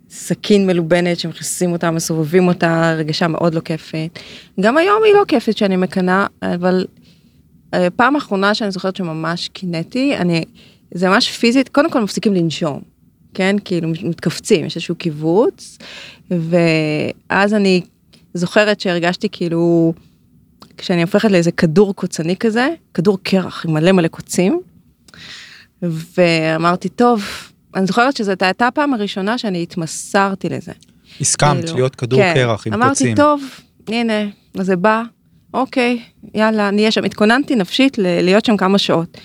סכין 0.09 0.67
מלובנת 0.67 1.19
שמכניסים 1.19 1.71
אותה, 1.71 1.91
מסובבים 1.91 2.47
אותה, 2.47 2.93
רגשה 2.97 3.27
מאוד 3.27 3.55
לא 3.55 3.59
כיפת. 3.59 4.19
גם 4.59 4.77
היום 4.77 5.03
היא 5.05 5.13
לא 5.13 5.23
כיפת 5.27 5.57
שאני 5.57 5.75
מקנאה, 5.75 6.25
אבל 6.41 6.85
פעם 7.95 8.15
אחרונה 8.15 8.53
שאני 8.53 8.71
זוכרת 8.71 8.95
שממש 8.95 9.47
קינאתי, 9.47 10.17
אני, 10.17 10.43
זה 10.93 11.09
ממש 11.09 11.31
פיזית, 11.31 11.69
קודם 11.69 11.91
כל 11.91 12.03
מפסיקים 12.03 12.33
לנשום, 12.33 12.81
כן? 13.33 13.55
כאילו 13.65 13.89
מתכווצים, 13.89 14.65
יש 14.65 14.75
איזשהו 14.75 14.95
קיבוץ, 14.95 15.77
ואז 16.31 17.53
אני 17.53 17.81
זוכרת 18.33 18.79
שהרגשתי 18.79 19.27
כאילו, 19.31 19.93
כשאני 20.77 21.01
הופכת 21.01 21.31
לאיזה 21.31 21.51
כדור 21.51 21.95
קוצני 21.95 22.35
כזה, 22.35 22.69
כדור 22.93 23.17
קרח 23.23 23.65
עם 23.65 23.73
מלא 23.73 23.91
מלא 23.91 24.07
קוצים, 24.07 24.61
ואמרתי, 25.81 26.89
טוב, 26.89 27.23
אני 27.75 27.85
זוכרת 27.85 28.17
שזאת 28.17 28.41
הייתה 28.41 28.67
הפעם 28.67 28.93
הראשונה 28.93 29.37
שאני 29.37 29.63
התמסרתי 29.63 30.49
לזה. 30.49 30.71
הסכמת 31.21 31.63
כאילו, 31.63 31.75
להיות 31.75 31.95
כדור 31.95 32.19
כן, 32.19 32.33
קרח 32.33 32.67
עם 32.67 32.73
אמרתי, 32.73 32.89
קוצים. 32.89 33.07
אמרתי, 33.07 33.21
טוב, 33.21 33.43
הנה, 33.87 34.29
זה 34.53 34.75
בא, 34.75 35.03
אוקיי, 35.55 36.01
יאללה, 36.33 36.71
נהיה 36.71 36.91
שם. 36.91 37.03
התכוננתי 37.03 37.55
נפשית 37.55 37.97
להיות 37.97 38.45
שם 38.45 38.57
כמה 38.57 38.77
שעות, 38.77 39.17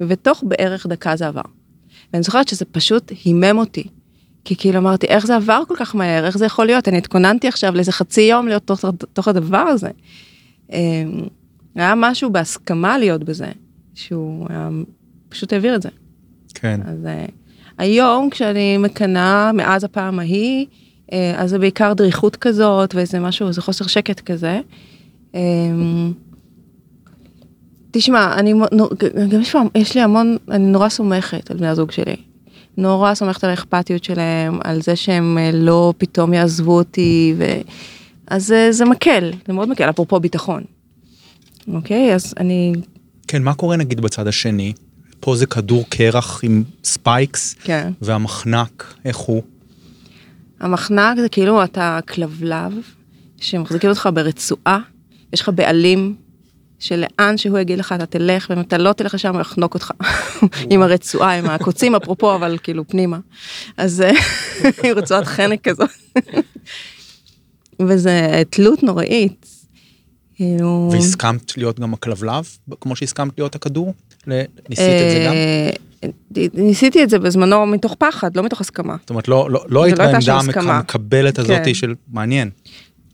ותוך 0.00 0.44
בערך 0.46 0.86
דקה 0.86 1.16
זה 1.16 1.26
עבר. 1.26 1.42
ואני 2.12 2.22
זוכרת 2.22 2.48
שזה 2.48 2.64
פשוט 2.64 3.12
הימם 3.24 3.58
אותי. 3.58 3.84
כי 4.44 4.56
כאילו 4.56 4.78
אמרתי, 4.78 5.06
איך 5.06 5.26
זה 5.26 5.36
עבר 5.36 5.62
כל 5.68 5.74
כך 5.76 5.94
מהר, 5.94 6.26
איך 6.26 6.38
זה 6.38 6.46
יכול 6.46 6.66
להיות? 6.66 6.88
אני 6.88 6.98
התכוננתי 6.98 7.48
עכשיו 7.48 7.74
לאיזה 7.74 7.92
חצי 7.92 8.20
יום 8.20 8.48
להיות 8.48 8.62
תוך, 8.62 8.84
תוך 9.12 9.28
הדבר 9.28 9.58
הזה. 9.58 9.90
אמ, 10.72 10.78
היה 11.74 11.94
משהו 11.96 12.30
בהסכמה 12.30 12.98
להיות 12.98 13.24
בזה, 13.24 13.46
שהוא 13.94 14.46
היה, 14.50 14.68
פשוט 15.28 15.52
העביר 15.52 15.74
את 15.74 15.82
זה. 15.82 15.88
כן. 16.54 16.80
אז 16.84 17.06
אה, 17.06 17.26
היום 17.78 18.30
כשאני 18.30 18.78
מקנאה 18.78 19.52
מאז 19.52 19.84
הפעם 19.84 20.18
ההיא, 20.18 20.66
אה, 21.12 21.34
אז 21.36 21.50
זה 21.50 21.58
בעיקר 21.58 21.92
דריכות 21.92 22.36
כזאת 22.36 22.94
ואיזה 22.94 23.20
משהו, 23.20 23.48
איזה 23.48 23.62
חוסר 23.62 23.86
שקט 23.86 24.20
כזה. 24.20 24.60
אמ, 25.34 26.12
תשמע, 27.90 28.34
אני, 28.34 28.54
גם 29.28 29.40
יש, 29.40 29.54
יש 29.74 29.94
לי 29.94 30.00
המון, 30.00 30.36
אני 30.50 30.66
נורא 30.66 30.88
סומכת 30.88 31.50
על 31.50 31.56
בני 31.56 31.68
הזוג 31.68 31.90
שלי. 31.90 32.16
נורא 32.76 33.14
סומכת 33.14 33.44
על 33.44 33.50
האכפתיות 33.50 34.04
שלהם, 34.04 34.58
על 34.64 34.82
זה 34.82 34.96
שהם 34.96 35.38
אה, 35.38 35.50
לא 35.52 35.94
פתאום 35.98 36.34
יעזבו 36.34 36.78
אותי, 36.78 37.34
ו... 37.38 37.44
אז 38.26 38.52
אה, 38.52 38.72
זה 38.72 38.84
מקל, 38.84 39.32
זה 39.46 39.52
מאוד 39.52 39.68
מקל, 39.68 39.90
אפרופו 39.90 40.20
ביטחון. 40.20 40.62
אוקיי, 41.72 42.14
אז 42.14 42.34
אני... 42.40 42.72
כן, 43.28 43.42
מה 43.42 43.54
קורה 43.54 43.76
נגיד 43.76 44.00
בצד 44.00 44.26
השני? 44.26 44.72
פה 45.20 45.36
זה 45.36 45.46
כדור 45.46 45.84
קרח 45.88 46.40
עם 46.44 46.64
spikes, 46.84 47.54
כן. 47.62 47.92
והמחנק, 48.02 48.94
איך 49.04 49.16
הוא? 49.16 49.42
המחנק 50.60 51.18
זה 51.18 51.28
כאילו 51.28 51.64
אתה 51.64 51.98
כלבלב, 52.08 52.72
שמחזיקים 53.40 53.90
אותך 53.90 54.08
ברצועה, 54.14 54.78
יש 55.32 55.40
לך 55.40 55.50
בעלים, 55.54 56.14
שלאן 56.78 57.36
שהוא 57.36 57.58
יגיד 57.58 57.78
לך 57.78 57.92
אתה 57.92 58.06
תלך, 58.06 58.46
ואם 58.50 58.60
אתה 58.60 58.78
לא 58.78 58.92
תלך 58.92 59.14
לשם 59.14 59.32
הוא 59.32 59.40
יחנוק 59.40 59.74
אותך, 59.74 59.90
עם 60.70 60.82
הרצועה, 60.82 61.38
עם 61.38 61.46
הקוצים 61.46 61.94
אפרופו, 61.94 62.34
אבל 62.34 62.58
כאילו 62.62 62.88
פנימה. 62.88 63.18
אז 63.76 64.00
אה, 64.00 64.10
עם 64.84 64.96
רצועת 64.96 65.24
חנק 65.24 65.68
כזאת. 65.68 65.90
וזה 67.82 68.42
תלות 68.50 68.82
נוראית. 68.82 69.46
כאילו... 70.34 70.88
והסכמת 70.92 71.56
להיות 71.56 71.80
גם 71.80 71.94
הכלבלב, 71.94 72.48
כמו 72.80 72.96
שהסכמת 72.96 73.38
להיות 73.38 73.54
הכדור? 73.54 73.94
ניסית 74.26 74.78
את 74.78 75.10
זה 75.10 75.24
גם? 75.26 75.32
אה, 75.32 75.70
ניסיתי 76.54 77.02
את 77.02 77.10
זה 77.10 77.18
בזמנו 77.18 77.66
מתוך 77.66 77.94
פחד, 77.98 78.36
לא 78.36 78.42
מתוך 78.42 78.60
הסכמה. 78.60 78.96
זאת 79.00 79.10
אומרת, 79.10 79.28
לא, 79.28 79.50
לא, 79.50 79.64
לא 79.68 79.84
היית 79.84 79.98
בעמדה 79.98 80.38
המקבלת 80.56 81.38
הזאת 81.38 81.60
כן. 81.64 81.74
של 81.74 81.94
מעניין. 82.12 82.50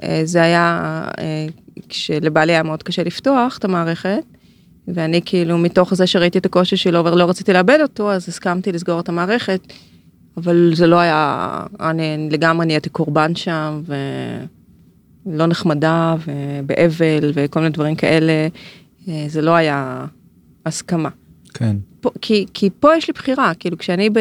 אה, 0.03 0.21
זה 0.25 0.43
היה 0.43 1.05
כשלבעלי 1.89 2.53
היה 2.53 2.63
מאוד 2.63 2.83
קשה 2.83 3.03
לפתוח 3.03 3.59
את 3.59 3.65
המערכת, 3.65 4.25
ואני 4.89 5.21
כאילו 5.25 5.59
מתוך 5.59 5.95
זה 5.95 6.07
שראיתי 6.07 6.39
את 6.39 6.47
הקושי 6.47 6.77
שלו 6.77 7.05
ולא 7.05 7.25
רציתי 7.25 7.53
לאבד 7.53 7.79
אותו, 7.83 8.13
אז 8.13 8.29
הסכמתי 8.29 8.73
לסגור 8.73 9.01
את 9.01 9.09
המערכת, 9.09 9.61
אבל 10.37 10.73
זה 10.75 10.87
לא 10.87 10.97
היה, 10.97 11.61
אני 11.81 12.29
לגמרי 12.31 12.67
נהייתי 12.67 12.91
קורבן 12.91 13.35
שם, 13.35 13.83
ולא 15.27 15.47
נחמדה, 15.47 16.15
ובאבל, 16.27 17.33
וכל 17.35 17.61
מיני 17.61 17.73
דברים 17.73 17.95
כאלה, 17.95 18.49
זה 19.27 19.43
לא 19.43 19.51
היה 19.55 20.07
הסכמה. 20.67 21.09
כן. 21.55 21.77
פה, 22.01 22.11
כי, 22.21 22.47
כי 22.55 22.71
פה 22.81 22.97
יש 22.97 23.09
לי 23.09 23.13
בחירה, 23.13 23.53
כאילו 23.55 23.79
כשאני 23.79 24.11
ב, 24.11 24.19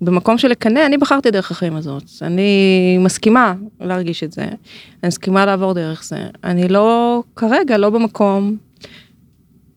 במקום 0.00 0.38
של 0.38 0.48
לקנא, 0.48 0.86
אני 0.86 0.96
בחרתי 0.96 1.30
דרך 1.30 1.50
החיים 1.50 1.76
הזאת. 1.76 2.02
אני 2.22 2.98
מסכימה 3.00 3.54
להרגיש 3.80 4.24
את 4.24 4.32
זה, 4.32 4.42
אני 4.42 5.08
מסכימה 5.08 5.46
לעבור 5.46 5.72
דרך 5.72 6.04
זה. 6.04 6.26
אני 6.44 6.68
לא, 6.68 7.22
כרגע, 7.36 7.78
לא 7.78 7.90
במקום 7.90 8.56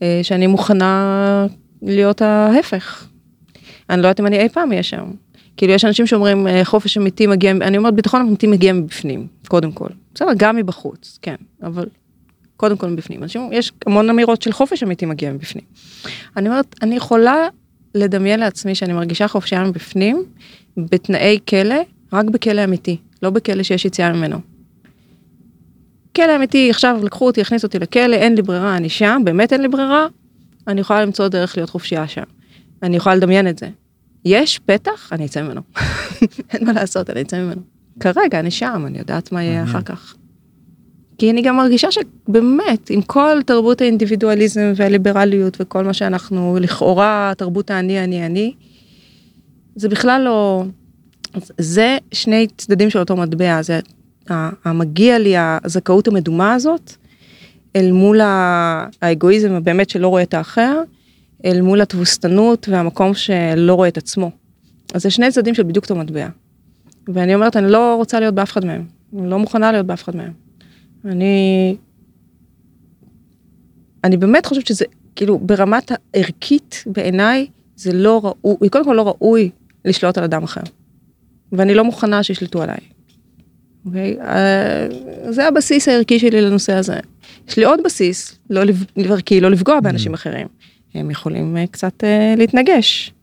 אה, 0.02 0.20
שאני 0.24 0.48
מוכנה 0.48 1.48
להיות 1.82 2.22
ההפך. 2.22 3.08
אני 3.90 4.02
לא 4.02 4.08
יודעת 4.08 4.20
אם 4.20 4.28
אני 4.28 4.40
אי 4.40 4.50
פעם 4.50 4.72
אהיה 4.72 4.84
שם. 4.84 5.06
כאילו 5.58 5.74
יש 5.74 5.86
אנשים 5.86 6.08
שאומרים 6.08 6.48
אה, 6.48 6.66
חופש 6.66 6.98
אמיתי 6.98 7.28
מגיע, 7.28 7.52
אני 7.52 7.78
אומרת 7.78 7.94
ביטחון 7.94 8.22
אמיתי 8.22 8.48
מגיע 8.48 8.74
מבפנים, 8.74 9.28
קודם 9.48 9.72
כל. 9.72 9.88
בסדר, 10.16 10.30
גם 10.38 10.56
מבחוץ, 10.56 11.20
כן, 11.22 11.36
אבל 11.64 11.86
קודם 12.58 12.78
כל 12.78 12.90
מבפנים. 12.90 13.24
אנשים, 13.24 13.50
יש 13.54 13.72
המון 13.86 14.10
אמירות 14.10 14.42
של 14.42 14.52
חופש 14.52 14.84
אמיתי 14.84 15.06
מגיע 15.06 15.32
מבפנים. 15.34 15.64
אני 16.38 16.50
אומרת, 16.50 16.76
אני 16.82 16.96
יכולה 16.96 17.48
לדמיין 17.96 18.40
לעצמי 18.40 18.76
שאני 18.76 18.94
מרגישה 18.94 19.28
חופשייה 19.28 19.64
מבפנים, 19.64 20.24
בתנאי 20.78 21.40
כלא, 21.50 21.76
רק 22.14 22.26
בכלא 22.26 22.64
אמיתי, 22.64 22.98
לא 23.24 23.30
בכלא 23.30 23.64
שיש 23.64 23.86
יציאה 23.86 24.14
ממנו. 24.14 24.38
כלא 26.16 26.36
אמיתי, 26.36 26.70
עכשיו 26.70 27.00
לקחו 27.04 27.26
אותי, 27.26 27.42
הכניסו 27.42 27.68
אותי 27.68 27.80
לכלא, 27.80 28.16
אין 28.16 28.36
לי 28.36 28.42
ברירה, 28.42 28.78
אני 28.78 28.90
שם, 28.90 29.22
באמת 29.26 29.54
אין 29.54 29.62
לי 29.62 29.68
ברירה, 29.68 30.08
אני 30.68 30.82
יכולה 30.82 31.06
למצוא 31.06 31.28
דרך 31.28 31.58
להיות 31.58 31.70
חופשייה 31.70 32.08
שם. 32.08 32.24
אני 32.84 32.98
יכולה 32.98 33.16
לדמיין 33.16 33.48
את 33.48 33.60
זה. 33.60 33.70
יש 34.26 34.60
פתח, 34.60 35.10
אני 35.12 35.26
אצא 35.26 35.42
ממנו. 35.42 35.62
אין 36.54 36.66
מה 36.66 36.74
לעשות, 36.74 37.10
אני 37.10 37.22
אצא 37.22 37.38
ממנו. 37.38 37.62
כרגע 38.00 38.40
אני 38.40 38.52
שם, 38.52 38.84
אני 38.88 39.00
יודעת 39.00 39.32
מה 39.32 39.44
יהיה 39.44 39.64
אחר 39.64 39.82
כך. 39.82 40.16
כי 41.22 41.32
אני 41.32 41.42
גם 41.42 41.58
מרגישה 41.58 41.88
שבאמת, 41.92 42.90
עם 42.90 43.02
כל 43.02 43.38
תרבות 43.46 43.82
האינדיבידואליזם 43.82 44.74
והליברליות 44.76 45.58
וכל 45.60 45.84
מה 45.84 45.94
שאנחנו, 45.94 46.58
לכאורה 46.62 47.34
תרבות 47.38 47.72
האני, 47.72 48.04
אני, 48.04 48.26
אני, 48.26 48.54
זה 49.76 49.90
בכלל 49.90 50.22
לא... 50.26 50.64
זה 51.58 51.98
שני 52.12 52.48
צדדים 52.58 52.90
של 52.90 53.00
אותו 53.00 53.16
מטבע, 53.16 53.62
זה 53.62 53.80
המגיע 54.66 55.20
לי, 55.20 55.34
הזכאות 55.38 56.08
המדומה 56.08 56.54
הזאת, 56.54 56.94
אל 57.76 57.92
מול 57.92 58.20
האגואיזם 58.24 59.52
הבאמת 59.52 59.90
שלא 59.90 60.08
רואה 60.08 60.24
את 60.24 60.34
האחר, 60.34 60.82
אל 61.46 61.62
מול 61.62 61.82
התבוסתנות 61.82 62.70
והמקום 62.72 63.14
שלא 63.14 63.74
רואה 63.74 63.88
את 63.88 63.98
עצמו. 63.98 64.32
אז 64.94 65.02
זה 65.02 65.10
שני 65.10 65.32
צדדים 65.32 65.54
של 65.54 65.64
בדיוק 65.64 65.86
אותו 65.86 65.96
מטבע. 65.96 66.28
ואני 67.08 67.36
אומרת, 67.36 67.58
אני 67.58 67.72
לא 67.72 67.96
רוצה 67.96 68.20
להיות 68.20 68.36
באף 68.36 68.52
אחד 68.52 68.66
מהם. 68.66 68.86
אני 69.20 69.30
לא 69.30 69.40
מוכנה 69.40 69.72
להיות 69.72 69.86
באף 69.86 70.04
אחד 70.04 70.16
מהם. 70.16 70.51
אני... 71.06 71.76
אני 74.04 74.18
באמת 74.18 74.46
חושבת 74.46 74.68
שזה, 74.68 74.86
כאילו, 75.16 75.40
ברמת 75.40 75.92
הערכית, 76.14 76.84
בעיניי, 76.86 77.48
זה 77.76 77.94
לא 77.94 78.22
ראוי, 78.24 78.70
קודם 78.70 78.86
כל 78.86 78.94
לא 78.94 79.08
ראוי 79.08 79.50
לשלוט 79.86 80.18
על 80.18 80.24
אדם 80.24 80.44
אחר. 80.44 80.62
ואני 81.52 81.74
לא 81.74 81.84
מוכנה 81.84 82.24
שישלטו 82.24 82.62
עליי. 82.62 82.78
אוקיי? 83.86 84.18
Okay? 84.20 85.32
זה 85.32 85.48
הבסיס 85.48 85.88
הערכי 85.88 86.20
שלי 86.20 86.42
לנושא 86.42 86.74
הזה. 86.74 86.96
יש 87.48 87.58
לי 87.58 87.64
עוד 87.64 87.80
בסיס, 87.84 88.40
לא 88.50 88.62
ערכי, 88.96 89.42
לא 89.42 89.52
לפגוע 89.52 89.80
באנשים 89.80 90.12
mm. 90.12 90.16
אחרים. 90.16 90.48
הם 90.94 91.12
יכולים 91.12 91.58
אה, 91.58 91.68
קצת 91.68 92.04
אה, 92.04 92.34
להתנגש, 92.38 93.14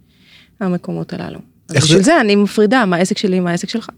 המקומות 0.60 1.12
הללו. 1.12 1.38
בשביל 1.70 1.98
זה? 1.98 2.04
זה 2.04 2.20
אני 2.20 2.36
מפרידה 2.36 2.84
מה 2.86 2.96
העסק 2.96 3.18
שלי 3.18 3.40
מה 3.40 3.50
העסק 3.50 3.68
שלך. 3.68 3.88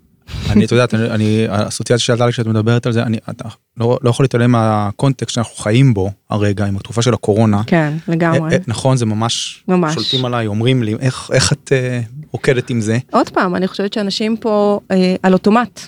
אני, 0.51 0.65
את 0.65 0.73
יודעת, 0.73 0.95
אני, 0.95 1.47
האסוציאציה 1.49 2.05
שעלתה 2.05 2.27
לי 2.27 2.33
כשאת 2.33 2.47
מדברת 2.47 2.87
על 2.87 2.93
זה, 2.93 3.03
אני 3.03 3.19
אתה 3.31 3.49
לא, 3.77 3.99
לא 4.03 4.11
יכול 4.11 4.25
להתעלם 4.25 4.51
מהקונטקסט 4.51 5.35
שאנחנו 5.35 5.57
חיים 5.57 5.95
בו 5.95 6.11
הרגע, 6.31 6.67
עם 6.67 6.77
התקופה 6.77 7.03
של 7.03 7.15
הקורונה. 7.15 7.63
כן, 7.67 7.93
לגמרי. 8.09 8.53
אה, 8.53 8.59
נכון, 8.67 8.97
זה 8.97 9.07
ממש, 9.07 9.65
ממש. 9.69 9.95
שולטים 9.95 10.25
עליי, 10.25 10.47
אומרים 10.47 10.83
לי, 10.83 10.95
איך, 11.01 11.31
איך 11.33 11.53
את 11.53 11.73
אה, 11.73 12.01
רוקדת 12.33 12.71
עם 12.71 12.81
זה? 12.81 12.99
עוד 13.11 13.29
פעם, 13.29 13.57
אני 13.57 13.69
חושבת 13.69 13.93
שאנשים 13.93 14.37
פה 14.37 14.81
אה, 14.91 15.15
על 15.23 15.33
אוטומט, 15.33 15.81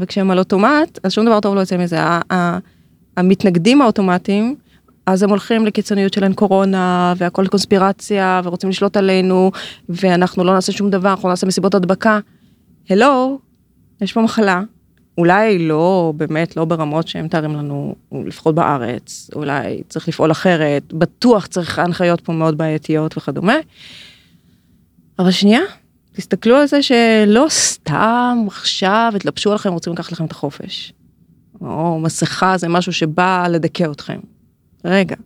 וכשהם 0.00 0.30
על 0.30 0.38
אוטומט, 0.38 0.98
אז 1.02 1.12
שום 1.12 1.26
דבר 1.26 1.40
טוב 1.40 1.54
לא 1.54 1.60
יוצא 1.60 1.76
מזה. 1.76 1.98
המתנגדים 3.16 3.82
האוטומטיים, 3.82 4.56
אז 5.06 5.22
הם 5.22 5.30
הולכים 5.30 5.66
לקיצוניות 5.66 6.12
של 6.12 6.24
אין 6.24 6.32
קורונה 6.32 7.14
והכל 7.16 7.46
קונספירציה 7.46 8.40
ורוצים 8.44 8.70
לשלוט 8.70 8.96
עלינו 8.96 9.50
ואנחנו 9.88 10.44
לא 10.44 10.54
נעשה 10.54 10.72
שום 10.72 10.90
דבר 10.90 11.10
אנחנו 11.10 11.28
נעשה 11.28 11.46
מסיבות 11.46 11.74
הדבקה. 11.74 12.18
הלו 12.90 13.38
יש 14.00 14.12
פה 14.12 14.22
מחלה 14.22 14.62
אולי 15.18 15.58
לא 15.58 16.12
באמת 16.16 16.56
לא 16.56 16.64
ברמות 16.64 17.08
שהם 17.08 17.24
מתארים 17.24 17.56
לנו 17.56 17.94
לפחות 18.12 18.54
בארץ 18.54 19.30
אולי 19.34 19.82
צריך 19.88 20.08
לפעול 20.08 20.32
אחרת 20.32 20.92
בטוח 20.92 21.46
צריך 21.46 21.78
הנחיות 21.78 22.20
פה 22.20 22.32
מאוד 22.32 22.58
בעייתיות 22.58 23.18
וכדומה. 23.18 23.56
אבל 25.18 25.30
שנייה 25.30 25.60
תסתכלו 26.12 26.56
על 26.56 26.66
זה 26.66 26.82
שלא 26.82 27.46
סתם 27.48 28.44
עכשיו 28.46 29.12
התלבשו 29.16 29.50
עליכם 29.50 29.72
רוצים 29.72 29.92
לקחת 29.92 30.12
לכם 30.12 30.24
את 30.24 30.30
החופש. 30.30 30.92
או 31.60 32.00
מסכה 32.00 32.56
זה 32.58 32.68
משהו 32.68 32.92
שבא 32.92 33.46
לדכא 33.50 33.84
אתכם. 33.92 34.18
רגע. 34.84 35.16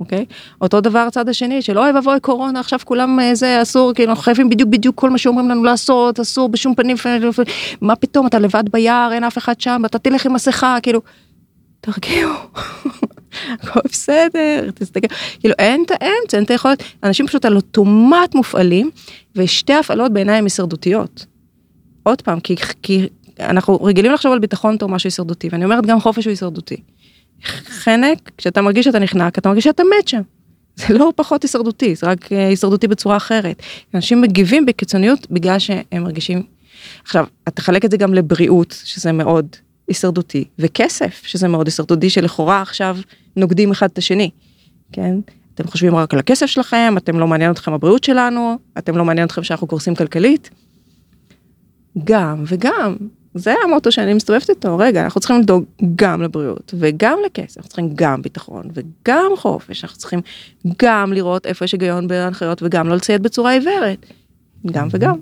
אוקיי? 0.00 0.24
אותו 0.60 0.80
דבר 0.80 0.98
הצד 0.98 1.28
השני 1.28 1.62
של 1.62 1.78
אוי 1.78 1.90
ואבוי 1.90 2.20
קורונה 2.20 2.60
עכשיו 2.60 2.78
כולם 2.84 3.20
אה, 3.20 3.34
זה 3.34 3.62
אסור 3.62 3.92
כאילו 3.94 4.10
אנחנו 4.10 4.22
חייבים 4.22 4.50
בדיוק 4.50 4.68
בדיוק 4.70 4.96
כל 4.96 5.10
מה 5.10 5.18
שאומרים 5.18 5.48
לנו 5.48 5.64
לעשות 5.64 6.20
אסור 6.20 6.48
בשום 6.48 6.74
פנים 6.74 6.96
מה 7.80 7.96
פתאום 7.96 8.26
אתה 8.26 8.38
לבד 8.38 8.64
ביער 8.72 9.12
אין 9.12 9.24
אף 9.24 9.38
אחד 9.38 9.60
שם 9.60 9.82
אתה 9.86 9.98
תלך 9.98 10.26
עם 10.26 10.32
מסכה 10.32 10.76
כאילו 10.82 11.00
תרגיעו 11.80 12.32
הכל 13.60 13.80
בסדר 13.84 14.70
תסתכל 14.74 15.08
כאילו 15.40 15.54
אין 15.58 15.82
את 15.86 15.90
האמצע 15.90 16.36
אין 16.36 16.44
את 16.44 16.50
היכולת 16.50 16.82
אנשים 17.02 17.26
פשוט 17.26 17.44
על 17.44 17.56
אוטומט 17.56 18.34
מופעלים 18.34 18.90
ושתי 19.36 19.74
הפעלות 19.74 20.12
בעיניי 20.12 20.36
הן 20.36 20.44
הישרדותיות. 20.44 21.26
עוד 22.02 22.22
פעם 22.22 22.40
כי, 22.40 22.56
כי 22.82 23.08
אנחנו 23.40 23.76
רגילים 23.82 24.12
לחשוב 24.12 24.32
על 24.32 24.38
ביטחון 24.38 24.76
תור 24.76 24.88
משהו 24.88 25.06
הישרדותי 25.06 25.48
ואני 25.52 25.64
אומרת 25.64 25.86
גם 25.86 26.00
חופש 26.00 26.24
הוא 26.24 26.30
הישרדותי. 26.30 26.76
חנק, 27.44 28.30
כשאתה 28.38 28.62
מרגיש 28.62 28.84
שאתה 28.84 28.98
נחנק, 28.98 29.38
אתה 29.38 29.48
מרגיש 29.48 29.64
שאתה 29.64 29.82
מת 29.98 30.08
שם. 30.08 30.20
זה 30.76 30.94
לא 30.94 31.12
פחות 31.16 31.42
הישרדותי, 31.42 31.94
זה 31.94 32.06
רק 32.06 32.32
אה, 32.32 32.48
הישרדותי 32.48 32.88
בצורה 32.88 33.16
אחרת. 33.16 33.62
אנשים 33.94 34.20
מגיבים 34.20 34.66
בקיצוניות 34.66 35.30
בגלל 35.30 35.58
שהם 35.58 36.02
מרגישים... 36.02 36.42
עכשיו, 37.04 37.26
אתה 37.42 37.50
תחלק 37.50 37.84
את 37.84 37.90
זה 37.90 37.96
גם 37.96 38.14
לבריאות, 38.14 38.76
שזה 38.84 39.12
מאוד 39.12 39.46
הישרדותי, 39.88 40.44
וכסף, 40.58 41.22
שזה 41.24 41.48
מאוד 41.48 41.66
הישרדותי, 41.66 42.10
שלכאורה 42.10 42.62
עכשיו 42.62 42.96
נוגדים 43.36 43.70
אחד 43.70 43.88
את 43.92 43.98
השני, 43.98 44.30
כן? 44.92 45.14
אתם 45.54 45.66
חושבים 45.66 45.94
רק 45.94 46.14
על 46.14 46.20
הכסף 46.20 46.46
שלכם, 46.46 46.94
אתם 46.96 47.18
לא 47.18 47.26
מעניין 47.26 47.50
אתכם 47.50 47.72
הבריאות 47.72 48.04
שלנו, 48.04 48.58
אתם 48.78 48.96
לא 48.96 49.04
מעניין 49.04 49.26
אתכם 49.26 49.42
שאנחנו 49.42 49.66
קורסים 49.66 49.94
כלכלית. 49.94 50.50
גם 52.04 52.44
וגם, 52.46 52.96
זה 53.34 53.54
המוטו 53.64 53.92
שאני 53.92 54.14
מסתובבת 54.14 54.50
איתו, 54.50 54.78
רגע, 54.78 55.04
אנחנו 55.04 55.20
צריכים 55.20 55.40
לדאוג 55.40 55.64
גם 55.96 56.22
לבריאות 56.22 56.74
וגם 56.78 57.18
לכסף, 57.26 57.56
אנחנו 57.56 57.68
צריכים 57.68 57.90
גם 57.94 58.22
ביטחון 58.22 58.68
וגם 58.74 59.30
חופש, 59.36 59.84
אנחנו 59.84 59.98
צריכים 59.98 60.20
גם 60.82 61.12
לראות 61.12 61.46
איפה 61.46 61.64
יש 61.64 61.72
היגיון 61.72 62.08
בהנחיות 62.08 62.62
וגם 62.62 62.88
לא 62.88 62.96
לציית 62.96 63.20
בצורה 63.22 63.52
עיוורת, 63.52 64.06
גם 64.66 64.88
וגם. 64.90 65.14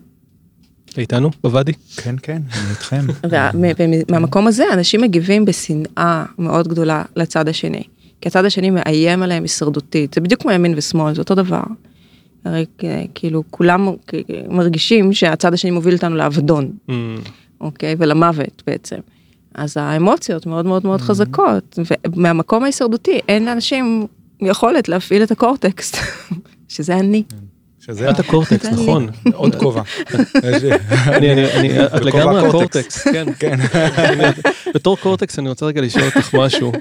איתנו 0.98 1.30
בוואדי? 1.42 1.72
כן, 1.96 2.14
כן, 2.22 2.42
אני 2.52 2.70
איתכם. 2.70 3.06
ומהמקום 4.08 4.46
הזה 4.46 4.64
אנשים 4.72 5.00
מגיבים 5.00 5.44
בשנאה 5.44 6.24
מאוד 6.38 6.68
גדולה 6.68 7.02
לצד 7.16 7.48
השני, 7.48 7.82
כי 8.20 8.28
הצד 8.28 8.44
השני 8.44 8.70
מאיים 8.70 9.22
עליהם 9.22 9.42
הישרדותית, 9.42 10.14
זה 10.14 10.20
בדיוק 10.20 10.42
כמו 10.42 10.50
ימין 10.50 10.74
ושמאל, 10.76 11.14
זה 11.14 11.20
אותו 11.20 11.34
דבר. 11.34 11.62
הרי 12.44 12.66
כאילו 13.14 13.42
כולם 13.50 13.88
מרגישים 14.48 15.12
שהצד 15.12 15.54
השני 15.54 15.70
מוביל 15.70 15.94
אותנו 15.94 16.16
לאבדון. 16.16 16.70
Mm. 16.88 16.92
אוקיי? 17.62 17.94
ולמוות 17.98 18.62
בעצם. 18.66 18.96
אז 19.54 19.76
האמוציות 19.76 20.46
מאוד 20.46 20.66
מאוד 20.66 20.86
מאוד 20.86 21.00
mm-hmm. 21.00 21.04
חזקות, 21.04 21.78
ומהמקום 22.14 22.62
ההישרדותי 22.62 23.20
אין 23.28 23.44
לאנשים 23.44 24.06
יכולת 24.40 24.88
להפעיל 24.88 25.22
את 25.22 25.30
הקורטקסט, 25.30 25.96
שזה 26.68 26.96
אני. 26.96 27.22
כן. 27.28 27.36
שזה 27.86 28.10
את 28.10 28.18
הקורטקס, 28.18 28.66
נכון. 28.76 29.08
עוד 29.34 29.54
כובע. 29.54 29.82
את 31.96 32.02
לגמרי 32.02 32.48
הקורטקס, 32.48 33.08
כן. 33.08 33.26
כן. 33.38 33.56
בתור 34.74 34.96
קורטקס 34.96 35.38
אני 35.38 35.48
רוצה 35.48 35.66
רגע 35.66 35.80
לשאול 35.80 36.04
אותך 36.04 36.34
משהו. 36.34 36.72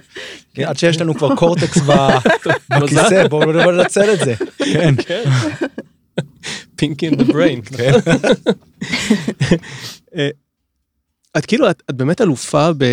כן, 0.54 0.64
עד 0.64 0.78
שיש 0.78 1.02
לנו 1.02 1.16
כבר 1.16 1.36
קורטקס 1.36 1.78
בכיסא, 2.70 3.28
בואו 3.28 3.72
ננצל 3.72 4.14
את 4.14 4.20
זה. 4.20 4.34
כן. 4.58 4.96
פינקי 6.76 7.06
אין 7.06 7.16
דה 7.16 7.24
בריין. 7.24 7.62
את 11.38 11.46
כאילו, 11.46 11.70
את, 11.70 11.84
את 11.90 11.96
באמת 11.96 12.22
אלופה 12.22 12.70
ב... 12.78 12.86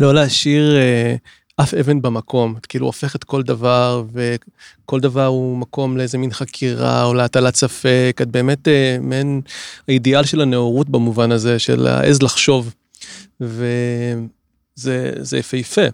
לא 0.00 0.14
להשאיר 0.14 0.76
אה, 0.76 1.16
אף 1.56 1.74
אבן 1.74 2.02
במקום. 2.02 2.56
את 2.56 2.66
כאילו 2.66 2.86
הופכת 2.86 3.24
כל 3.24 3.42
דבר, 3.42 4.04
וכל 4.12 5.00
דבר 5.00 5.26
הוא 5.26 5.58
מקום 5.58 5.96
לאיזה 5.96 6.18
מין 6.18 6.32
חקירה 6.32 7.04
או 7.04 7.14
להטלת 7.14 7.56
ספק. 7.56 8.18
את 8.22 8.28
באמת 8.28 8.68
אה, 8.68 8.96
מעין 9.00 9.40
האידיאל 9.88 10.24
של 10.24 10.40
הנאורות 10.40 10.88
במובן 10.88 11.32
הזה, 11.32 11.58
של 11.58 11.86
העז 11.86 12.22
לחשוב. 12.22 12.74
וזה 13.40 15.38
יפהפה. 15.38 15.86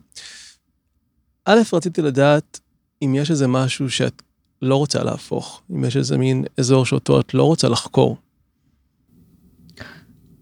א', 1.44 1.60
רציתי 1.72 2.02
לדעת 2.02 2.60
אם 3.02 3.14
יש 3.14 3.30
איזה 3.30 3.46
משהו 3.46 3.90
שאת 3.90 4.22
לא 4.62 4.76
רוצה 4.76 5.04
להפוך? 5.04 5.62
אם 5.70 5.84
יש 5.84 5.96
איזה 5.96 6.18
מין 6.18 6.44
אזור 6.58 6.86
שאותו 6.86 7.20
את 7.20 7.34
לא 7.34 7.44
רוצה 7.44 7.68
לחקור, 7.68 8.16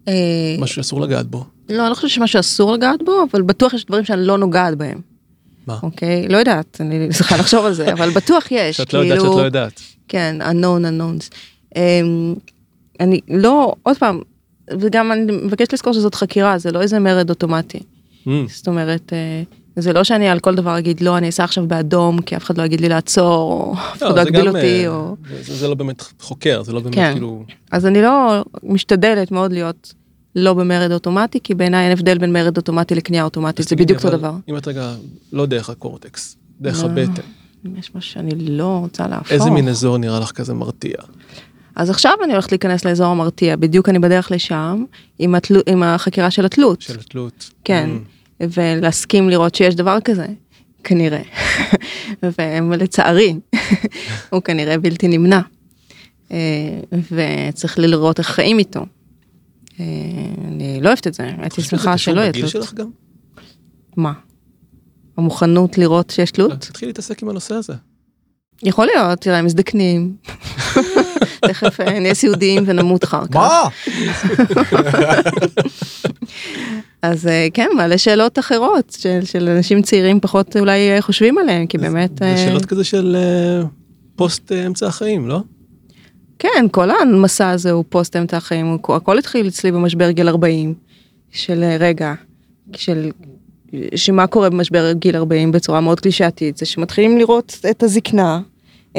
אה, 0.07 0.55
משהו 0.59 0.75
שאסור 0.75 1.01
לגעת 1.01 1.27
בו. 1.27 1.45
לא, 1.69 1.81
אני 1.81 1.89
לא 1.89 1.95
חושבת 1.95 2.09
שמשהו 2.09 2.39
אסור 2.39 2.73
לגעת 2.73 3.03
בו, 3.05 3.23
אבל 3.31 3.41
בטוח 3.41 3.73
יש 3.73 3.85
דברים 3.85 4.05
שאני 4.05 4.25
לא 4.25 4.37
נוגעת 4.37 4.77
בהם. 4.77 5.01
מה? 5.67 5.79
אוקיי? 5.83 6.27
לא 6.27 6.37
יודעת, 6.37 6.77
אני 6.81 7.09
צריכה 7.09 7.37
לחשוב 7.37 7.65
על 7.65 7.73
זה, 7.73 7.93
אבל 7.93 8.09
בטוח 8.09 8.47
יש. 8.51 8.77
שאת 8.77 8.93
לא 8.93 8.99
יודעת 8.99 9.19
שאת 9.21 9.29
לא 9.29 9.41
יודעת. 9.41 9.81
כן, 10.07 10.35
unknown 10.41 10.83
unknowns. 10.85 11.35
אמ, 11.75 12.35
אני 12.99 13.19
לא, 13.29 13.73
עוד 13.83 13.97
פעם, 13.97 14.21
וגם 14.79 15.11
אני 15.11 15.31
מבקשת 15.31 15.73
לזכור 15.73 15.93
שזאת 15.93 16.15
חקירה, 16.15 16.57
זה 16.57 16.71
לא 16.71 16.81
איזה 16.81 16.99
מרד 16.99 17.29
אוטומטי. 17.29 17.79
Mm, 17.79 18.29
זאת 18.47 18.67
אומרת, 18.67 19.13
אה, 19.13 19.43
זה 19.81 19.93
לא 19.93 20.03
שאני 20.03 20.29
על 20.29 20.39
כל 20.39 20.55
דבר 20.55 20.77
אגיד, 20.79 21.01
לא, 21.01 21.17
אני 21.17 21.29
אסע 21.29 21.43
עכשיו 21.43 21.67
באדום, 21.67 22.21
כי 22.21 22.35
אף 22.37 22.43
אחד 22.43 22.57
לא 22.57 22.63
יגיד 22.63 22.81
לי 22.81 22.89
לעצור, 22.89 23.51
או 23.51 23.73
אף 23.73 24.03
אחד 24.03 24.15
לא 24.15 24.21
יגביל 24.21 24.41
גם, 24.41 24.55
אותי, 24.55 24.85
אה, 24.87 24.91
או... 24.91 25.15
זה, 25.41 25.55
זה 25.55 25.67
לא 25.67 25.75
באמת 25.75 26.03
חוקר, 26.19 26.63
זה 26.63 26.73
לא 26.73 26.79
באמת 26.79 26.95
כן. 26.95 27.11
כאילו... 27.13 27.43
אז 27.71 27.85
אני 27.85 28.01
לא 28.01 28.43
משתדלת 28.63 29.31
מאוד 29.31 29.53
להיות 29.53 29.93
לא 30.35 30.53
במרד 30.53 30.91
אוטומטי, 30.91 31.39
כי 31.43 31.53
בעיניי 31.53 31.83
אין 31.83 31.91
הבדל 31.91 32.17
בין 32.17 32.33
מרד 32.33 32.57
אוטומטי 32.57 32.95
לקנייה 32.95 33.23
אוטומטית, 33.23 33.67
זה 33.67 33.75
בדיוק 33.75 34.05
אותו 34.05 34.17
דבר. 34.17 34.33
אם 34.49 34.57
את 34.57 34.67
רגע, 34.67 34.93
לא 35.33 35.45
דרך 35.45 35.69
הקורטקס, 35.69 36.37
דרך 36.61 36.83
לא. 36.83 36.89
הבטן, 36.89 37.21
יש 37.77 37.95
משהו 37.95 38.11
שאני 38.11 38.31
לא 38.35 38.77
רוצה 38.81 39.07
להפוך. 39.07 39.31
איזה 39.31 39.49
מין 39.49 39.67
אזור 39.67 39.97
נראה 39.97 40.19
לך 40.19 40.31
כזה 40.31 40.53
מרתיע? 40.53 40.95
אז 41.75 41.89
עכשיו 41.89 42.13
אני 42.23 42.33
הולכת 42.33 42.51
להיכנס 42.51 42.85
לאזור 42.85 43.07
המרתיע, 43.07 43.55
בדיוק 43.55 43.89
אני 43.89 43.99
בדרך 43.99 44.31
לשם, 44.31 44.83
עם, 45.19 45.35
התלו, 45.35 45.59
עם 45.67 45.83
החקירה 45.83 46.31
של 46.31 46.45
התלות. 46.45 46.81
של 46.81 46.99
התלות. 46.99 47.49
כן, 47.63 47.89
Mm. 47.89 48.20
ולהסכים 48.49 49.29
לראות 49.29 49.55
שיש 49.55 49.75
דבר 49.75 49.97
כזה, 50.03 50.25
כנראה. 50.83 51.21
ולצערי, 52.69 53.35
הוא 54.31 54.41
כנראה 54.41 54.77
בלתי 54.77 55.07
נמנע. 55.07 55.41
אה, 56.31 56.79
וצריך 57.11 57.79
לראות 57.79 58.19
איך 58.19 58.27
חיים 58.27 58.59
איתו. 58.59 58.85
אה, 59.79 59.85
אני 60.47 60.79
לא 60.81 60.87
אוהבת 60.87 61.07
את 61.07 61.13
זה, 61.13 61.31
הייתי 61.37 61.61
שמחה 61.61 61.97
שלא 61.97 62.21
יהיה 62.21 62.31
תלות. 62.31 62.49
שלך 62.49 62.73
גם? 62.73 62.89
מה? 63.97 64.13
המוכנות 65.17 65.77
לראות 65.77 66.09
שיש 66.09 66.31
תלות? 66.31 66.51
תתחילי 66.51 66.89
להתעסק 66.89 67.23
עם 67.23 67.29
הנושא 67.29 67.55
הזה. 67.55 67.73
יכול 68.63 68.85
להיות, 68.85 69.21
תראה, 69.21 69.37
הם 69.37 69.45
מזדקנים. 69.45 70.15
תכף 71.41 71.79
אה, 71.81 71.99
נהיה 71.99 72.13
סיעודיים 72.13 72.63
ונמות 72.67 73.03
אחר 73.03 73.27
כך. 73.27 73.35
מה? 73.35 73.67
אז 77.01 77.27
אה, 77.27 77.47
כן, 77.53 77.67
מעלה 77.75 77.97
שאלות 77.97 78.39
אחרות 78.39 78.95
של, 78.99 79.19
של 79.25 79.49
אנשים 79.49 79.81
צעירים 79.81 80.19
פחות 80.19 80.57
אולי 80.57 80.91
אה, 80.91 81.01
חושבים 81.01 81.37
עליהם, 81.37 81.67
כי 81.67 81.77
באמת... 81.77 82.11
זה 82.19 82.37
שאלות 82.37 82.65
כזה 82.65 82.83
של 82.83 83.15
פוסט 84.15 84.51
אמצע 84.51 84.87
החיים, 84.87 85.27
לא? 85.27 85.39
כן, 86.39 86.65
כל 86.71 86.89
המסע 86.91 87.49
הזה 87.49 87.71
הוא 87.71 87.83
פוסט 87.89 88.15
אמצע 88.15 88.37
החיים, 88.37 88.65
הוא- 88.65 88.95
הכל 88.95 89.17
התחיל 89.17 89.47
אצלי 89.47 89.71
במשבר 89.71 90.11
גיל 90.11 90.27
40, 90.29 90.73
של 91.31 91.63
רגע, 91.79 92.13
של... 92.75 93.09
שמה 93.95 94.27
קורה 94.27 94.49
במשבר 94.49 94.91
גיל 94.91 95.15
40 95.15 95.51
בצורה 95.51 95.81
מאוד 95.81 95.99
קלישאתית, 95.99 96.57
זה 96.57 96.65
שמתחילים 96.65 97.17
לראות 97.17 97.57
את 97.69 97.83
הזקנה, 97.83 98.39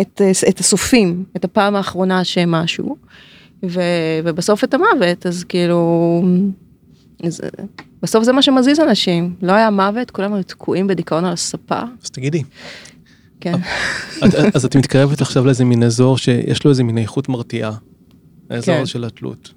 את, 0.00 0.20
את 0.48 0.58
הסופים, 0.60 1.24
את 1.36 1.44
הפעם 1.44 1.76
האחרונה 1.76 2.24
שהם 2.24 2.50
משהו, 2.50 2.96
ו, 3.66 3.80
ובסוף 4.24 4.64
את 4.64 4.74
המוות, 4.74 5.26
אז 5.26 5.44
כאילו... 5.44 6.22
אז, 7.24 7.40
בסוף 8.02 8.24
זה 8.24 8.32
מה 8.32 8.42
שמזיז 8.42 8.80
אנשים, 8.80 9.34
לא 9.42 9.52
היה 9.52 9.70
מוות, 9.70 10.10
כולם 10.10 10.34
היו 10.34 10.42
תקועים 10.42 10.86
בדיכאון 10.86 11.24
על 11.24 11.32
הספה, 11.32 11.80
אז 12.04 12.10
תגידי, 12.10 12.42
כן. 13.40 13.54
את- 14.26 14.56
אז 14.56 14.64
את 14.64 14.76
מתקרבת 14.76 15.20
עכשיו 15.20 15.44
לאיזה 15.46 15.64
מין 15.64 15.82
אזור 15.82 16.18
שיש 16.18 16.64
לו 16.64 16.70
איזה 16.70 16.84
מין 16.84 16.98
איכות 16.98 17.28
מרתיעה. 17.28 17.72
האזור 18.50 18.74
כן. 18.74 18.86
של 18.86 19.04
התלות. 19.04 19.52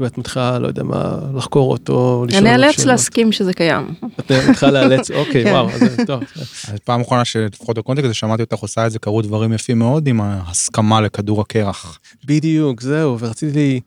ואת 0.00 0.18
מתחילה, 0.18 0.58
לא 0.58 0.66
יודע 0.66 0.82
מה, 0.82 1.14
לחקור 1.36 1.72
אותו, 1.72 2.24
לשאול 2.28 2.46
אני 2.46 2.66
אאלץ. 2.66 2.84
להסכים 2.84 3.32
שזה 3.32 3.52
קיים. 3.52 3.94
את 4.20 4.32
מתחילה 4.50 4.72
לאלץ, 4.72 5.10
אוקיי, 5.20 5.44
כן. 5.44 5.50
וואו, 5.52 5.70
אז 5.70 5.96
טוב. 6.06 6.22
אז 6.40 6.78
פעם 6.84 7.00
אחרונה 7.00 7.24
שלפחות 7.24 7.78
בקונטקסט 7.78 8.04
הזה 8.04 8.14
שמעתי 8.14 8.42
אותך 8.42 8.58
עושה 8.58 8.86
את 8.86 8.92
זה 8.92 8.98
קרו 8.98 9.22
דברים 9.22 9.52
יפים 9.52 9.78
מאוד 9.78 10.06
עם 10.06 10.20
ההסכמה 10.20 11.00
לכדור 11.00 11.40
הקרח. 11.40 11.98
בדיוק, 12.24 12.80
זהו, 12.80 13.18
ורציתי 13.20 13.80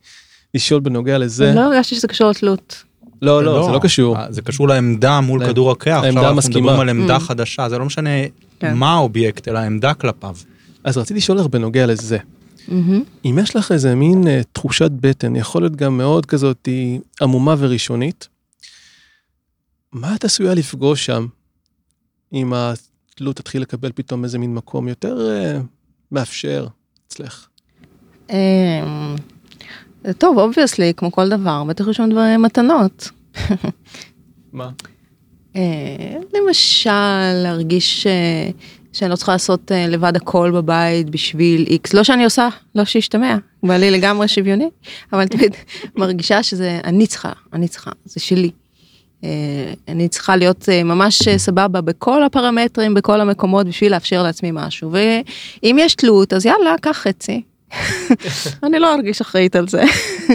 לשאול 0.54 0.80
בנוגע 0.80 1.18
לזה. 1.18 1.52
לא 1.54 1.60
הרגשתי 1.60 1.94
שזה 1.94 2.08
קשור 2.08 2.30
לתלות. 2.30 2.82
לא, 3.22 3.44
לא, 3.44 3.64
זה 3.66 3.72
לא 3.72 3.78
קשור. 3.78 4.16
זה 4.30 4.42
קשור 4.42 4.68
לעמדה 4.68 5.20
מול 5.20 5.46
כדור 5.46 5.70
הקרח. 5.70 6.04
העמדה 6.04 6.20
עכשיו 6.20 6.34
אנחנו. 6.36 6.60
מדברים 6.60 6.80
על 6.80 6.88
עמדה 6.88 7.16
Mm. 7.16 7.20
חדשה, 7.20 7.68
זה 7.68 7.78
לא 7.78 7.84
משנה 7.84 8.10
כן. 8.60 8.74
מה 8.74 8.92
האובייקט, 8.94 9.48
אלא 9.48 9.58
העמדה 9.58 9.94
כלפיו. 9.94 10.36
אז 10.84 10.98
רציתי 10.98 11.18
לשאול 11.18 11.38
לך 11.38 11.46
בנוגע 11.46 11.86
לזה. 11.86 12.18
מהמם. 12.68 13.02
אם 13.24 13.38
יש 13.42 13.56
לך 13.56 13.72
איזה 13.72 13.94
מין 13.94 14.28
אה, 14.28 14.40
תחושת 14.52 14.90
בטן, 14.90 15.36
יכול 15.36 15.62
להיות 15.62 15.76
גם 15.76 15.98
מאוד 15.98 16.26
כזאת 16.26 16.66
היא 16.66 17.00
עמומה 17.22 17.54
וראשונית, 17.58 18.28
מה 19.92 20.14
את 20.14 20.24
עשויה 20.24 20.54
לפגוש 20.54 21.06
שם 21.06 21.26
אם 22.32 22.52
התלות 22.54 23.36
תתחיל 23.36 23.62
לקבל 23.62 23.92
פתאום 23.94 24.24
איזה 24.24 24.38
מין 24.38 24.54
מקום 24.54 24.88
יותר 24.88 25.30
אה, 25.30 25.60
מאפשר 26.12 26.66
אצלך? 27.06 27.48
אמ, 28.30 29.16
טוב, 30.18 30.38
obviously, 30.38 30.92
כמו 30.96 31.12
כל 31.12 31.28
דבר, 31.28 31.64
בטח 31.64 31.88
יש 31.88 31.96
שם 31.96 32.08
דברים 32.10 32.42
מתנות. 32.42 33.10
מה? 34.52 34.70
אה, 35.56 36.16
למשל, 36.34 36.90
להרגיש 37.42 38.06
אה, 38.06 38.50
שאני 38.94 39.10
לא 39.10 39.16
צריכה 39.16 39.32
לעשות 39.32 39.72
אה, 39.72 39.86
לבד 39.86 40.16
הכל 40.16 40.50
בבית 40.54 41.10
בשביל 41.10 41.66
איקס. 41.66 41.94
לא 41.94 42.04
שאני 42.04 42.24
עושה, 42.24 42.48
לא 42.74 42.84
שישתמע, 42.84 43.36
בא 43.62 43.76
לי 43.76 43.90
לגמרי 43.90 44.28
שוויוני, 44.28 44.68
אבל 45.12 45.26
תמיד 45.26 45.54
מרגישה 45.96 46.42
שזה 46.42 46.80
אני 46.84 47.06
צריכה, 47.06 47.32
אני 47.52 47.68
צריכה, 47.68 47.90
זה 48.04 48.20
שלי. 48.20 48.50
אה, 49.24 49.28
אני 49.88 50.08
צריכה 50.08 50.36
להיות 50.36 50.68
אה, 50.68 50.82
ממש 50.82 51.28
סבבה 51.36 51.80
בכל 51.80 52.22
הפרמטרים, 52.22 52.94
בכל 52.94 53.20
המקומות, 53.20 53.66
בשביל 53.66 53.92
לאפשר 53.92 54.22
לעצמי 54.22 54.50
משהו. 54.52 54.92
ואם 54.92 55.76
יש 55.80 55.94
תלות, 55.94 56.32
אז 56.32 56.46
יאללה, 56.46 56.74
קח 56.80 56.96
חצי. 56.96 57.42
אני 58.64 58.78
לא 58.78 58.94
ארגיש 58.94 59.20
אחראית 59.20 59.56
על 59.56 59.68
זה. 59.68 59.82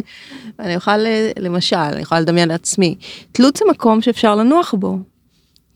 אני 0.60 0.76
אוכל, 0.76 0.98
למשל, 1.39 1.76
אני 1.76 2.02
יכולה 2.02 2.22
לדמיין 2.22 2.50
לעצמי, 2.50 2.95
תלות 3.32 3.56
זה 3.56 3.65
מקום 3.69 4.02
שאפשר 4.02 4.36
לנוח 4.36 4.74
בו. 4.74 5.00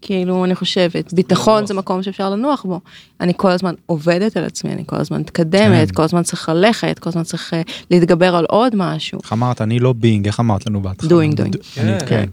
כאילו, 0.05 0.45
אני 0.45 0.55
חושבת, 0.55 1.13
ביטחון. 1.13 1.65
זה 1.65 1.73
מקום 1.73 2.03
שאפשר 2.03 2.29
לנוח 2.29 2.63
בו. 2.65 2.79
אני 3.21 3.33
כל 3.37 3.51
הזמן 3.51 3.73
עובדת 3.85 4.37
על 4.37 4.43
עצמי, 4.45 4.73
אני 4.73 4.83
כל 4.85 4.95
הזמן 4.95 5.19
מתקדמת, 5.19 5.87
כן. 5.89 5.95
כל 5.95 6.03
הזמן 6.03 6.23
צריך 6.23 6.49
ללכת, 6.49 6.99
כל 6.99 7.09
הזמן 7.09 7.23
צריך 7.23 7.53
אה, 7.53 7.61
להתגבר 7.91 8.35
על 8.35 8.45
עוד 8.49 8.73
משהו. 8.75 9.19
איך 9.23 9.33
אמרת? 9.33 9.61
אני 9.61 9.79
לא 9.79 9.93
בינג, 9.93 10.27
איך 10.27 10.39
אמרת 10.39 10.67
לנו 10.67 10.81
בהתחלה? 10.81 11.09
Doing, 11.09 11.35
doing. 11.35 11.57
אני- 11.81 11.99
כן. 11.99 12.05
כן. 12.07 12.29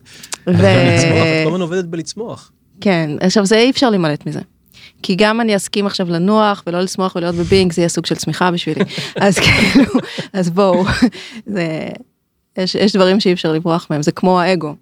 ו... 0.47 0.53
את 0.53 1.45
כל 1.45 1.49
הזמן 1.49 1.61
עובדת 1.61 1.85
בלצמוח. 1.85 2.53
כן, 2.81 3.11
עכשיו 3.21 3.47
זה 3.47 3.57
אי 3.57 3.71
אפשר 3.71 3.91
להימלט 3.91 4.27
מזה. 4.27 4.41
כי 5.03 5.15
גם 5.15 5.41
אני 5.41 5.57
אסכים 5.57 5.87
עכשיו 5.87 6.11
לנוח 6.11 6.63
ולא 6.67 6.81
לשמוח 6.81 7.17
ולהיות 7.17 7.35
בבינג, 7.35 7.73
זה 7.73 7.81
יהיה 7.81 7.89
סוג 7.89 8.07
של 8.07 8.15
צמיחה 8.15 8.51
בשבילי. 8.51 8.81
אז 9.21 9.39
כאילו, 9.39 9.85
אז 10.33 10.51
בואו, 10.51 10.85
זה, 11.47 11.89
יש, 12.59 12.75
יש 12.75 12.97
דברים 12.97 13.21
שאי 13.21 13.33
אפשר 13.33 13.53
לברוח 13.53 13.87
מהם, 13.91 14.03
זה 14.03 14.13
כמו 14.13 14.41
האגו. 14.41 14.75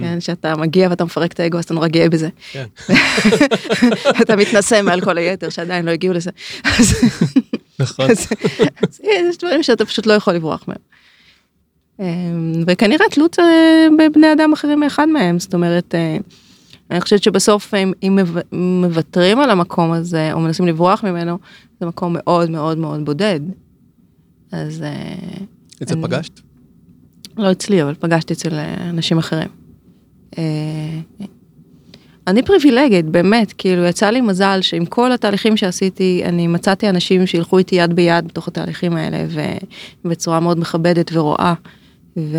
כן, 0.00 0.20
שאתה 0.20 0.56
מגיע 0.56 0.88
ואתה 0.90 1.04
מפרק 1.04 1.32
את 1.32 1.40
האגו 1.40 1.58
אז 1.58 1.64
אתה 1.64 1.74
נורא 1.74 1.88
גאה 1.88 2.08
בזה. 2.08 2.28
כן. 2.52 2.64
אתה 4.22 4.36
מתנשא 4.36 4.80
מעל 4.82 5.00
כל 5.00 5.18
היתר 5.18 5.48
שעדיין 5.48 5.84
לא 5.84 5.90
הגיעו 5.90 6.14
לזה. 6.14 6.30
נכון. 7.80 8.10
אז, 8.10 8.26
יש 9.02 9.38
דברים 9.38 9.62
שאתה 9.62 9.84
פשוט 9.84 10.06
לא 10.06 10.12
יכול 10.12 10.34
לברוח 10.34 10.64
מהם. 10.68 10.76
אמ, 12.00 12.52
וכנראה 12.66 13.04
תלות 13.10 13.34
זה 13.34 13.42
בבני 13.98 14.32
אדם 14.32 14.52
אחרים 14.52 14.80
מאחד 14.80 15.08
מהם, 15.08 15.38
זאת 15.38 15.54
אומרת, 15.54 15.94
אה, 15.94 16.16
אני 16.90 17.00
חושבת 17.00 17.22
שבסוף 17.22 17.74
אם, 17.74 17.92
אם 18.02 18.18
מוו- 18.18 18.40
מוותרים 18.52 19.40
על 19.40 19.50
המקום 19.50 19.92
הזה 19.92 20.32
או 20.32 20.40
מנסים 20.40 20.66
לברוח 20.66 21.04
ממנו, 21.04 21.38
זה 21.80 21.86
מקום 21.86 22.12
מאוד 22.18 22.50
מאוד 22.50 22.78
מאוד 22.78 23.04
בודד. 23.04 23.40
אז 24.52 24.82
אה, 24.82 25.14
את 25.82 25.88
זה 25.88 25.94
אני- 25.94 26.02
פגשת? 26.02 26.40
לא 27.36 27.52
אצלי, 27.52 27.82
אבל 27.82 27.94
פגשתי 27.94 28.32
אצל 28.34 28.54
אה, 28.54 28.74
אנשים 28.90 29.18
אחרים. 29.18 29.48
אה, 30.38 30.44
אני 32.26 32.42
פריבילגית, 32.42 33.06
באמת, 33.06 33.52
כאילו 33.58 33.84
יצא 33.84 34.10
לי 34.10 34.20
מזל 34.20 34.58
שעם 34.62 34.86
כל 34.86 35.12
התהליכים 35.12 35.56
שעשיתי, 35.56 36.22
אני 36.24 36.46
מצאתי 36.46 36.88
אנשים 36.88 37.26
שילכו 37.26 37.58
איתי 37.58 37.74
יד 37.74 37.94
ביד 37.94 38.28
בתוך 38.28 38.48
התהליכים 38.48 38.96
האלה, 38.96 39.26
ובצורה 40.04 40.40
מאוד 40.40 40.58
מכבדת 40.58 41.10
ורואה, 41.12 41.54
ו... 42.16 42.38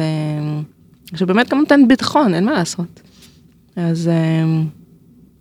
שבאמת 1.15 1.49
גם 1.49 1.57
נותנת 1.59 1.87
ביטחון, 1.87 2.33
אין 2.33 2.45
מה 2.45 2.51
לעשות. 2.51 3.01
אז 3.75 4.07
אה, 4.07 4.43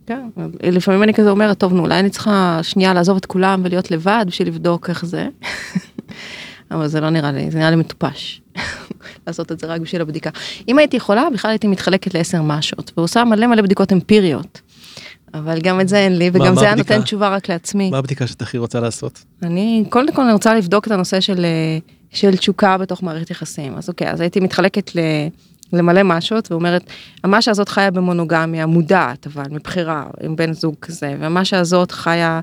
כן, 0.06 0.28
לפעמים 0.62 1.02
אני 1.02 1.14
כזה 1.14 1.30
אומרת, 1.30 1.58
טוב, 1.58 1.72
נו, 1.72 1.82
אולי 1.82 2.00
אני 2.00 2.10
צריכה 2.10 2.60
שנייה 2.62 2.94
לעזוב 2.94 3.16
את 3.16 3.26
כולם 3.26 3.60
ולהיות 3.64 3.90
לבד 3.90 4.24
בשביל 4.28 4.48
לבדוק 4.48 4.90
איך 4.90 5.04
זה. 5.04 5.28
אבל 6.70 6.86
זה 6.86 7.00
לא 7.00 7.10
נראה 7.10 7.32
לי, 7.32 7.50
זה 7.50 7.58
נראה 7.58 7.70
לי 7.70 7.76
מטופש. 7.76 8.40
לעשות 9.26 9.52
את 9.52 9.60
זה 9.60 9.66
רק 9.66 9.80
בשביל 9.80 10.00
הבדיקה. 10.02 10.30
אם 10.68 10.78
הייתי 10.78 10.96
יכולה, 10.96 11.24
בכלל 11.34 11.50
הייתי 11.50 11.66
מתחלקת 11.66 12.14
לעשר 12.14 12.42
משות, 12.42 12.92
ועושה 12.96 13.24
מלא 13.24 13.46
מלא 13.46 13.62
בדיקות 13.62 13.92
אמפיריות. 13.92 14.60
אבל 15.34 15.58
גם 15.60 15.80
את 15.80 15.88
זה 15.88 15.98
אין 15.98 16.18
לי, 16.18 16.30
מה- 16.30 16.36
וגם 16.36 16.54
מה 16.54 16.60
זה 16.60 16.66
היה? 16.66 16.74
נותן 16.74 17.02
תשובה 17.02 17.28
רק 17.28 17.48
לעצמי. 17.48 17.90
מה 17.90 17.98
הבדיקה 17.98 18.26
שאת 18.26 18.42
הכי 18.42 18.58
רוצה 18.58 18.80
לעשות? 18.80 19.24
אני, 19.42 19.84
קודם 19.88 20.12
כל 20.12 20.22
אני 20.22 20.32
רוצה 20.32 20.54
לבדוק 20.54 20.86
את 20.86 20.92
הנושא 20.92 21.20
של, 21.20 21.44
אה, 21.44 21.78
של 22.10 22.36
תשוקה 22.36 22.78
בתוך 22.78 23.02
מערכת 23.02 23.30
יחסים. 23.30 23.74
אז 23.76 23.88
אוקיי, 23.88 24.10
אז 24.10 24.20
הייתי 24.20 24.40
מתחלקת 24.40 24.96
ל, 24.96 24.98
למלא 25.72 26.02
משות 26.02 26.52
ואומרת, 26.52 26.82
המשה 27.24 27.50
הזאת 27.50 27.68
חיה 27.68 27.90
במונוגמיה 27.90 28.66
מודעת, 28.66 29.26
אבל 29.26 29.44
מבחירה, 29.50 30.04
עם 30.22 30.36
בן 30.36 30.52
זוג 30.52 30.74
כזה, 30.80 31.14
והמשה 31.20 31.58
הזאת 31.58 31.92
חיה, 31.92 32.40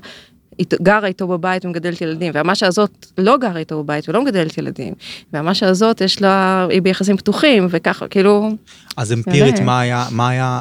גרה 0.82 1.06
איתו 1.06 1.28
בבית 1.28 1.64
ומגדלת 1.64 2.00
ילדים, 2.00 2.32
והמשה 2.34 2.66
הזאת 2.66 3.06
לא 3.18 3.36
גרה 3.36 3.58
איתו 3.58 3.82
בבית 3.82 4.08
ולא 4.08 4.24
מגדלת 4.24 4.58
ילדים, 4.58 4.94
והמשה 5.32 5.68
הזאת 5.68 6.00
יש 6.00 6.22
לה, 6.22 6.66
היא 6.70 6.82
ביחסים 6.82 7.16
פתוחים, 7.16 7.66
וככה, 7.70 8.08
כאילו, 8.08 8.50
אז 8.96 9.12
אמפירית. 9.12 9.60
מה 9.60 9.80
היה, 9.80 10.06
מה 10.10 10.28
היה, 10.28 10.60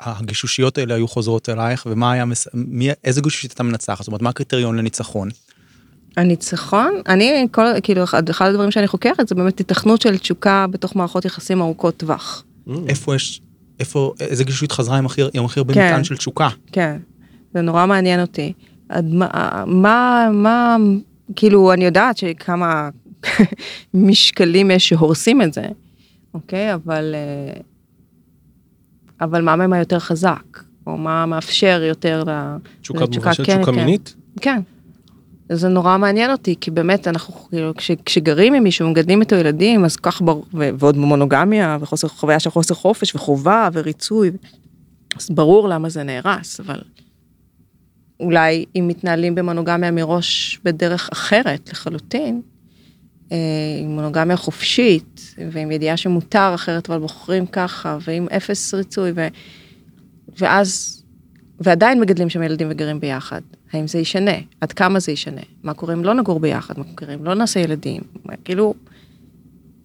הגישושיות 0.00 0.78
האלה 0.78 0.94
היו 0.94 1.08
חוזרות 1.08 1.48
אלייך, 1.48 1.86
ומה 1.90 2.12
היה, 2.12 2.24
מי, 2.54 2.88
איזה 3.04 3.20
גישושית 3.20 3.52
אתה 3.52 3.62
מנצח? 3.62 3.98
זאת 3.98 4.08
אומרת, 4.08 4.22
מה 4.22 4.30
הקריטריון 4.30 4.76
לניצחון? 4.76 5.28
הניצחון, 6.16 6.94
אני, 7.08 7.46
כל, 7.50 7.66
כאילו, 7.82 8.04
אחד, 8.04 8.28
הדברים 8.40 8.70
שאני 8.70 8.86
חוקרת 8.86 9.28
זה 9.28 9.34
באמת 9.34 9.60
התכנות 9.60 10.02
של 10.02 10.18
תשוקה 10.18 10.66
בתוך 10.70 10.96
מערכות 10.96 11.24
יחסים 11.24 11.60
ארוכות 11.60 11.96
טווח. 11.96 12.44
איפה 12.88 13.14
יש, 13.14 13.40
איפה, 13.80 14.12
איזה 14.20 14.44
גישושית 14.44 14.72
חזרה 14.72 14.98
עם 14.98 15.06
הכי, 15.06 15.22
עם 15.32 15.44
הכי 15.44 15.60
הרבה 15.60 15.74
כן. 15.74 15.88
מטען 15.88 16.04
של 16.04 16.16
תשוקה? 16.16 16.48
כן, 16.72 16.96
זה 17.54 17.60
נורא 17.60 17.86
מעניין 17.86 18.20
אותי. 18.20 18.52
עד 18.90 19.04
מה, 19.12 19.64
מה, 19.66 20.28
מה, 20.32 20.76
כאילו, 21.36 21.72
אני 21.72 21.84
יודעת 21.84 22.16
שכמה 22.16 22.88
משקלים 23.94 24.70
יש 24.70 24.88
שהורסים 24.88 25.42
את 25.42 25.52
זה, 25.52 25.64
אוקיי? 26.34 26.74
אבל, 26.74 27.14
אה, 27.14 27.60
אבל 29.20 29.42
מה 29.42 29.56
מהם 29.56 29.72
היותר 29.72 29.98
חזק? 29.98 30.70
או 30.86 30.96
מה 30.96 31.26
מאפשר 31.26 31.82
יותר. 31.88 32.24
תשוקה 32.82 33.04
לתשוקה, 33.04 33.34
כן, 33.34 33.42
תשוקה 33.42 33.64
כן. 33.64 33.74
מינית? 33.74 34.14
כן. 34.40 34.60
זה 35.52 35.68
נורא 35.68 35.98
מעניין 35.98 36.30
אותי, 36.30 36.54
כי 36.60 36.70
באמת 36.70 37.08
אנחנו, 37.08 37.34
כאילו, 37.48 37.74
כש, 37.76 37.90
כשגרים 38.04 38.54
עם 38.54 38.62
מישהו, 38.62 38.90
מגדלים 38.90 39.20
איתו 39.20 39.36
ילדים, 39.36 39.84
אז 39.84 39.96
כך 39.96 40.22
ברור, 40.22 40.46
ועוד 40.52 40.96
מונוגמיה, 40.96 41.78
וחוסר, 41.80 42.08
חוויה 42.08 42.40
של 42.40 42.50
חוסר 42.50 42.74
חופש, 42.74 43.14
וחובה, 43.14 43.68
וריצוי, 43.72 44.30
אז 45.16 45.30
ברור 45.30 45.68
למה 45.68 45.88
זה 45.88 46.02
נהרס, 46.02 46.60
אבל 46.60 46.80
אולי 48.20 48.64
אם 48.76 48.88
מתנהלים 48.88 49.34
במונוגמיה 49.34 49.90
מראש 49.90 50.60
בדרך 50.64 51.08
אחרת 51.12 51.70
לחלוטין, 51.72 52.40
אה, 53.32 53.36
עם 53.80 53.94
מונוגמיה 53.94 54.36
חופשית, 54.36 55.34
ועם 55.52 55.70
ידיעה 55.70 55.96
שמותר 55.96 56.52
אחרת, 56.54 56.90
אבל 56.90 56.98
בוחרים 56.98 57.46
ככה, 57.46 57.98
ועם 58.04 58.28
אפס 58.28 58.74
ריצוי, 58.74 59.12
ו... 59.14 59.26
ואז 60.38 61.00
ועדיין 61.60 62.00
מגדלים 62.00 62.30
שם 62.30 62.42
ילדים 62.42 62.68
וגרים 62.70 63.00
ביחד. 63.00 63.40
האם 63.72 63.88
זה 63.88 63.98
ישנה? 63.98 64.32
עד 64.60 64.72
כמה 64.72 65.00
זה 65.00 65.12
ישנה? 65.12 65.40
מה 65.62 65.74
קורה 65.74 65.94
אם 65.94 66.04
לא 66.04 66.14
נגור 66.14 66.40
ביחד? 66.40 66.78
מה 66.78 66.84
קורה 66.94 67.14
אם 67.14 67.24
לא 67.24 67.34
נעשה 67.34 67.60
ילדים? 67.60 68.02
כאילו, 68.44 68.74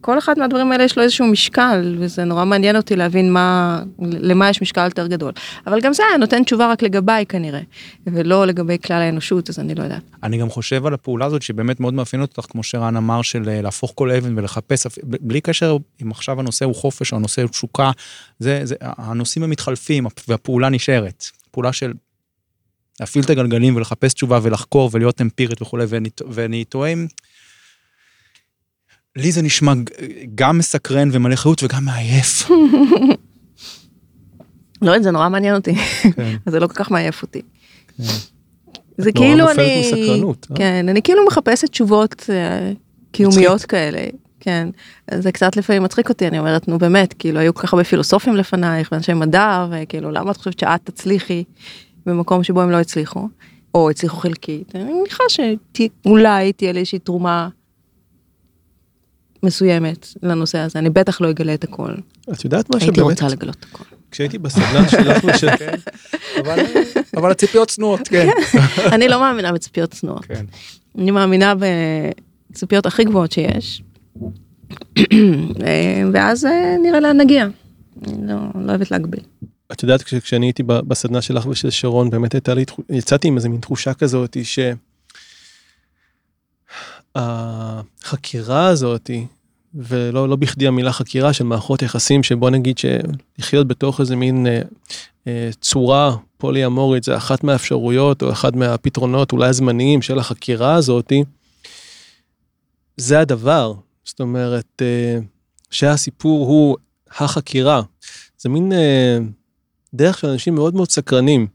כל 0.06 0.18
אחד 0.18 0.40
מהדברים 0.40 0.72
האלה 0.72 0.84
יש 0.84 0.98
לו 0.98 1.04
איזשהו 1.04 1.26
משקל, 1.28 1.96
וזה 2.00 2.24
נורא 2.24 2.46
מעניין 2.46 2.76
אותי 2.76 2.96
להבין 2.96 3.34
מה, 3.34 3.82
למה 4.00 4.50
יש 4.50 4.62
משקל 4.62 4.86
יותר 4.86 5.08
גדול. 5.08 5.32
אבל 5.68 5.82
גם 5.82 5.94
זה 5.94 6.04
נותן 6.20 6.44
תשובה 6.44 6.72
רק 6.72 6.82
לגביי 6.82 7.26
כנראה, 7.26 7.60
ולא 8.08 8.48
לגבי 8.48 8.78
כלל 8.86 9.02
האנושות, 9.02 9.50
אז 9.50 9.60
אני 9.60 9.76
לא 9.76 9.84
יודעת. 9.84 10.04
אני 10.24 10.38
גם 10.38 10.50
חושב 10.50 10.86
על 10.86 10.94
הפעולה 10.94 11.26
הזאת 11.26 11.42
שבאמת 11.42 11.80
מאוד 11.80 11.94
מאפיינת 11.94 12.38
אותך, 12.38 12.52
כמו 12.52 12.64
שרן 12.64 12.98
אמר, 12.98 13.22
של 13.22 13.50
אה, 13.50 13.62
להפוך 13.62 13.92
כל 13.96 14.12
אבן 14.12 14.38
ולחפש, 14.38 14.88
בלי 15.04 15.42
קשר 15.42 15.78
אם 16.04 16.12
עכשיו 16.12 16.40
הנושא 16.40 16.66
הוא 16.66 16.76
חופש 16.76 17.12
או 17.12 17.18
הנושא 17.18 17.42
הוא 17.42 17.50
תשוקה, 17.50 17.92
זה, 18.40 18.62
זה, 18.64 18.76
הנושאים 18.82 19.44
הם 19.44 19.50
מתחלפים 19.50 20.06
הפ- 20.06 20.26
והפעולה 20.28 20.70
נשארת. 20.70 21.26
פעולה 21.52 21.74
של 21.74 21.94
להפעיל 23.00 23.24
את 23.26 23.30
הגלגלים 23.30 23.76
ולחפש 23.76 24.14
תשובה 24.14 24.40
ולחקור 24.44 24.90
ולהיות 24.94 25.22
אמפירית 25.22 25.62
וכולי, 25.62 25.86
ואני, 25.88 26.10
ואני 26.30 26.64
תוהה 26.66 26.94
אם... 26.94 27.08
לי 29.16 29.32
זה 29.32 29.42
נשמע 29.42 29.74
גם 30.36 30.58
מסקרן 30.58 31.10
ומלא 31.12 31.36
חיות 31.36 31.64
וגם 31.64 31.86
מעייף. 31.86 32.50
לא 34.82 34.92
יודעת, 34.92 35.04
זה 35.04 35.12
נורא 35.12 35.30
מעניין 35.30 35.56
אותי, 35.56 35.76
כן. 35.76 36.36
אז 36.46 36.52
זה 36.54 36.60
לא 36.60 36.68
כל 36.68 36.74
כך 36.74 36.92
מעייף 36.92 37.22
אותי. 37.22 37.42
זה 38.98 39.12
נורא 39.16 39.28
כאילו 39.28 39.52
אני, 39.52 39.92
אה? 40.52 40.56
כן, 40.56 40.90
אני 40.90 41.02
כאילו 41.02 41.26
מחפשת 41.28 41.70
תשובות 41.70 42.30
אה, 42.30 42.72
קיומיות 43.12 43.62
כאלה, 43.62 44.06
כן. 44.40 44.68
זה 45.14 45.32
קצת 45.32 45.56
לפעמים 45.56 45.84
מצחיק 45.84 46.10
אותי, 46.10 46.28
אני 46.28 46.40
אומרת, 46.40 46.68
נו 46.68 46.78
באמת, 46.78 47.14
כאילו 47.20 47.40
היו 47.40 47.54
כל 47.54 47.62
כך 47.62 47.74
הרבה 47.74 47.84
פילוסופים 47.84 48.36
לפנייך, 48.36 48.90
ואנשי 48.92 49.14
מדע, 49.14 49.68
וכאילו 49.72 50.12
למה 50.12 50.32
את 50.32 50.38
חושבת 50.38 50.60
שאת 50.60 50.82
תצליחי 50.84 51.44
במקום 52.06 52.44
שבו 52.44 52.62
הם 52.62 52.72
לא 52.72 52.80
הצליחו, 52.80 53.28
או 53.76 53.90
הצליחו 53.90 54.18
חלקית, 54.18 54.76
אני 54.76 54.94
מניחה 54.94 55.24
שאולי 55.30 56.54
תהיה 56.54 56.72
לי 56.72 56.80
איזושהי 56.80 57.00
תרומה 57.00 57.50
מסוימת 59.46 60.08
לנושא 60.24 60.58
הזה, 60.58 60.80
אני 60.80 60.90
בטח 60.90 61.22
לא 61.22 61.30
אגלה 61.30 61.54
את 61.54 61.64
הכל, 61.64 61.92
את 62.34 62.44
יודעת 62.44 62.70
מה 62.70 62.78
הייתי 62.80 62.96
שבאמת, 62.96 63.22
רוצה 63.22 63.36
לגלות 63.36 63.56
את 63.60 63.66
הכל. 63.72 63.84
כשהייתי 64.12 64.38
בסדנה 64.38 64.90
שלך 64.90 65.24
ושל... 65.24 65.48
אבל, 66.42 66.60
אבל 67.18 67.32
הציפיות 67.32 67.68
צנועות, 67.68 68.08
כן. 68.08 68.30
אני 68.92 69.08
לא 69.08 69.20
מאמינה 69.20 69.52
בציפיות 69.52 69.92
צנועות. 69.92 70.26
כן. 70.26 70.46
אני 70.98 71.12
מאמינה 71.12 71.54
בציפיות 72.52 72.86
הכי 72.86 73.04
גבוהות 73.04 73.32
שיש. 73.32 73.84
ואז 76.14 76.46
אה, 76.46 76.76
נראה 76.84 77.00
לאן 77.00 77.18
נגיע. 77.22 77.48
אני 78.08 78.28
לא, 78.28 78.36
לא 78.56 78.70
אוהבת 78.70 78.92
להגביל. 78.92 79.20
את 79.72 79.84
יודעת, 79.84 80.04
כש- 80.04 80.14
כשאני 80.14 80.46
הייתי 80.46 80.64
בסדנה 80.64 81.22
שלך 81.22 81.46
ושל 81.46 81.70
שרון, 81.70 82.10
באמת 82.10 82.34
הייתה 82.34 82.54
לי, 82.54 82.66
יצאתי 82.90 83.28
עם 83.28 83.36
איזה 83.36 83.50
מין 83.50 83.60
תחושה 83.62 83.94
כזאת, 83.94 84.38
ש... 84.44 84.60
החקירה 87.16 88.68
הזאת, 88.68 89.10
ולא 89.76 90.30
לא 90.30 90.36
בכדי 90.36 90.68
המילה 90.68 90.92
חקירה 90.94 91.34
של 91.34 91.44
מערכות 91.44 91.82
יחסים, 91.82 92.24
שבוא 92.24 92.50
נגיד 92.50 92.78
שלחיות 92.78 93.68
בתוך 93.68 94.02
איזה 94.02 94.16
מין 94.16 94.48
אה, 94.48 94.62
אה, 95.28 95.50
צורה 95.62 96.16
פולי 96.38 96.66
אמורית, 96.66 97.04
זה 97.04 97.18
אחת 97.18 97.44
מהאפשרויות 97.44 98.24
או 98.24 98.32
אחד 98.32 98.56
מהפתרונות 98.56 99.32
אולי 99.32 99.48
הזמניים 99.48 100.02
של 100.02 100.20
החקירה 100.20 100.74
הזאת, 100.74 101.14
זה 102.98 103.20
הדבר. 103.20 103.74
זאת 104.06 104.20
אומרת, 104.20 104.82
אה, 104.82 105.18
שהסיפור 105.72 106.48
הוא 106.48 106.78
החקירה. 107.12 107.82
זה 108.38 108.50
מין 108.50 108.74
אה, 108.74 109.18
דרך 109.94 110.18
של 110.18 110.28
אנשים 110.28 110.56
מאוד 110.56 110.76
מאוד 110.76 110.90
סקרנים. 110.90 111.48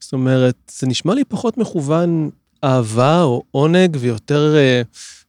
זאת 0.00 0.12
אומרת, 0.12 0.56
זה 0.70 0.86
נשמע 0.86 1.14
לי 1.14 1.24
פחות 1.24 1.58
מכוון 1.58 2.30
אהבה 2.64 3.22
או 3.22 3.42
עונג 3.50 3.96
ויותר 4.00 4.56
אה, 4.56 4.82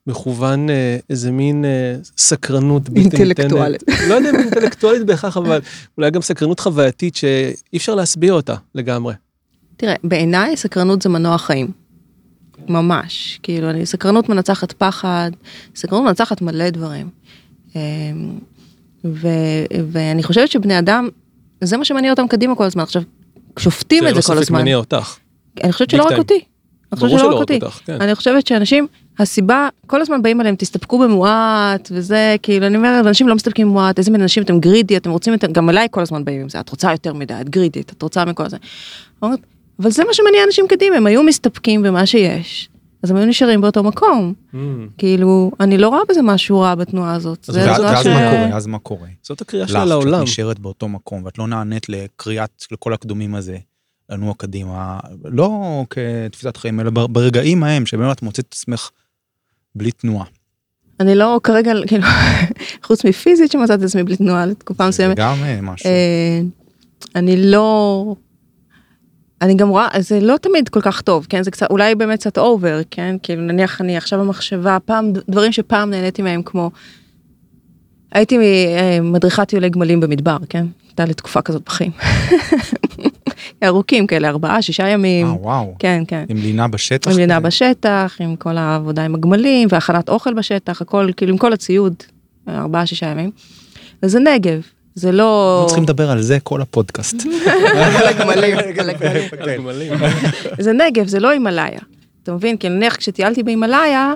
מכוון 0.08 0.70
אה, 0.70 0.98
איזה 1.10 1.32
מין 1.32 1.66
אה, 1.66 1.96
סקרנות 2.18 2.90
בלתי 2.90 3.04
ניתנת. 3.04 3.20
אינטלקטואלית. 3.20 3.84
לא 4.08 4.14
יודע 4.14 4.30
אם 4.30 4.36
אינטלקטואלית 4.36 5.06
בהכרח, 5.06 5.38
אבל 5.38 5.60
אולי 5.98 6.12
גם 6.12 6.22
סקרנות 6.22 6.60
חווייתית 6.60 7.16
שאי 7.16 7.78
אפשר 7.78 7.96
להשביע 7.96 8.34
אותה 8.34 8.56
לגמרי. 8.76 9.14
תראה, 9.78 9.96
בעיניי 10.04 10.58
סקרנות 10.58 11.02
זה 11.02 11.10
מנוע 11.10 11.38
חיים. 11.38 11.72
ממש. 12.68 13.40
כאילו, 13.44 13.70
אני, 13.70 13.86
סקרנות 13.86 14.30
מנצחת 14.30 14.72
פחד, 14.72 15.32
סקרנות 15.76 16.06
מנצחת 16.06 16.42
מלא 16.42 16.70
דברים. 16.70 17.10
אה, 17.76 17.82
ו, 19.06 19.28
ואני 19.92 20.24
חושבת 20.24 20.52
שבני 20.52 20.80
אדם, 20.80 21.10
זה 21.62 21.78
מה 21.78 21.86
שמניע 21.86 22.12
אותם 22.12 22.28
קדימה 22.28 22.56
כל 22.56 22.64
הזמן. 22.64 22.84
עכשיו, 22.84 23.02
שופטים 23.60 24.08
את 24.08 24.16
זה 24.16 24.22
כל 24.22 24.28
זה 24.28 24.34
לא 24.34 24.40
הזמן. 24.40 24.58
ספק 24.58 24.62
מניע 24.62 24.78
אותך. 24.78 25.18
אני 25.64 25.72
חושבת 25.72 25.90
שלא 25.90 26.04
רק. 26.04 26.18
אותי. 26.18 26.40
אני 26.92 27.00
חושבת 27.00 27.20
שלא 27.20 27.28
רק 27.28 27.40
אותי. 27.42 27.60
כן. 27.86 28.02
אני 28.02 28.16
חושבת 28.16 28.48
שאנשים, 28.48 28.88
הסיבה, 29.20 29.68
כל 29.88 30.02
הזמן 30.02 30.22
באים 30.22 30.42
אליהם, 30.42 30.56
תסתפקו 30.56 31.00
במועט, 31.00 31.90
וזה, 31.92 32.36
כאילו, 32.44 32.68
אני 32.68 32.78
אומרת, 32.78 33.06
אנשים 33.06 33.28
לא 33.28 33.36
מסתפקים 33.36 33.68
במועט, 33.68 34.00
איזה 34.00 34.12
מין 34.12 34.22
אנשים 34.22 34.44
אתם 34.44 34.60
גרידי, 34.60 34.98
אתם 34.98 35.10
רוצים, 35.10 35.34
את- 35.34 35.44
גם 35.52 35.70
אליי 35.70 35.88
כל 35.92 36.02
הזמן 36.02 36.26
באים 36.26 36.42
עם 36.42 36.50
זה, 36.50 36.60
את 36.60 36.70
רוצה 36.70 36.92
יותר 36.92 37.14
מדי, 37.14 37.34
את 37.42 37.50
גרידית, 37.50 37.92
את 37.94 38.02
רוצה 38.02 38.26
מכל 38.26 38.50
זה. 38.50 38.58
אבל 39.22 39.36
זה 39.92 40.04
מה 40.04 40.14
שמניע 40.14 40.44
אנשים 40.48 40.66
קדימה, 40.70 40.96
הם 40.98 41.06
היו 41.08 41.24
מסתפקים 41.24 41.82
במה 41.84 42.06
שיש, 42.06 42.70
אז 43.04 43.12
הם 43.12 43.18
היו 43.18 43.26
נשארים 43.26 43.62
באותו 43.62 43.84
מקום. 43.84 44.34
Mm, 44.54 44.58
כאילו, 44.98 45.52
אני 45.60 45.78
לא 45.78 45.90
רואה 45.90 46.02
בזה 46.10 46.22
משהו 46.22 46.60
רע 46.60 46.76
בתנועה 46.76 47.14
הזאת. 47.16 47.46
אז 47.50 47.56
זה 47.56 47.66
ואז- 47.72 47.82
ואז 47.82 48.04
ש- 48.04 48.08
מה 48.08 48.14
קורה? 48.32 48.58
אז 48.58 48.68
מה 48.68 48.80
קורה? 48.80 49.08
זאת 49.24 49.42
הקריאה 49.42 49.64
לך, 49.64 49.70
שלה 49.70 49.80
כשאת 49.80 49.90
לעולם. 49.90 50.22
נשארת 50.24 50.60
באותו 50.60 50.88
מקום 50.88 51.24
ואת 51.24 51.38
לא 51.38 51.48
נענית 51.48 51.90
לקריאת, 51.90 52.64
לכל 52.72 52.94
הקדומים 52.94 53.36
הזה, 53.36 53.58
לנוע 54.10 54.34
קדימה, 54.38 55.00
לא 55.26 55.50
כתפיסת 55.90 56.58
חיים, 56.58 56.80
אלא 56.80 56.90
בר- 56.90 57.08
ברגעים 57.08 57.64
ההם 57.64 57.86
שבהם 57.86 58.12
את 58.12 58.22
מוצאת 58.22 58.46
את 58.50 58.54
עצמך 58.54 58.90
בלי 59.78 59.92
תנועה. 59.92 60.26
אני 61.00 61.16
לא 61.16 61.40
כרגע, 61.44 61.74
כאילו, 61.88 62.04
חוץ 62.86 63.06
מפיזית 63.06 63.52
שמצאתי 63.52 63.84
את 63.84 63.88
עצמי 63.88 64.04
בלי 64.04 64.18
תנועה 64.18 64.46
לתקופה 64.46 64.84
זה 64.84 64.90
מסוימת. 64.90 65.18
גם 65.18 65.36
אה, 65.44 65.60
משהו. 65.62 65.90
אה, 65.90 66.42
אני 67.16 67.52
לא... 67.52 68.16
אני 69.42 69.56
גם 69.56 69.70
רואה, 69.70 69.88
זה 70.00 70.20
לא 70.20 70.38
תמיד 70.38 70.70
כל 70.70 70.82
כך 70.82 71.02
טוב, 71.02 71.26
כן? 71.30 71.44
זה 71.44 71.52
קצת, 71.52 71.68
אולי 71.70 71.96
באמת 71.96 72.20
קצת 72.20 72.38
אובר, 72.38 72.82
כן? 72.92 73.16
כאילו 73.24 73.42
נניח 73.42 73.82
אני 73.82 73.98
עכשיו 73.98 74.20
במחשבה, 74.20 74.78
פעם, 74.86 75.14
דברים 75.30 75.52
שפעם 75.52 75.90
נהניתי 75.90 76.22
מהם 76.22 76.44
כמו... 76.44 76.72
הייתי 78.12 78.38
אה, 78.38 79.00
מדריכת 79.02 79.48
טיולי 79.48 79.70
גמלים 79.70 80.00
במדבר, 80.00 80.38
כן? 80.50 80.66
הייתה 80.88 81.06
לי 81.06 81.14
תקופה 81.14 81.42
כזאת 81.42 81.62
בחיים. 81.66 81.92
ארוכים 83.64 84.08
כאלה, 84.08 84.30
ארבעה, 84.30 84.62
שישה 84.62 84.88
ימים. 84.88 85.28
אה, 85.28 85.34
וואו. 85.34 85.76
כן, 85.80 86.04
כן. 86.08 86.26
עם 86.30 86.38
לינה 86.38 86.68
בשטח. 86.68 87.12
עם 87.12 87.18
לינה? 87.18 87.40
בשטח, 87.40 88.16
עם 88.20 88.36
כל 88.36 88.58
העבודה 88.58 89.06
עם 89.06 89.16
הגמלים, 89.16 89.68
והכנת 89.72 90.10
אוכל 90.10 90.34
בשטח, 90.34 90.82
הכל, 90.82 91.10
כאילו 91.18 91.32
עם 91.32 91.38
כל 91.38 91.54
הציוד, 91.54 91.94
ארבעה, 92.48 92.86
שישה 92.86 93.06
ימים. 93.06 93.32
וזה 94.04 94.20
נגב, 94.20 94.62
זה 94.96 95.12
לא... 95.12 95.54
אנחנו 95.56 95.68
צריכים 95.68 95.84
לדבר 95.84 96.12
על 96.12 96.22
זה 96.22 96.40
כל 96.40 96.62
הפודקאסט. 96.62 97.16
על 98.00 98.08
הגמלים, 98.08 98.58
על 98.58 98.90
הגמלים. 98.90 98.96
על 99.40 99.50
הגמלים. 99.50 99.94
זה 100.60 100.74
נגב, 100.74 101.08
זה 101.08 101.20
לא 101.20 101.30
הימאליה. 101.30 101.80
אתה 102.24 102.34
מבין? 102.34 102.58
כי 102.58 102.70
נניח 102.70 102.96
כשטיילתי 102.96 103.44
בהימאליה, 103.44 104.14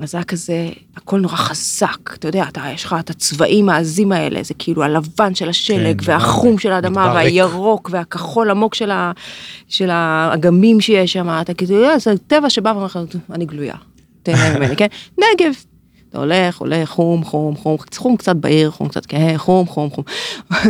אז 0.00 0.14
היה 0.14 0.24
כזה, 0.24 0.68
הכל 0.96 1.20
נורא 1.20 1.36
חזק, 1.36 2.14
אתה 2.14 2.28
יודע, 2.28 2.44
אתה, 2.48 2.62
יש 2.74 2.84
לך 2.84 2.96
את 3.00 3.10
הצבעים 3.10 3.68
העזים 3.68 4.12
האלה, 4.12 4.42
זה 4.42 4.54
כאילו 4.54 4.82
הלבן 4.82 5.34
של 5.34 5.48
השלג, 5.48 6.00
כן, 6.02 6.12
והחום 6.12 6.58
של 6.58 6.72
האדמה, 6.72 7.06
מדבר 7.06 7.16
ריק. 7.16 7.24
והירוק, 7.26 7.88
והכחול 7.92 8.50
עמוק 8.50 8.74
של, 8.74 8.90
ה, 8.90 9.12
של 9.68 9.90
האגמים 9.90 10.80
שיש 10.80 11.12
שם, 11.12 11.28
אתה 11.40 11.54
כאילו, 11.54 11.84
"אה, 11.84 11.98
זה 11.98 12.14
טבע 12.26 12.50
שבא 12.50 12.68
ואומר 12.68 12.84
לך, 12.84 12.98
אני 13.30 13.44
גלויה, 13.46 13.74
תהנה 14.22 14.58
ממני, 14.58 14.76
כן? 14.76 14.86
נגב. 15.18 15.52
אתה 16.08 16.18
הולך, 16.18 16.58
הולך, 16.58 16.88
חום, 16.90 17.24
חום, 17.24 17.56
חום, 17.56 17.76
חום 17.96 18.16
קצת 18.16 18.36
בעיר, 18.36 18.70
חום 18.70 18.88
קצת 18.88 19.06
כהה, 19.06 19.38
חום, 19.38 19.66
חום, 19.66 19.90
חום. 19.90 20.04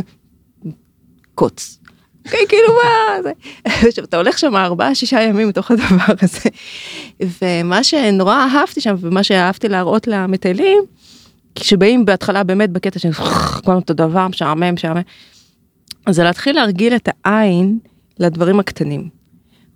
קוץ. 1.34 1.78
כן, 2.24 2.38
כאילו 2.48 2.68
מה 2.74 3.22
זה. 3.22 3.32
עכשיו 3.88 4.04
אתה 4.04 4.16
הולך 4.16 4.38
שם 4.38 4.56
ארבעה 4.56 4.94
שישה 4.94 5.22
ימים 5.22 5.48
מתוך 5.48 5.70
הדבר 5.70 6.14
הזה. 6.22 6.50
ומה 7.42 7.84
שנורא 7.84 8.34
אהבתי 8.34 8.80
שם 8.80 8.94
ומה 9.00 9.22
שאהבתי 9.22 9.68
להראות 9.68 10.06
למטיילים. 10.06 10.78
כשבאים 11.54 12.04
בהתחלה 12.04 12.44
באמת 12.44 12.70
בקטע 12.70 12.98
של 12.98 13.12
כל 13.64 13.72
אותו 13.72 13.94
דבר 13.94 14.28
משעמם 14.28 14.74
משעמם. 14.74 15.00
זה 16.08 16.24
להתחיל 16.24 16.56
להרגיל 16.56 16.96
את 16.96 17.08
העין 17.24 17.78
לדברים 18.18 18.60
הקטנים. 18.60 19.08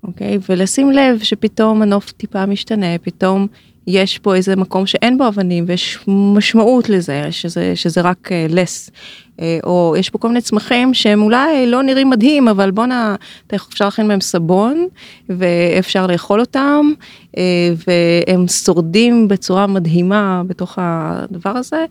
אוקיי? 0.05 0.39
ולשים 0.49 0.91
לב 0.91 1.19
שפתאום 1.23 1.83
הנוף 1.83 2.13
טיפה 2.13 2.47
משתנה, 2.47 2.99
פתאום 3.03 3.47
יש 3.91 4.19
פה 4.19 4.35
איזה 4.35 4.57
מקום 4.57 4.87
שאין 4.87 5.19
בו 5.19 5.29
אבנים 5.29 5.65
ויש 5.67 5.99
משמעות 6.09 6.89
לזה, 6.89 7.33
שזה, 7.33 7.77
שזה 7.77 8.01
רק 8.01 8.29
לס. 8.49 8.91
Uh, 8.91 9.41
או 9.65 9.95
יש 9.99 10.11
פה 10.11 10.19
כל 10.19 10.29
מיני 10.29 10.41
צמחים 10.41 10.95
שהם 10.95 11.23
אולי 11.23 11.67
לא 11.67 11.83
נראים 11.83 12.11
מדהים, 12.11 12.49
אבל 12.49 12.71
בואנה, 12.71 13.17
אפשר 13.55 13.85
להכין 13.85 14.09
מהם 14.09 14.21
סבון 14.21 14.89
ואפשר 15.29 16.07
לאכול 16.07 16.41
אותם, 16.41 16.87
uh, 17.33 17.39
והם 17.87 18.49
שורדים 18.49 19.29
בצורה 19.29 19.67
מדהימה 19.67 20.43
בתוך 20.47 20.79
הדבר 20.81 21.51
הזה. 21.51 21.85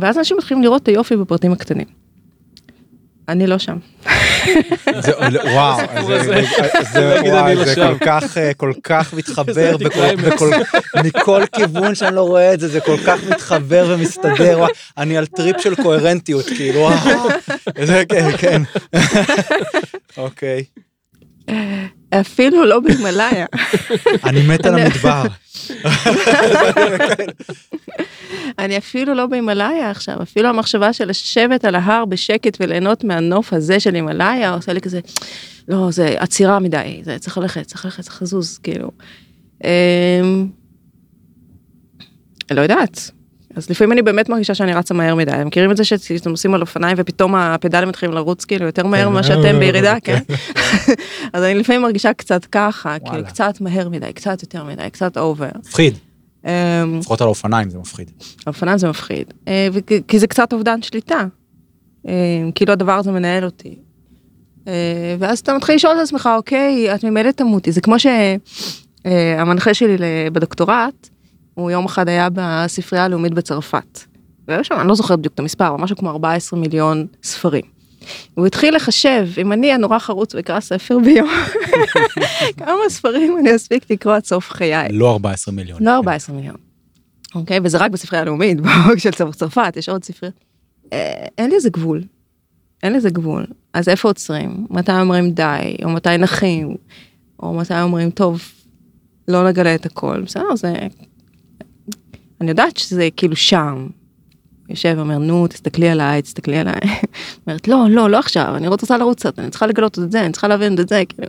ואז 0.00 0.18
אנשים 0.18 0.36
מתחילים 0.36 0.62
לראות 0.62 0.82
את 0.82 0.88
היופי 0.88 1.16
בפרטים 1.16 1.52
הקטנים. 1.52 2.03
אני 3.28 3.46
לא 3.46 3.58
שם. 3.58 3.76
זה- 5.00 5.12
וואו, 5.54 5.80
זה- 6.06 6.40
לא. 7.76 7.88
כל 7.98 8.04
כך 8.06 8.38
אה, 8.38 8.54
כל 8.54 8.72
כך 8.82 9.14
מתחבר 9.14 9.76
מכל 11.04 11.42
כיוון 11.52 11.94
שאני 11.94 12.16
לא 12.16 12.22
רואה 12.22 12.54
את 12.54 12.60
זה 12.60 12.68
זה 12.68 12.80
כל 12.80 12.96
כך 13.06 13.18
מתחבר 13.30 13.86
ומסתדר 13.88 14.64
אני 14.98 15.16
על 15.16 15.26
טריפ 15.26 15.56
של 15.60 15.74
קוהרנטיות 15.74 16.44
כאילו 16.46 16.80
וואו, 16.80 17.28
זה 17.86 18.02
כן 18.08 18.28
כן. 18.38 18.62
אוקיי, 20.16 20.64
אפילו 22.20 22.64
לא 22.64 22.80
בהימאליה. 22.80 23.46
אני 24.24 24.46
מת 24.46 24.66
על 24.66 24.72
אני- 24.74 24.82
המדבר. 24.82 25.22
אני 28.58 28.78
אפילו 28.78 29.14
לא 29.14 29.26
בהימאליה 29.26 29.90
עכשיו, 29.90 30.22
אפילו 30.22 30.48
המחשבה 30.48 30.92
של 30.92 31.08
לשבת 31.08 31.64
על 31.64 31.74
ההר 31.74 32.04
בשקט 32.04 32.56
וליהנות 32.60 33.04
מהנוף 33.04 33.52
הזה 33.52 33.80
של 33.80 33.94
הימאליה, 33.94 34.54
עושה 34.54 34.72
לי 34.72 34.80
כזה, 34.80 35.00
לא, 35.68 35.90
זה 35.90 36.14
עצירה 36.18 36.58
מדי, 36.58 37.00
זה 37.04 37.18
צריך 37.18 37.38
ללכת, 37.38 37.62
צריך 37.66 37.84
ללכת, 37.84 38.00
צריך 38.04 38.22
לזוז, 38.22 38.58
כאילו. 38.58 38.90
אמ, 39.64 39.68
לא 42.50 42.60
יודעת. 42.60 43.10
אז 43.56 43.70
לפעמים 43.70 43.92
אני 43.92 44.02
באמת 44.02 44.28
מרגישה 44.28 44.54
שאני 44.54 44.74
רצה 44.74 44.94
מהר 44.94 45.14
מדי, 45.14 45.30
אתם 45.30 45.46
מכירים 45.46 45.70
את 45.70 45.76
זה 45.76 45.84
שאתם 45.84 46.30
נוסעים 46.30 46.54
על 46.54 46.60
אופניים 46.60 46.96
ופתאום 47.00 47.34
הפדלים 47.34 47.88
מתחילים 47.88 48.14
לרוץ 48.14 48.44
כאילו 48.44 48.66
יותר 48.66 48.86
מהר 48.86 49.08
ממה 49.08 49.22
שאתם 49.22 49.58
בירידה, 49.58 49.96
כן? 50.04 50.18
אז 51.32 51.42
אני 51.42 51.54
לפעמים 51.54 51.82
מרגישה 51.82 52.12
קצת 52.12 52.44
ככה, 52.44 52.96
כאילו. 52.98 53.24
קצת 53.26 53.60
מהר 53.60 53.88
מדי, 53.88 54.12
קצת 54.12 54.42
יותר 54.42 54.64
מדי, 54.64 54.90
קצת 54.90 55.18
אובר. 55.18 55.48
מפחיד, 55.58 55.94
אמ, 56.44 56.98
לפחות 56.98 57.20
על 57.20 57.26
האופניים 57.26 57.70
זה 57.70 57.78
מפחיד. 57.78 58.10
אופניים 58.46 58.78
זה 58.78 58.88
מפחיד, 58.88 59.34
אה, 59.48 59.68
כי 60.08 60.18
זה 60.18 60.26
קצת 60.26 60.52
אובדן 60.52 60.82
שליטה. 60.82 61.26
אה, 62.08 62.12
כאילו 62.54 62.72
הדבר 62.72 62.92
הזה 62.92 63.12
מנהל 63.12 63.44
אותי. 63.44 63.74
אה, 64.68 65.16
ואז 65.18 65.38
אתה 65.38 65.56
מתחיל 65.56 65.74
לשאול 65.74 65.92
את 65.96 66.02
עצמך, 66.02 66.28
אוקיי, 66.36 66.94
את 66.94 67.04
ממילא 67.04 67.30
תמותי. 67.30 67.72
זה 67.72 67.80
כמו 67.80 67.96
שהמנחה 67.98 69.74
שלי 69.74 69.96
בדוקטורט, 70.32 71.08
הוא 71.54 71.70
יום 71.70 71.84
אחד 71.84 72.08
היה 72.08 72.28
בספרייה 72.32 73.04
הלאומית 73.04 73.34
בצרפת. 73.34 74.00
והיו 74.48 74.64
שם, 74.64 74.74
אני 74.80 74.88
לא 74.88 74.94
זוכרת 74.94 75.18
בדיוק 75.18 75.34
את 75.34 75.38
המספר, 75.40 75.68
אבל 75.68 75.82
משהו 75.82 75.96
כמו 75.96 76.10
14 76.10 76.58
מיליון 76.60 77.06
ספרים. 77.22 77.62
הוא 78.34 78.46
התחיל 78.46 78.76
לחשב, 78.76 79.28
אם 79.40 79.52
אני 79.52 79.72
הנורא 79.72 79.98
חרוץ 79.98 80.34
ואקרא 80.34 80.60
ספר 80.60 80.98
ביום, 81.04 81.28
כמה 82.58 82.74
ספרים 82.88 83.36
אני 83.38 83.56
אספיק 83.56 83.90
לקרוא 83.90 84.14
עד 84.14 84.24
סוף 84.24 84.50
חיי. 84.50 84.88
לא 84.92 85.12
14 85.12 85.54
מיליון. 85.54 85.82
לא 85.82 85.94
14 85.96 86.36
מיליון. 86.36 86.56
אוקיי, 87.34 87.58
וזה 87.64 87.78
רק 87.78 87.90
בספרייה 87.90 88.22
הלאומית, 88.22 88.58
של 88.98 89.10
צר- 89.10 89.32
צרפת, 89.32 89.72
יש 89.76 89.88
עוד 89.88 90.04
ספרי. 90.04 90.30
אה, 90.92 91.26
אין 91.38 91.50
לזה 91.50 91.70
גבול. 91.70 92.02
אין 92.82 92.92
לזה 92.92 93.10
גבול. 93.10 93.46
אז 93.72 93.88
איפה 93.88 94.08
עוצרים? 94.08 94.66
מתי 94.70 94.92
אומרים 94.92 95.30
די, 95.30 95.76
או 95.84 95.90
מתי 95.90 96.18
נחים, 96.18 96.76
או 97.42 97.54
מתי 97.54 97.80
אומרים 97.82 98.10
טוב, 98.10 98.42
לא 99.28 99.48
נגלה 99.48 99.74
את 99.74 99.86
הכל. 99.86 100.22
בסדר, 100.22 100.56
זה... 100.56 100.74
אני 102.40 102.48
יודעת 102.50 102.76
שזה 102.76 103.08
כאילו 103.16 103.36
שם. 103.36 103.86
יושב 104.68 104.94
ואומר, 104.96 105.18
נו, 105.18 105.46
תסתכלי 105.46 105.88
עליי, 105.88 106.22
תסתכלי 106.22 106.56
עליי. 106.58 106.80
אומרת, 107.46 107.68
לא, 107.68 107.84
לא, 107.90 108.10
לא 108.10 108.18
עכשיו, 108.18 108.56
אני 108.56 108.68
רוצה 108.68 108.98
לרוץ 108.98 109.18
קצת, 109.18 109.38
אני 109.38 109.50
צריכה 109.50 109.66
לגלות 109.66 109.98
את 109.98 110.12
זה, 110.12 110.24
אני 110.24 110.32
צריכה 110.32 110.48
להבין 110.48 110.78
את 110.80 110.88
זה, 110.88 111.02
כאילו. 111.08 111.28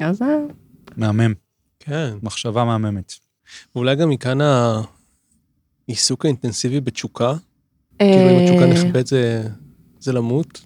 אז 0.00 0.22
אה, 0.22 0.26
מהמם, 0.96 1.32
כן. 1.80 2.10
מחשבה 2.22 2.64
מהממת. 2.64 3.12
ואולי 3.74 3.96
גם 3.96 4.08
מכאן 4.10 4.38
העיסוק 5.88 6.24
האינטנסיבי 6.24 6.80
בתשוקה, 6.80 7.34
כאילו 7.98 8.30
אם 8.30 8.42
התשוקה 8.42 8.64
אה, 8.64 8.72
נכבדת 8.72 9.06
זה- 9.06 9.42
זה 10.00 10.12
למות. 10.12 10.60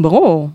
ברור. 0.00 0.50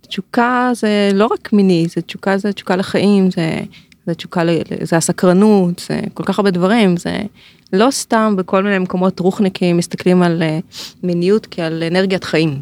תשוקה 0.00 0.70
זה 0.74 1.10
לא 1.14 1.26
רק 1.26 1.52
מיני, 1.52 1.86
זה 1.94 2.02
תשוקה 2.02 2.38
זה 2.38 2.52
תשוקה 2.52 2.76
לחיים, 2.76 3.30
זה, 3.30 3.60
זה 4.06 4.14
תשוקה, 4.14 4.42
זה 4.82 4.96
הסקרנות, 4.96 5.82
זה 5.88 6.00
כל 6.14 6.24
כך 6.24 6.38
הרבה 6.38 6.50
דברים, 6.50 6.96
זה 6.96 7.18
לא 7.72 7.90
סתם 7.90 8.34
בכל 8.38 8.62
מיני 8.62 8.78
מקומות 8.78 9.20
רוחניקים 9.20 9.76
מסתכלים 9.76 10.22
על 10.22 10.42
אה, 10.42 10.58
מיניות 11.02 11.46
כעל 11.50 11.82
אנרגיית 11.82 12.24
חיים. 12.24 12.60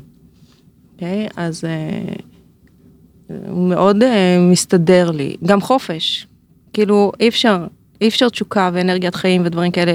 אוקיי? 0.93 1.29
אז 1.37 1.65
אה, 1.65 2.15
הוא 3.49 3.69
מאוד 3.69 4.03
אה, 4.03 4.39
מסתדר 4.51 5.11
לי, 5.11 5.37
גם 5.45 5.61
חופש, 5.61 6.27
כאילו 6.73 7.13
אי 7.21 7.29
אפשר, 7.29 7.67
אי 8.01 8.09
אפשר 8.09 8.29
תשוקה 8.29 8.71
ואנרגיית 8.73 9.15
חיים 9.15 9.43
ודברים 9.45 9.73
כאלה 9.73 9.93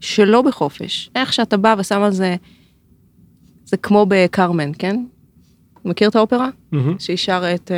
שלא 0.00 0.42
בחופש. 0.42 1.10
איך 1.14 1.32
שאתה 1.32 1.56
בא 1.56 1.74
ושם 1.78 2.02
על 2.02 2.12
זה, 2.12 2.36
זה 3.64 3.76
כמו 3.76 4.06
בקרמן, 4.08 4.70
כן? 4.78 5.04
מכיר 5.84 6.08
את 6.08 6.16
האופרה? 6.16 6.48
מהמם. 6.72 6.98
שהיא 6.98 7.16
שרה 7.16 7.54
את 7.54 7.70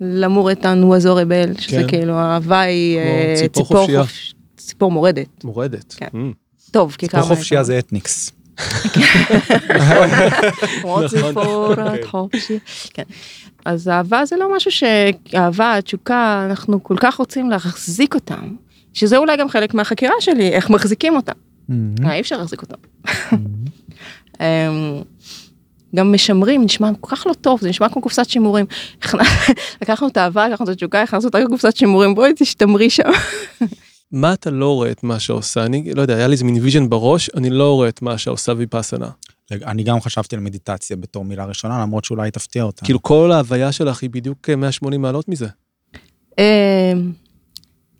למור 0.00 0.52
את 0.52 0.64
הנואזו 0.64 1.16
רבל, 1.16 1.52
שזה 1.58 1.76
כן. 1.82 1.88
כאילו 1.88 2.12
האהבה 2.14 2.60
היא 2.60 2.98
כמו 2.98 3.10
אה, 3.10 3.34
ציפור 3.36 3.64
חופשייה. 3.66 4.02
חופש- 4.04 4.34
ציפור 4.56 4.90
מורדת. 4.92 5.44
מורדת. 5.44 5.94
כן. 5.96 6.06
אמ. 6.14 6.32
טוב, 6.70 6.94
כי 6.98 7.08
ציפור. 7.08 7.22
חופשייה 7.22 7.62
זה 7.62 7.78
אתניקס. 7.78 8.30
נכון. 12.04 12.28
כן. 12.32 12.38
כן. 12.94 13.02
אז 13.64 13.88
אהבה 13.88 14.24
זה 14.24 14.36
לא 14.36 14.56
משהו 14.56 14.70
שאהבה, 14.70 15.78
תשוקה, 15.84 16.46
אנחנו 16.50 16.82
כל 16.82 16.96
כך 17.00 17.14
רוצים 17.16 17.50
להחזיק 17.50 18.14
אותם, 18.14 18.54
שזה 18.94 19.16
אולי 19.16 19.36
גם 19.36 19.48
חלק 19.48 19.74
מהחקירה 19.74 20.14
שלי, 20.20 20.48
איך 20.48 20.70
מחזיקים 20.70 21.16
אותם. 21.16 21.32
אה, 22.04 22.14
אי 22.14 22.20
אפשר 22.20 22.36
להחזיק 22.38 22.62
אותם. 22.62 22.76
גם 25.96 26.12
משמרים 26.12 26.64
נשמע 26.64 26.90
כל 27.00 27.16
כך 27.16 27.26
לא 27.26 27.32
טוב 27.32 27.60
זה 27.60 27.68
נשמע 27.68 27.88
כמו 27.88 28.02
קופסת 28.02 28.28
שימורים. 28.28 28.66
לקחנו 29.82 30.08
את 30.08 30.16
האהבה 30.16 30.48
לקחנו 30.48 30.64
את 30.64 30.70
התשוקה 30.70 31.02
הכנסנו 31.02 31.26
אותה 31.26 31.40
לקופסת 31.40 31.76
שימורים 31.76 32.14
בואי 32.14 32.32
תשתמרי 32.36 32.90
שם. 32.90 33.10
מה 34.12 34.32
אתה 34.32 34.50
לא 34.50 34.74
רואה 34.74 34.90
את 34.90 35.04
מה 35.04 35.20
שעושה? 35.20 35.64
אני 35.64 35.94
לא 35.94 36.02
יודע, 36.02 36.16
היה 36.16 36.26
לי 36.26 36.32
איזה 36.32 36.44
מין 36.44 36.62
vision 36.62 36.88
בראש, 36.88 37.30
אני 37.36 37.50
לא 37.50 37.72
רואה 37.72 37.88
את 37.88 38.02
מה 38.02 38.18
שעושה 38.18 38.52
ויפאסנה. 38.56 39.08
אני 39.52 39.82
גם 39.82 40.00
חשבתי 40.00 40.36
על 40.36 40.42
מדיטציה 40.42 40.96
בתור 40.96 41.24
מילה 41.24 41.44
ראשונה 41.44 41.80
למרות 41.82 42.04
שאולי 42.04 42.30
תפתיע 42.30 42.62
אותה. 42.62 42.84
כאילו 42.84 43.02
כל 43.02 43.32
ההוויה 43.32 43.72
שלך 43.72 44.02
היא 44.02 44.10
בדיוק 44.10 44.50
אה, 44.50 44.56
180 44.56 45.02
מעלות 45.02 45.28
מזה. 45.28 45.46
אמ, 46.38 47.12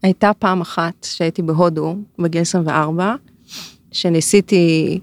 הייתה 0.02 0.30
פעם 0.38 0.60
אחת 0.60 1.04
שהייתי 1.04 1.42
בהודו 1.42 1.96
בגיל 2.18 2.40
24 2.40 3.14
שניסיתי 3.92 4.98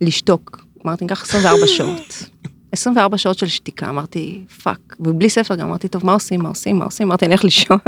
לשתוק 0.00 0.64
אמרתי 0.86 1.04
ניקח 1.04 1.22
24 1.22 1.66
שעות 1.76 2.31
24 2.72 3.18
שעות 3.18 3.38
של 3.38 3.46
שתיקה, 3.46 3.88
אמרתי, 3.88 4.44
fuck, 4.62 4.96
ובלי 5.00 5.30
ספר 5.30 5.54
גם 5.54 5.68
אמרתי, 5.68 5.88
טוב, 5.88 6.06
מה 6.06 6.12
עושים, 6.12 6.40
מה 6.40 6.48
עושים, 6.48 6.78
מה 6.78 6.84
עושים, 6.84 7.06
אמרתי, 7.06 7.24
אני 7.24 7.34
הולך 7.34 7.44
לישון. 7.44 7.78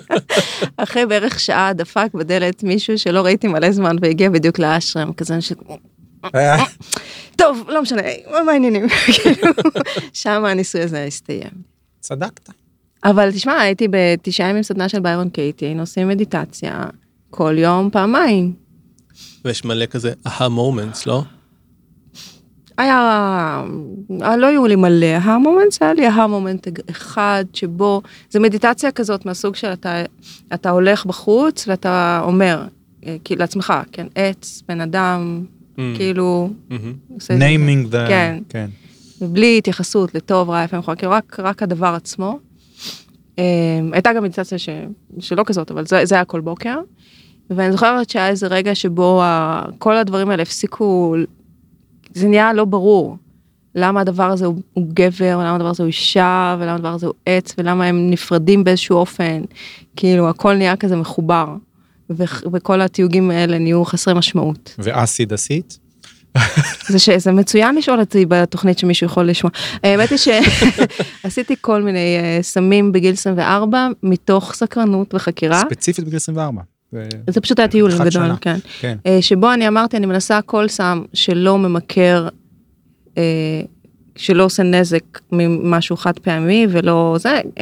אחרי 0.76 1.06
בערך 1.06 1.40
שעה 1.40 1.72
דפק 1.72 2.08
בדלת 2.14 2.62
מישהו 2.62 2.98
שלא 2.98 3.20
ראיתי 3.20 3.48
מלא 3.48 3.70
זמן 3.70 3.96
והגיע 4.00 4.30
בדיוק 4.30 4.58
לאשרם, 4.58 5.12
כזה 5.12 5.40
ש... 5.40 5.52
טוב, 7.36 7.64
לא 7.68 7.82
משנה, 7.82 8.02
מה 8.44 8.52
העניינים? 8.52 8.88
כאילו, 9.22 9.52
שם 10.12 10.44
הניסוי 10.44 10.82
הזה 10.82 11.04
הסתיים. 11.04 11.50
צדקת. 12.00 12.50
אבל 13.04 13.32
תשמע, 13.32 13.60
הייתי 13.60 13.88
בתשעה 13.90 14.48
ימים 14.48 14.62
סדנה 14.62 14.88
של 14.88 15.00
ביירון 15.00 15.28
קייטי, 15.28 15.64
היינו 15.64 15.80
עושים 15.80 16.08
מדיטציה 16.08 16.84
כל 17.30 17.54
יום 17.58 17.90
פעמיים. 17.92 18.54
ויש 19.44 19.64
מלא 19.64 19.86
כזה 19.86 20.12
aha 20.26 20.48
moments, 20.48 21.06
לא? 21.06 21.22
היה, 22.78 23.64
לא 24.36 24.46
היו 24.46 24.66
לי 24.66 24.76
מלא 24.76 25.06
aha 25.06 25.38
moments, 25.38 25.82
היה 25.82 25.94
לי 25.94 26.06
aha 26.06 26.26
moment 26.26 26.68
אחד 26.90 27.44
שבו, 27.52 28.02
זה 28.30 28.40
מדיטציה 28.40 28.90
כזאת 28.90 29.26
מהסוג 29.26 29.54
של 29.54 29.72
אתה, 29.72 30.02
אתה 30.54 30.70
הולך 30.70 31.06
בחוץ 31.06 31.68
ואתה 31.68 32.20
אומר, 32.24 32.64
אה, 33.06 33.16
כאילו 33.24 33.40
לעצמך, 33.40 33.72
כן, 33.92 34.06
עץ, 34.14 34.62
בן 34.68 34.80
אדם, 34.80 35.44
Mm. 35.72 35.80
כאילו, 35.96 36.50
זה. 37.18 37.34
naming 37.34 37.88
the... 37.88 38.08
כן. 38.08 38.38
כן. 38.48 38.70
ובלי 39.20 39.58
התייחסות 39.58 40.14
לטוב, 40.14 40.50
רע, 40.50 40.64
יפה, 40.64 40.78
מכוער, 40.78 40.96
כאילו 40.96 41.12
רק, 41.12 41.40
רק 41.40 41.62
הדבר 41.62 41.86
עצמו. 41.86 42.38
אה, 43.38 43.44
הייתה 43.92 44.12
גם 44.12 44.22
מדיטציה 44.24 44.58
ש, 44.58 44.68
שלא 45.18 45.42
כזאת, 45.46 45.70
אבל 45.70 45.86
זה, 45.86 46.04
זה 46.04 46.14
היה 46.14 46.24
כל 46.24 46.40
בוקר. 46.40 46.78
ואני 47.50 47.72
זוכרת 47.72 48.10
שהיה 48.10 48.28
איזה 48.28 48.46
רגע 48.46 48.74
שבו 48.74 49.22
ה, 49.22 49.62
כל 49.78 49.96
הדברים 49.96 50.30
האלה 50.30 50.42
הפסיקו, 50.42 51.14
זה 52.14 52.28
נהיה 52.28 52.52
לא 52.52 52.64
ברור. 52.64 53.16
למה 53.74 54.00
הדבר 54.00 54.30
הזה 54.30 54.46
הוא, 54.46 54.56
הוא 54.72 54.86
גבר, 54.92 55.36
ולמה 55.38 55.54
הדבר 55.54 55.68
הזה 55.68 55.82
הוא 55.82 55.88
אישה, 55.88 56.56
ולמה 56.60 56.74
הדבר 56.74 56.88
הזה 56.88 57.06
הוא 57.06 57.14
עץ, 57.26 57.54
ולמה 57.58 57.84
הם 57.84 58.10
נפרדים 58.10 58.64
באיזשהו 58.64 58.96
אופן. 58.96 59.42
כאילו, 59.96 60.28
הכל 60.28 60.54
נהיה 60.54 60.76
כזה 60.76 60.96
מחובר. 60.96 61.56
ו- 62.10 62.24
וכל 62.52 62.80
התיוגים 62.80 63.30
האלה 63.30 63.58
נהיו 63.58 63.84
חסרי 63.84 64.14
משמעות. 64.14 64.74
ואסיד 64.78 65.32
עשית? 65.32 65.78
זה, 66.88 66.98
ש... 66.98 67.10
זה 67.10 67.32
מצוין 67.32 67.74
לשאול 67.74 68.00
אותי 68.00 68.26
בתוכנית 68.26 68.78
שמישהו 68.78 69.06
יכול 69.06 69.28
לשמוע. 69.28 69.50
האמת 69.82 70.10
היא 70.10 70.18
שעשיתי 71.22 71.54
כל 71.60 71.82
מיני 71.82 72.18
uh, 72.20 72.42
סמים 72.42 72.92
בגיל 72.92 73.12
24 73.12 73.88
מתוך 74.02 74.54
סקרנות 74.54 75.14
וחקירה. 75.14 75.60
ספציפית 75.60 76.04
בגיל 76.04 76.16
24. 76.16 76.62
זה- 77.30 77.40
פשוט 77.40 77.58
היה 77.58 77.68
טיול 77.68 77.92
גדול, 77.94 78.10
שנה. 78.10 78.36
כן. 78.40 78.56
כן. 78.80 78.96
Uh, 79.04 79.22
שבו 79.22 79.52
אני 79.52 79.68
אמרתי, 79.68 79.96
אני 79.96 80.06
מנסה 80.06 80.42
כל 80.42 80.68
סם 80.68 81.02
שלא 81.12 81.58
ממכר, 81.58 82.28
uh, 83.08 83.18
שלא 84.16 84.44
עושה 84.44 84.62
נזק 84.62 85.20
ממשהו 85.32 85.96
חד 85.96 86.18
פעמי 86.18 86.66
ולא 86.70 87.16
זה, 87.20 87.40
uh, 87.56 87.60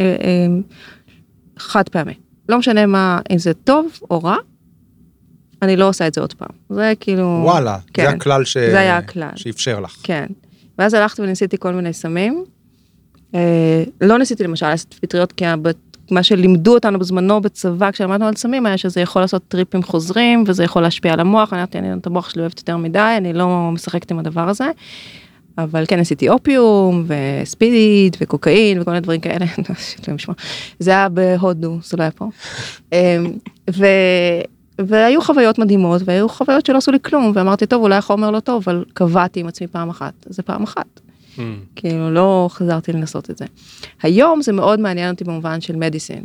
חד 1.59 1.89
פעמי. 1.89 2.14
לא 2.49 2.59
משנה 2.59 2.87
מה, 2.87 3.20
אם 3.33 3.39
זה 3.39 3.55
טוב 3.55 3.87
או 4.11 4.18
רע, 4.22 4.37
אני 5.62 5.76
לא 5.76 5.89
עושה 5.89 6.07
את 6.07 6.14
זה 6.14 6.20
עוד 6.20 6.33
פעם. 6.35 6.49
זה 6.70 6.93
כאילו... 7.01 7.41
וואלה, 7.45 7.78
כן. 7.95 8.03
זה 8.05 8.11
הכלל 8.11 8.45
ש... 8.45 8.57
זה 8.59 8.78
היה 8.78 8.97
הכלל. 8.97 9.31
שאפשר 9.37 9.81
לך. 9.81 9.97
כן. 10.03 10.26
ואז 10.78 10.95
הלכתי 10.95 11.22
וניסיתי 11.22 11.57
כל 11.59 11.72
מיני 11.72 11.93
סמים. 11.93 12.45
אה, 13.35 13.85
לא 14.01 14.18
ניסיתי 14.18 14.45
למשל 14.45 14.68
לעשות 14.68 14.95
פטריות 15.01 15.33
כי 15.33 15.47
הב- 15.47 15.66
מה 16.11 16.22
שלימדו 16.22 16.74
אותנו 16.74 16.98
בזמנו 16.98 17.40
בצבא 17.40 17.90
כשלמדנו 17.90 18.26
על 18.26 18.36
סמים 18.36 18.66
היה 18.66 18.78
שזה 18.78 19.00
יכול 19.00 19.22
לעשות 19.22 19.42
טריפים 19.48 19.82
חוזרים 19.82 20.44
וזה 20.46 20.64
יכול 20.64 20.82
להשפיע 20.82 21.12
על 21.12 21.20
המוח. 21.20 21.52
אני 21.52 21.61
אמרתי, 21.61 21.78
אני 21.78 21.92
את 21.92 22.06
המוח 22.06 22.30
שלי 22.30 22.40
אוהבת 22.40 22.58
יותר 22.58 22.76
מדי, 22.76 23.14
אני 23.16 23.32
לא 23.32 23.70
משחקת 23.72 24.11
עם 24.11 24.18
הדבר 24.18 24.48
הזה. 24.48 24.70
אבל 25.58 25.84
כן 25.88 25.98
עשיתי 26.00 26.28
אופיום 26.28 27.04
וספיד 27.06 28.16
וקוקאין 28.20 28.80
וכל 28.80 28.90
מיני 28.90 29.00
דברים 29.00 29.20
כאלה. 29.20 29.46
ישמור. 30.16 30.36
זה 30.78 30.90
היה 30.90 31.08
בהודו, 31.08 31.78
זה 31.82 31.96
לא 31.96 32.02
היה 32.02 32.11
פה. 32.11 32.28
אה, 32.92 33.18
ו... 33.70 33.86
והיו 34.78 35.22
חוויות 35.22 35.58
מדהימות 35.58 36.02
והיו 36.04 36.28
חוויות 36.28 36.66
שלא 36.66 36.78
עשו 36.78 36.92
לי 36.92 36.98
כלום 37.02 37.32
ואמרתי 37.34 37.66
טוב 37.66 37.82
אולי 37.82 37.96
החומר 37.96 38.30
לא 38.30 38.40
טוב 38.40 38.62
אבל 38.66 38.84
קבעתי 38.94 39.40
עם 39.40 39.46
עצמי 39.46 39.66
פעם 39.66 39.90
אחת 39.90 40.12
זה 40.26 40.42
פעם 40.42 40.62
אחת 40.62 41.00
מהמם. 41.39 41.59
כאילו 41.76 42.11
לא 42.11 42.49
חזרתי 42.53 42.93
לנסות 42.93 43.31
את 43.31 43.39
זה. 43.39 43.45
היום 44.03 44.43
זה 44.43 44.53
מאוד 44.53 44.81
מעניין 44.81 45.11
אותי 45.11 45.24
במובן 45.24 45.61
של 45.61 45.76
מדיסין. 45.76 46.24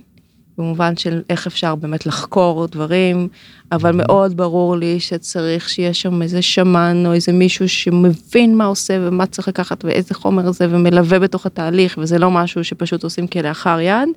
במובן 0.57 0.97
של 0.97 1.21
איך 1.29 1.47
אפשר 1.47 1.75
באמת 1.75 2.05
לחקור 2.05 2.67
דברים 2.67 3.27
אבל 3.71 3.91
מאוד 3.91 4.37
ברור 4.37 4.75
לי 4.75 4.99
שצריך 4.99 5.69
שיהיה 5.69 5.93
שם 5.93 6.21
איזה 6.21 6.41
שמן 6.41 7.03
או 7.05 7.13
איזה 7.13 7.31
מישהו 7.31 7.69
שמבין 7.69 8.57
מה 8.57 8.65
עושה 8.65 8.97
ומה 9.01 9.25
צריך 9.25 9.47
לקחת 9.47 9.85
ואיזה 9.85 10.13
חומר 10.13 10.51
זה 10.51 10.67
ומלווה 10.69 11.19
בתוך 11.19 11.45
התהליך 11.45 11.99
וזה 12.01 12.19
לא 12.19 12.31
משהו 12.31 12.63
שפשוט 12.63 13.03
עושים 13.03 13.27
כלאחר 13.27 13.79
יד. 13.79 14.09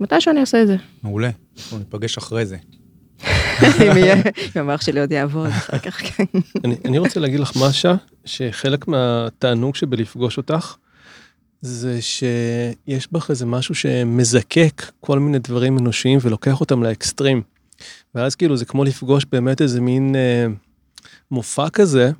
מתי 0.00 0.20
שאני 0.20 0.40
אעשה 0.40 0.62
את 0.62 0.66
זה. 0.66 0.76
מעולה. 1.02 1.30
אנחנו 1.58 1.78
ניפגש 1.78 2.18
אחרי 2.18 2.46
זה. 2.46 2.56
אם 3.62 4.60
המוח 4.60 4.80
שלי 4.80 5.00
עוד 5.00 5.12
יעבוד 5.12 5.46
אחר 5.46 5.78
כך. 5.78 6.00
כן. 6.02 6.24
אני, 6.84 6.98
רוצה 6.98 7.20
להגיד 7.20 7.40
לך 7.40 7.52
משה, 7.56 7.94
שחלק 8.24 8.88
מהתענוג 8.88 9.74
שבלפגוש 9.74 10.36
אותך, 10.36 10.76
זה 11.60 12.02
שיש 12.02 13.08
בך 13.12 13.30
איזה 13.30 13.46
משהו 13.46 13.74
שמזקק 13.74 14.90
כל 15.00 15.18
מיני 15.18 15.38
דברים 15.38 15.78
אנושיים 15.78 16.18
ולוקח 16.22 16.60
אותם 16.60 16.82
לאקסטרים. 16.82 17.42
ואז 18.14 18.34
כאילו 18.34 18.56
זה 18.56 18.64
כמו 18.64 18.84
לפגוש 18.84 19.26
באמת 19.32 19.62
איזה 19.62 19.80
מין 19.80 20.16
אה, 20.16 20.46
מופע 21.30 21.68
כזה 21.68 22.10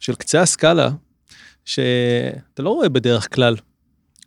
של 0.00 0.14
קצה 0.14 0.42
הסקאלה, 0.42 0.90
שאתה 1.64 2.62
לא 2.62 2.70
רואה 2.70 2.88
בדרך 2.88 3.34
כלל. 3.34 3.56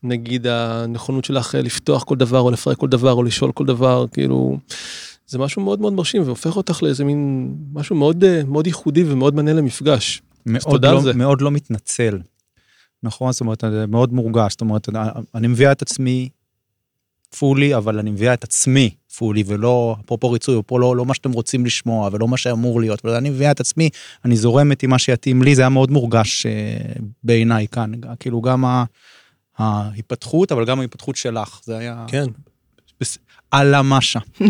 נגיד 0.03 0.47
הנכונות 0.47 1.25
שלך 1.25 1.55
לפתוח 1.55 2.03
כל 2.03 2.15
דבר 2.15 2.39
או 2.39 2.51
לפרק 2.51 2.77
כל 2.77 2.87
דבר 2.87 3.13
או 3.13 3.23
לשאול 3.23 3.51
כל 3.51 3.65
דבר, 3.65 4.05
כאילו, 4.13 4.57
זה 5.27 5.37
משהו 5.37 5.61
מאוד 5.61 5.81
מאוד 5.81 5.93
מרשים 5.93 6.21
והופך 6.25 6.55
אותך 6.55 6.83
לאיזה 6.83 7.03
מין 7.03 7.51
משהו 7.73 7.95
מאוד 7.95 8.23
אה, 8.23 8.41
מאוד 8.43 8.67
ייחודי 8.67 9.03
ומאוד 9.07 9.35
מעניין 9.35 9.57
למפגש. 9.57 10.21
מאוד 10.45 10.85
לא. 10.85 11.13
מאוד 11.13 11.41
לא 11.41 11.51
מתנצל. 11.51 12.19
נכון? 13.03 13.31
זאת 13.31 13.41
אומרת, 13.41 13.63
זה 13.71 13.85
מאוד 13.87 14.13
מורגש. 14.13 14.51
זאת 14.51 14.61
אומרת, 14.61 14.89
אני 15.35 15.47
מביאה 15.47 15.71
את 15.71 15.81
עצמי 15.81 16.29
פולי, 17.39 17.75
אבל 17.75 17.99
אני 17.99 18.11
מביאה 18.11 18.33
את 18.33 18.43
עצמי 18.43 18.89
פולי, 19.17 19.43
ולא, 19.47 19.95
אפרופו 20.05 20.31
ריצוי, 20.31 20.61
פה 20.65 20.79
לא, 20.79 20.95
לא 20.95 21.05
מה 21.05 21.13
שאתם 21.13 21.31
רוצים 21.31 21.65
לשמוע, 21.65 22.09
ולא 22.11 22.27
מה 22.27 22.37
שאמור 22.37 22.79
להיות, 22.79 23.05
אבל 23.05 23.13
אני 23.13 23.29
מביאה 23.29 23.51
את 23.51 23.59
עצמי, 23.59 23.89
אני 24.25 24.37
זורמת 24.37 24.83
עם 24.83 24.89
מה 24.89 24.99
שיתאים 24.99 25.43
לי, 25.43 25.55
זה 25.55 25.61
היה 25.61 25.69
מאוד 25.69 25.91
מורגש 25.91 26.45
אה, 26.45 26.51
בעיניי 27.23 27.67
כאן. 27.67 27.91
כאילו 28.19 28.41
גם 28.41 28.63
ההיפתחות, 29.57 30.51
אבל 30.51 30.65
גם 30.65 30.79
ההיפתחות 30.79 31.15
שלך, 31.15 31.59
זה 31.63 31.77
היה 31.77 32.05
כן. 32.07 32.25
על 33.51 33.73
המשה. 33.73 34.19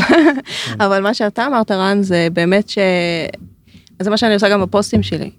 אבל 0.85 1.01
מה 1.01 1.13
שאתה 1.13 1.47
אמרת 1.47 1.71
רן 1.71 2.01
זה 2.01 2.27
באמת 2.33 2.69
ש... 2.69 2.77
זה 4.01 4.09
מה 4.09 4.17
שאני 4.17 4.33
עושה 4.33 4.49
גם 4.49 4.61
בפוסטים 4.61 5.03
שלי. 5.03 5.29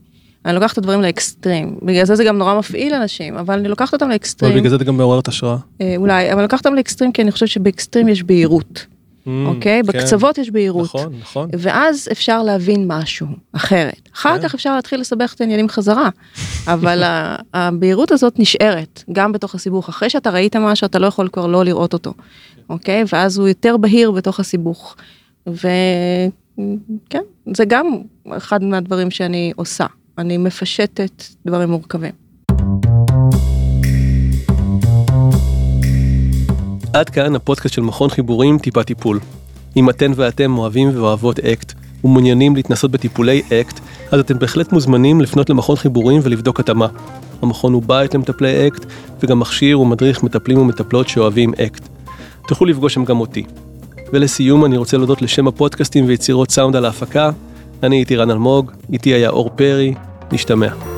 אני 0.44 0.54
לוקחת 0.54 0.72
את 0.72 0.78
הדברים 0.78 1.02
לאקסטרים. 1.02 1.78
בגלל 1.82 2.04
זה 2.04 2.16
זה 2.16 2.24
גם 2.24 2.38
נורא 2.38 2.58
מפעיל 2.58 2.94
אנשים, 2.94 3.36
אבל 3.36 3.58
אני 3.58 3.68
לוקחת 3.68 3.92
אותם 3.92 4.04
אבל 4.04 4.12
לאקסטרים. 4.12 4.56
בגלל 4.56 4.70
זה 4.70 4.76
את 4.76 4.82
גם 4.82 4.96
מעוררת 4.96 5.28
השראה. 5.28 5.56
אה, 5.80 5.94
אולי, 5.96 6.32
אבל 6.32 6.42
לוקחת 6.42 6.66
אותם 6.66 6.76
לאקסטרים 6.76 7.12
כי 7.12 7.22
אני 7.22 7.32
חושבת 7.32 7.48
שבאקסטרים 7.48 8.08
יש 8.08 8.22
בהירות, 8.22 8.86
אוקיי? 9.46 9.82
כן. 9.82 9.86
בקצוות 9.86 10.38
יש 10.38 10.50
בהירות. 10.50 10.84
נכון, 10.84 11.12
נכון. 11.20 11.48
ואז 11.58 12.08
אפשר 12.12 12.42
להבין 12.42 12.84
משהו 12.86 13.26
אחרת. 13.52 14.08
אחר 14.14 14.38
כן. 14.38 14.48
כך 14.48 14.54
אפשר 14.54 14.76
להתחיל 14.76 15.00
לסבך 15.00 15.34
את 15.34 15.40
העניינים 15.40 15.68
חזרה. 15.68 16.08
אבל 16.66 17.02
הבהירות 17.54 18.12
הזאת 18.12 18.38
נשארת 18.38 19.04
גם 19.12 19.32
בתוך 19.32 19.54
הסיבוך. 19.54 19.88
אחרי 19.88 20.10
שאתה 20.10 20.30
ראית 20.30 20.56
משהו 20.56 20.84
אתה 20.86 20.98
לא 20.98 21.06
יכול 21.06 21.28
כבר 21.32 21.46
לא 21.46 21.64
לראות 21.64 21.92
אותו. 21.92 22.14
אוקיי? 22.68 23.04
ואז 23.12 23.38
הוא 23.38 23.48
יותר 23.48 23.76
בהיר 23.76 24.10
בתוך 24.10 24.40
הסיבוך. 24.40 24.96
וכן, 25.46 27.22
זה 27.54 27.64
גם 27.64 27.86
אחד 28.30 28.64
מהדברים 28.64 29.10
שאני 29.10 29.52
עושה. 29.56 29.86
אני 30.18 30.36
מפשטת 30.36 31.24
דברים 31.46 31.70
מורכבים. 31.70 32.12
עד 36.92 37.10
כאן 37.10 37.34
הפודקאסט 37.34 37.74
של 37.74 37.82
מכון 37.82 38.10
חיבורים 38.10 38.58
טיפה 38.58 38.84
טיפול. 38.84 39.20
אם 39.76 39.90
אתן 39.90 40.12
ואתם 40.16 40.58
אוהבים 40.58 40.88
ואוהבות 40.94 41.38
אקט 41.38 41.72
ומעוניינים 42.04 42.56
להתנסות 42.56 42.90
בטיפולי 42.90 43.42
אקט, 43.60 43.80
אז 44.12 44.20
אתם 44.20 44.38
בהחלט 44.38 44.72
מוזמנים 44.72 45.20
לפנות 45.20 45.50
למכון 45.50 45.76
חיבורים 45.76 46.20
ולבדוק 46.24 46.60
התאמה. 46.60 46.86
המכון 47.42 47.72
הוא 47.72 47.82
בית 47.86 48.14
למטפלי 48.14 48.66
אקט 48.68 48.86
וגם 49.22 49.40
מכשיר 49.40 49.80
ומדריך 49.80 50.22
מטפלים 50.22 50.58
ומטפלות 50.58 51.08
שאוהבים 51.08 51.52
אקט. 51.54 51.97
תוכלו 52.48 52.66
לפגוש 52.66 52.94
שם 52.94 53.04
גם 53.04 53.20
אותי. 53.20 53.42
ולסיום 54.12 54.64
אני 54.64 54.76
רוצה 54.76 54.96
להודות 54.96 55.22
לשם 55.22 55.48
הפודקאסטים 55.48 56.04
ויצירות 56.06 56.50
סאונד 56.50 56.76
על 56.76 56.84
ההפקה. 56.84 57.30
אני 57.82 58.00
איתי 58.00 58.16
רן 58.16 58.30
אלמוג, 58.30 58.72
איתי 58.92 59.10
היה 59.10 59.30
אור 59.30 59.50
פרי, 59.56 59.94
נשתמע. 60.32 60.97